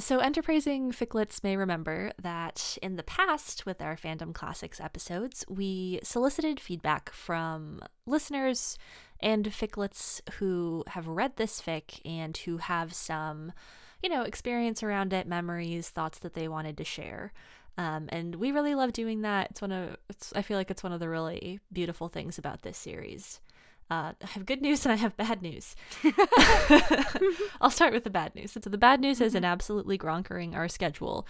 [0.01, 5.99] So, enterprising ficlets may remember that in the past, with our Fandom Classics episodes, we
[6.05, 8.79] solicited feedback from listeners
[9.19, 13.53] and ficlets who have read this fic and who have some,
[14.01, 17.33] you know, experience around it, memories, thoughts that they wanted to share.
[17.77, 19.51] Um, and we really love doing that.
[19.51, 22.62] It's one of, it's, I feel like it's one of the really beautiful things about
[22.62, 23.41] this series.
[23.90, 25.74] Uh, I have good news and I have bad news.
[27.60, 28.52] I'll start with the bad news.
[28.52, 31.27] So the bad news is in absolutely gronkering our schedule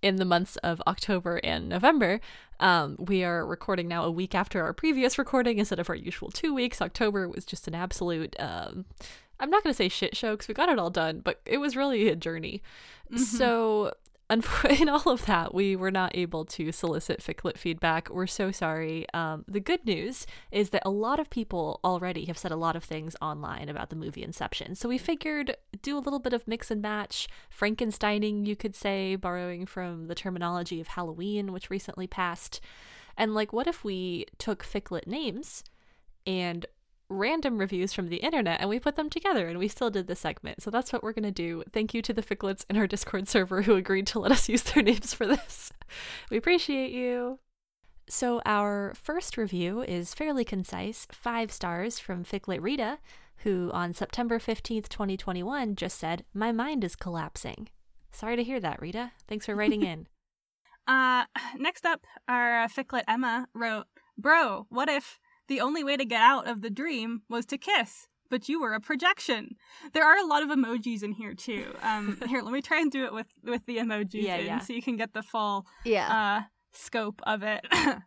[0.00, 2.20] in the months of October and November.
[2.60, 6.30] Um, we are recording now a week after our previous recording instead of our usual
[6.30, 6.82] two weeks.
[6.82, 8.36] October was just an absolute.
[8.38, 8.84] Um,
[9.40, 11.58] I'm not going to say shit show because we got it all done, but it
[11.58, 12.62] was really a journey.
[13.16, 13.92] So,
[14.32, 18.08] unf- in all of that, we were not able to solicit ficlet feedback.
[18.10, 19.06] We're so sorry.
[19.12, 22.74] Um, the good news is that a lot of people already have said a lot
[22.74, 24.74] of things online about the movie Inception.
[24.74, 29.16] So we figured do a little bit of mix and match, Frankensteining, you could say,
[29.16, 32.60] borrowing from the terminology of Halloween, which recently passed.
[33.16, 35.62] And like, what if we took ficlet names
[36.26, 36.64] and
[37.08, 40.16] random reviews from the internet and we put them together and we still did the
[40.16, 40.62] segment.
[40.62, 41.62] So that's what we're going to do.
[41.72, 44.62] Thank you to the ficlets in our Discord server who agreed to let us use
[44.62, 45.72] their names for this.
[46.30, 47.38] We appreciate you.
[48.08, 52.98] So our first review is fairly concise, 5 stars from Ficlet Rita,
[53.38, 57.68] who on September 15th, 2021 just said, "My mind is collapsing."
[58.12, 59.12] Sorry to hear that, Rita.
[59.26, 60.08] Thanks for writing in.
[60.88, 61.26] Uh,
[61.58, 63.86] next up, our uh, ficlet Emma wrote,
[64.18, 68.06] "Bro, what if the only way to get out of the dream was to kiss?"
[68.30, 69.56] But you were a projection.
[69.92, 71.66] There are a lot of emojis in here too.
[71.82, 74.58] Um, here, let me try and do it with with the emojis Yeah, in, yeah.
[74.60, 76.08] so you can get the full Yeah.
[76.08, 76.42] uh
[76.72, 77.66] scope of it.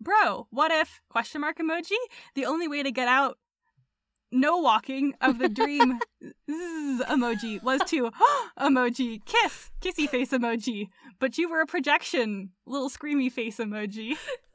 [0.00, 1.96] Bro, what if question mark emoji?
[2.34, 3.38] The only way to get out
[4.30, 5.98] no walking of the dream
[6.50, 8.10] zzz emoji was to
[8.58, 10.88] emoji kiss kissy face emoji
[11.20, 14.16] but you were a projection little screamy face emoji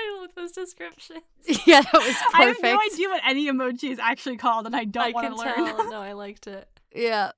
[0.16, 1.20] I love those descriptions.
[1.66, 2.24] yeah, that was perfect.
[2.34, 5.28] i have no idea what any emoji is actually called and i don't I want
[5.28, 5.90] to learn tell.
[5.90, 6.68] No, I liked it.
[6.94, 7.32] Yeah.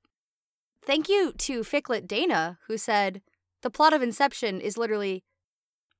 [0.85, 3.21] Thank you to Ficlet Dana, who said,
[3.61, 5.23] The plot of Inception is literally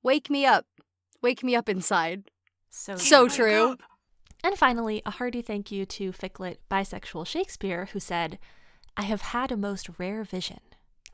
[0.03, 0.65] wake me up.
[1.22, 2.30] Wake me up inside.
[2.69, 3.35] So So good.
[3.35, 3.77] true.
[4.44, 8.40] And finally, a hearty thank you to Ficlet Bisexual Shakespeare, who said,
[8.98, 10.60] I have had a most rare vision.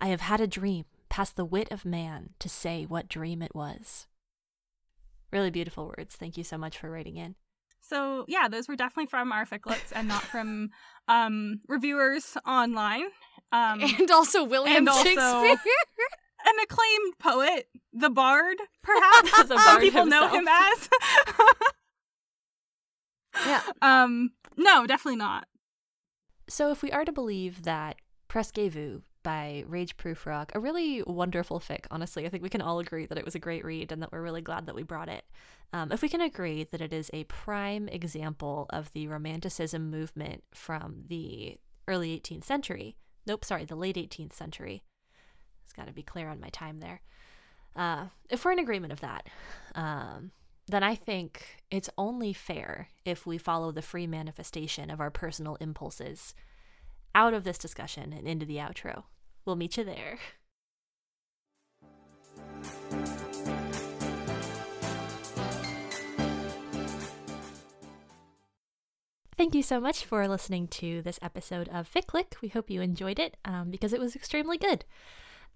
[0.02, 3.54] I have had a dream, past the wit of man, to say what dream it
[3.54, 4.08] was.
[5.32, 6.16] Really beautiful words.
[6.16, 7.36] Thank you so much for writing in.
[7.82, 10.70] so yeah those were definitely from our ficlets and not from
[11.08, 13.06] um reviewers online
[13.52, 15.56] um and also William and also- Shakespeare.
[16.46, 20.90] an acclaimed poet, the Bard, perhaps The some Bard people know him as.
[23.46, 23.62] yeah.
[23.82, 25.48] um, no, definitely not.
[26.48, 27.98] So, if we are to believe that
[28.30, 33.06] Presque Vu by rageprufrock, a really wonderful fic, honestly, I think we can all agree
[33.06, 35.24] that it was a great read and that we're really glad that we brought it.
[35.72, 40.44] Um, if we can agree that it is a prime example of the Romanticism movement
[40.52, 41.58] from the
[41.88, 42.96] early 18th century,
[43.28, 44.82] nope, sorry, the late 18th century.
[45.64, 47.02] It's got to be clear on my time there.
[47.76, 49.28] Uh, if we're in agreement of that,
[49.76, 50.32] um,
[50.68, 55.56] then I think it's only fair if we follow the free manifestation of our personal
[55.58, 56.34] impulses
[57.14, 59.04] out of this discussion and into the outro.
[59.50, 60.20] We'll meet you there.
[69.36, 72.40] Thank you so much for listening to this episode of FicClick.
[72.44, 74.86] We hope you enjoyed it um, because it was extremely good.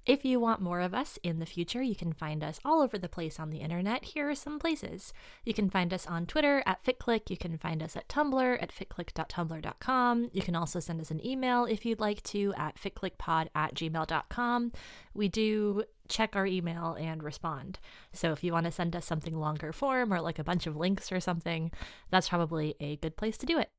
[0.05, 2.97] If you want more of us in the future, you can find us all over
[2.97, 4.03] the place on the internet.
[4.03, 5.13] Here are some places.
[5.45, 7.29] You can find us on Twitter at FitClick.
[7.29, 10.29] You can find us at Tumblr at fitclick.tumblr.com.
[10.33, 14.73] You can also send us an email if you'd like to at fitclickpod at gmail.com.
[15.13, 17.79] We do check our email and respond.
[18.11, 20.75] So if you want to send us something longer form or like a bunch of
[20.75, 21.71] links or something,
[22.11, 23.69] that's probably a good place to do it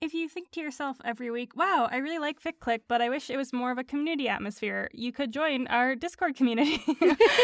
[0.00, 3.28] if you think to yourself every week, wow, I really like FicClick, but I wish
[3.28, 6.78] it was more of a community atmosphere, you could join our Discord community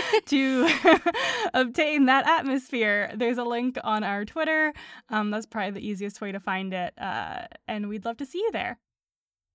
[0.27, 0.69] to
[1.55, 3.13] obtain that atmosphere.
[3.15, 4.73] There's a link on our Twitter.
[5.11, 6.95] Um, that's probably the easiest way to find it.
[6.99, 8.79] Uh, and we'd love to see you there.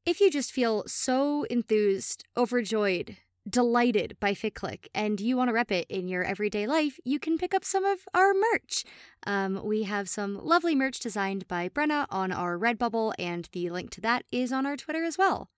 [0.06, 3.18] If you just feel so enthused, overjoyed,
[3.50, 7.38] delighted by FicClick and you want to rep it in your everyday life, you can
[7.38, 8.84] pick up some of our merch.
[9.26, 13.90] Um, we have some lovely merch designed by Brenna on our Redbubble, and the link
[13.92, 15.50] to that is on our Twitter as well.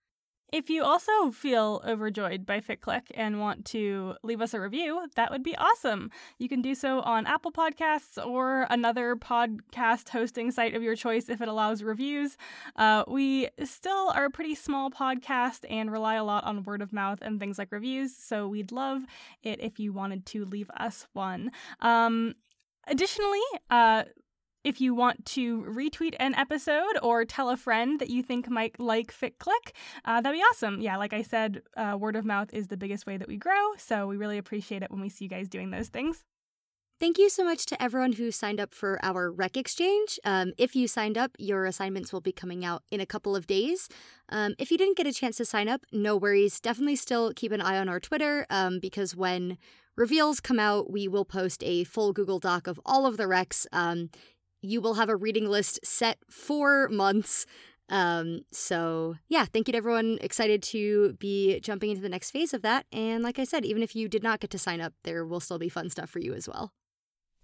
[0.54, 5.32] If you also feel overjoyed by FitClick and want to leave us a review, that
[5.32, 6.12] would be awesome.
[6.38, 11.28] You can do so on Apple Podcasts or another podcast hosting site of your choice
[11.28, 12.38] if it allows reviews.
[12.76, 16.94] Uh, we still are a pretty small podcast and rely a lot on word of
[16.94, 19.02] mouth and things like reviews, so we'd love
[19.42, 21.52] it if you wanted to leave us one.
[21.80, 22.36] Um,
[22.86, 23.40] Additionally,
[23.70, 24.04] uh,
[24.64, 28.80] if you want to retweet an episode or tell a friend that you think might
[28.80, 29.74] like Fic Click,
[30.06, 30.82] uh, that'd be awesome.
[30.82, 33.74] Yeah, like I said, uh, word of mouth is the biggest way that we grow,
[33.78, 36.24] so we really appreciate it when we see you guys doing those things.
[37.00, 40.20] Thank you so much to everyone who signed up for our rec exchange.
[40.24, 43.48] Um, if you signed up, your assignments will be coming out in a couple of
[43.48, 43.90] days.
[44.30, 46.62] Um, if you didn't get a chance to sign up, no worries.
[46.62, 49.58] Definitely still keep an eye on our Twitter um, because when
[49.98, 53.66] reveals come out, we will post a full Google Doc of all of the recs.
[54.64, 57.46] You will have a reading list set for months.
[57.90, 62.54] Um, so yeah, thank you to everyone excited to be jumping into the next phase
[62.54, 62.86] of that.
[62.92, 65.42] And like I said, even if you did not get to sign up, there will
[65.42, 66.72] still be fun stuff for you as well.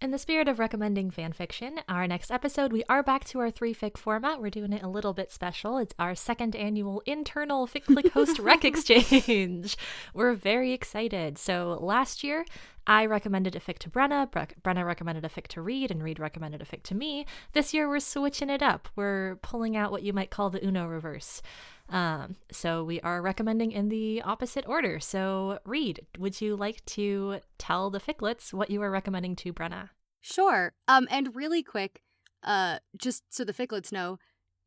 [0.02, 3.52] In the spirit of recommending fan fiction, our next episode, we are back to our
[3.52, 4.40] three fic format.
[4.40, 5.78] We're doing it a little bit special.
[5.78, 9.76] It's our second annual internal Fic Click Host Rec Exchange.
[10.14, 11.38] We're very excited.
[11.38, 12.46] So last year,
[12.90, 14.28] I recommended a fic to Brenna,
[14.64, 17.28] Brenna recommended a fic to Reed, and Reed recommended a fic to me.
[17.54, 18.90] This year, we're switching it up.
[18.96, 21.44] We're pulling out what you might call the Uno reverse.
[21.90, 25.00] Um, so we are recommending in the opposite order.
[25.00, 29.90] So, Reed, would you like to tell the ficlets what you are recommending to Brenna?
[30.20, 30.74] Sure.
[30.88, 32.02] Um, and really quick,
[32.42, 34.18] uh, just so the ficlets know,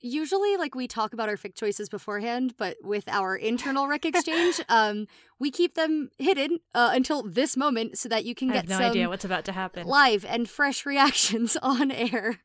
[0.03, 4.61] usually like we talk about our fic choices beforehand, but with our internal rec exchange,
[4.69, 5.07] um,
[5.39, 8.85] we keep them hidden uh, until this moment so that you can get no some
[8.85, 12.41] idea what's about to happen live and fresh reactions on air.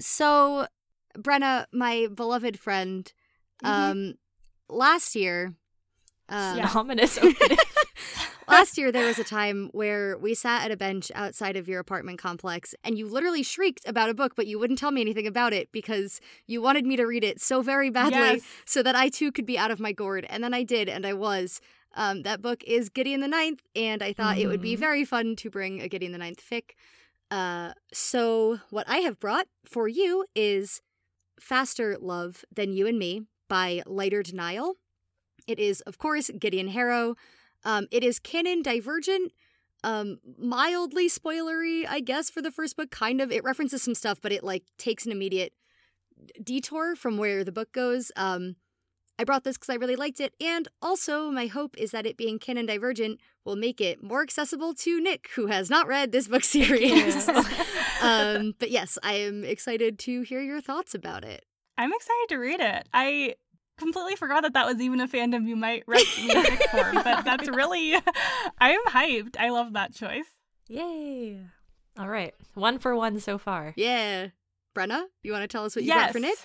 [0.00, 0.66] So,
[1.16, 3.12] Brenna, my beloved friend,
[3.62, 3.90] mm-hmm.
[3.90, 4.14] um,
[4.68, 5.54] last year,
[6.28, 7.58] um, yeah, ominous opening.
[8.54, 11.80] Last year, there was a time where we sat at a bench outside of your
[11.80, 15.26] apartment complex and you literally shrieked about a book, but you wouldn't tell me anything
[15.26, 18.42] about it because you wanted me to read it so very badly yes.
[18.64, 20.26] so that I too could be out of my gourd.
[20.30, 21.60] And then I did, and I was.
[21.96, 24.46] Um, that book is Gideon the Ninth, and I thought mm-hmm.
[24.46, 24.80] it would be mm-hmm.
[24.80, 26.72] very fun to bring a Gideon the Ninth fic.
[27.30, 30.80] Uh, so, what I have brought for you is
[31.38, 34.74] Faster Love Than You and Me by Lighter Denial.
[35.46, 37.16] It is, of course, Gideon Harrow.
[37.64, 39.32] Um, it is canon divergent,
[39.82, 42.90] um, mildly spoilery, I guess, for the first book.
[42.90, 43.32] Kind of.
[43.32, 45.52] It references some stuff, but it like takes an immediate
[46.42, 48.12] detour from where the book goes.
[48.16, 48.56] Um,
[49.18, 52.16] I brought this because I really liked it, and also my hope is that it
[52.16, 56.26] being canon divergent will make it more accessible to Nick, who has not read this
[56.26, 57.28] book series.
[58.02, 61.44] um, but yes, I am excited to hear your thoughts about it.
[61.78, 62.88] I'm excited to read it.
[62.92, 63.34] I
[63.78, 66.92] completely forgot that that was even a fandom you might write music for.
[67.04, 67.94] But that's really,
[68.58, 69.36] I'm hyped.
[69.38, 70.26] I love that choice.
[70.68, 71.40] Yay!
[71.98, 73.74] All right, one for one so far.
[73.76, 74.28] Yeah,
[74.74, 76.06] Brenna, you want to tell us what you yes.
[76.06, 76.38] got for Nick?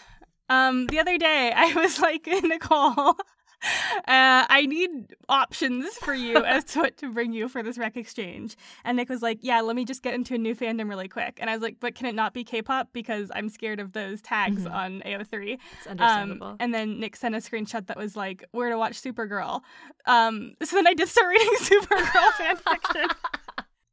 [0.49, 3.18] Um, the other day I was like in a call
[3.98, 7.98] uh, I need options for you as to what to bring you for this rec
[7.98, 8.56] exchange.
[8.84, 11.38] And Nick was like, Yeah, let me just get into a new fandom really quick.
[11.41, 12.90] And I was like, But can it not be K pop?
[12.94, 14.73] Because I'm scared of those tags mm-hmm.
[14.73, 15.57] on AO3.
[15.77, 16.48] It's understandable.
[16.48, 19.61] Um, and then Nick sent a screenshot that was like, Where to watch Supergirl.
[20.06, 23.10] Um, so then I did start reading Supergirl fanfiction.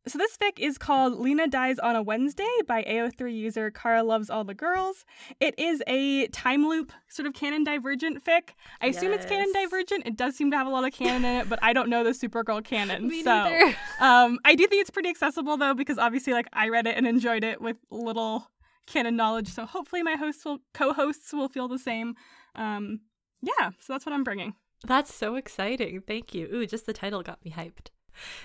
[0.08, 4.30] So this fic is called Lena Dies on a Wednesday by AO3 user Kara Loves
[4.30, 5.04] All the Girls.
[5.40, 8.50] It is a time loop sort of canon divergent fic.
[8.80, 10.06] I assume it's canon divergent.
[10.06, 12.04] It does seem to have a lot of canon in it, but I don't know
[12.04, 13.08] the Supergirl canon.
[13.08, 13.76] Me so neither.
[13.98, 17.04] um, I do think it's pretty accessible though, because obviously, like I read it and
[17.04, 18.48] enjoyed it with little
[18.86, 19.48] canon knowledge.
[19.48, 22.14] So hopefully, my hosts will, co-hosts will feel the same.
[22.54, 23.00] Um,
[23.42, 24.54] yeah, so that's what I'm bringing.
[24.86, 26.00] That's so exciting.
[26.06, 26.48] Thank you.
[26.54, 27.88] Ooh, just the title got me hyped.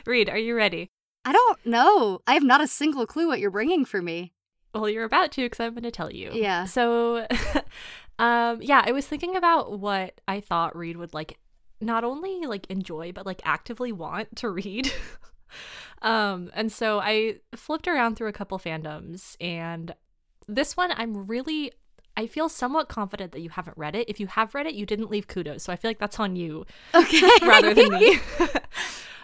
[0.07, 0.89] Reed, are you ready?
[1.23, 2.22] I don't know.
[2.26, 4.34] I have not a single clue what you're bringing for me.
[4.73, 6.31] Well, you're about to because I'm going to tell you.
[6.34, 6.65] Yeah.
[6.65, 7.27] So,
[8.19, 11.38] um, yeah, I was thinking about what I thought Reed would like,
[11.80, 14.91] not only like enjoy, but like actively want to read.
[16.02, 19.93] um, and so I flipped around through a couple fandoms, and
[20.48, 21.72] this one I'm really.
[22.18, 24.10] I feel somewhat confident that you haven't read it.
[24.10, 25.64] If you have read it, you didn't leave kudos.
[25.64, 27.22] So I feel like that's on you Okay.
[27.41, 28.19] rather than me.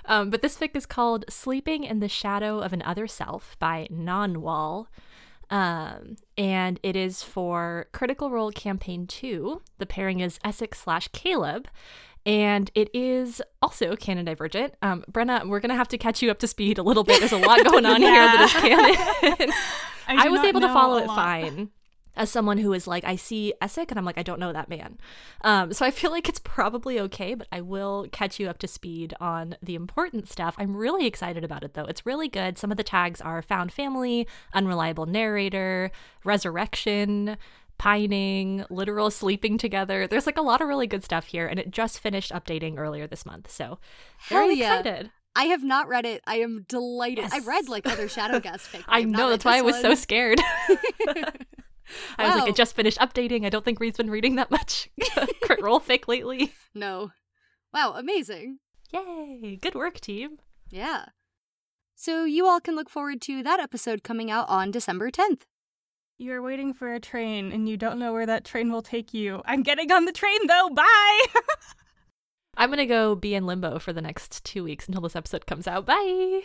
[0.07, 3.87] Um, but this fic is called Sleeping in the Shadow of an Other Self by
[3.91, 4.87] Nonwall.
[5.49, 9.61] Um, and it is for Critical Role Campaign 2.
[9.77, 11.67] The pairing is Essek slash Caleb.
[12.25, 14.73] And it is also canon divergent.
[14.81, 17.19] Um, Brenna, we're going to have to catch you up to speed a little bit.
[17.19, 19.53] There's a lot going on here that is canon.
[20.09, 21.15] I, do was able to follow it lot.
[21.15, 21.69] fine
[22.17, 24.69] as someone who is like, I see Essek and I'm like, I don't know that
[24.69, 24.97] man.
[25.41, 28.67] Um, so I feel like it's probably okay, but I will catch you up to
[28.67, 30.55] speed on the important stuff.
[30.57, 31.85] I'm really excited about it though.
[31.85, 32.57] It's really good.
[32.57, 35.91] Some of the tags are found family, unreliable narrator,
[36.23, 37.37] resurrection,
[37.77, 40.07] pining, literal sleeping together.
[40.07, 43.07] There's like a lot of really good stuff here, and it just finished updating earlier
[43.07, 43.51] this month.
[43.51, 43.79] So
[44.17, 44.79] Hell very yeah.
[44.79, 45.11] excited.
[45.35, 46.23] I have not read it.
[46.25, 47.25] I am delighted.
[47.31, 48.83] I read like other Shadowgast fic.
[48.85, 50.41] but I know that's why I was so scared.
[52.17, 53.45] I was like, I just finished updating.
[53.45, 54.89] I don't think Reed's been reading that much
[55.41, 56.53] Crit Role fic lately.
[56.73, 57.11] No.
[57.73, 58.59] Wow, amazing.
[58.91, 59.57] Yay!
[59.61, 60.37] Good work, team.
[60.69, 61.05] Yeah.
[61.95, 65.41] So you all can look forward to that episode coming out on December 10th.
[66.19, 69.41] You're waiting for a train and you don't know where that train will take you.
[69.45, 70.69] I'm getting on the train though.
[70.69, 71.25] Bye.
[72.57, 75.67] I'm gonna go be in limbo for the next two weeks until this episode comes
[75.67, 75.85] out.
[75.85, 76.41] Bye.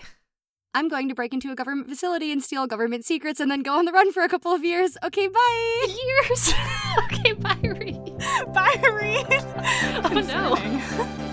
[0.74, 3.74] I'm going to break into a government facility and steal government secrets and then go
[3.78, 4.96] on the run for a couple of years.
[5.04, 5.86] Okay, bye.
[6.06, 6.54] Years.
[7.04, 8.18] okay, bye, Reed.
[8.54, 9.26] Bye, Reed.
[10.04, 11.28] Oh, no.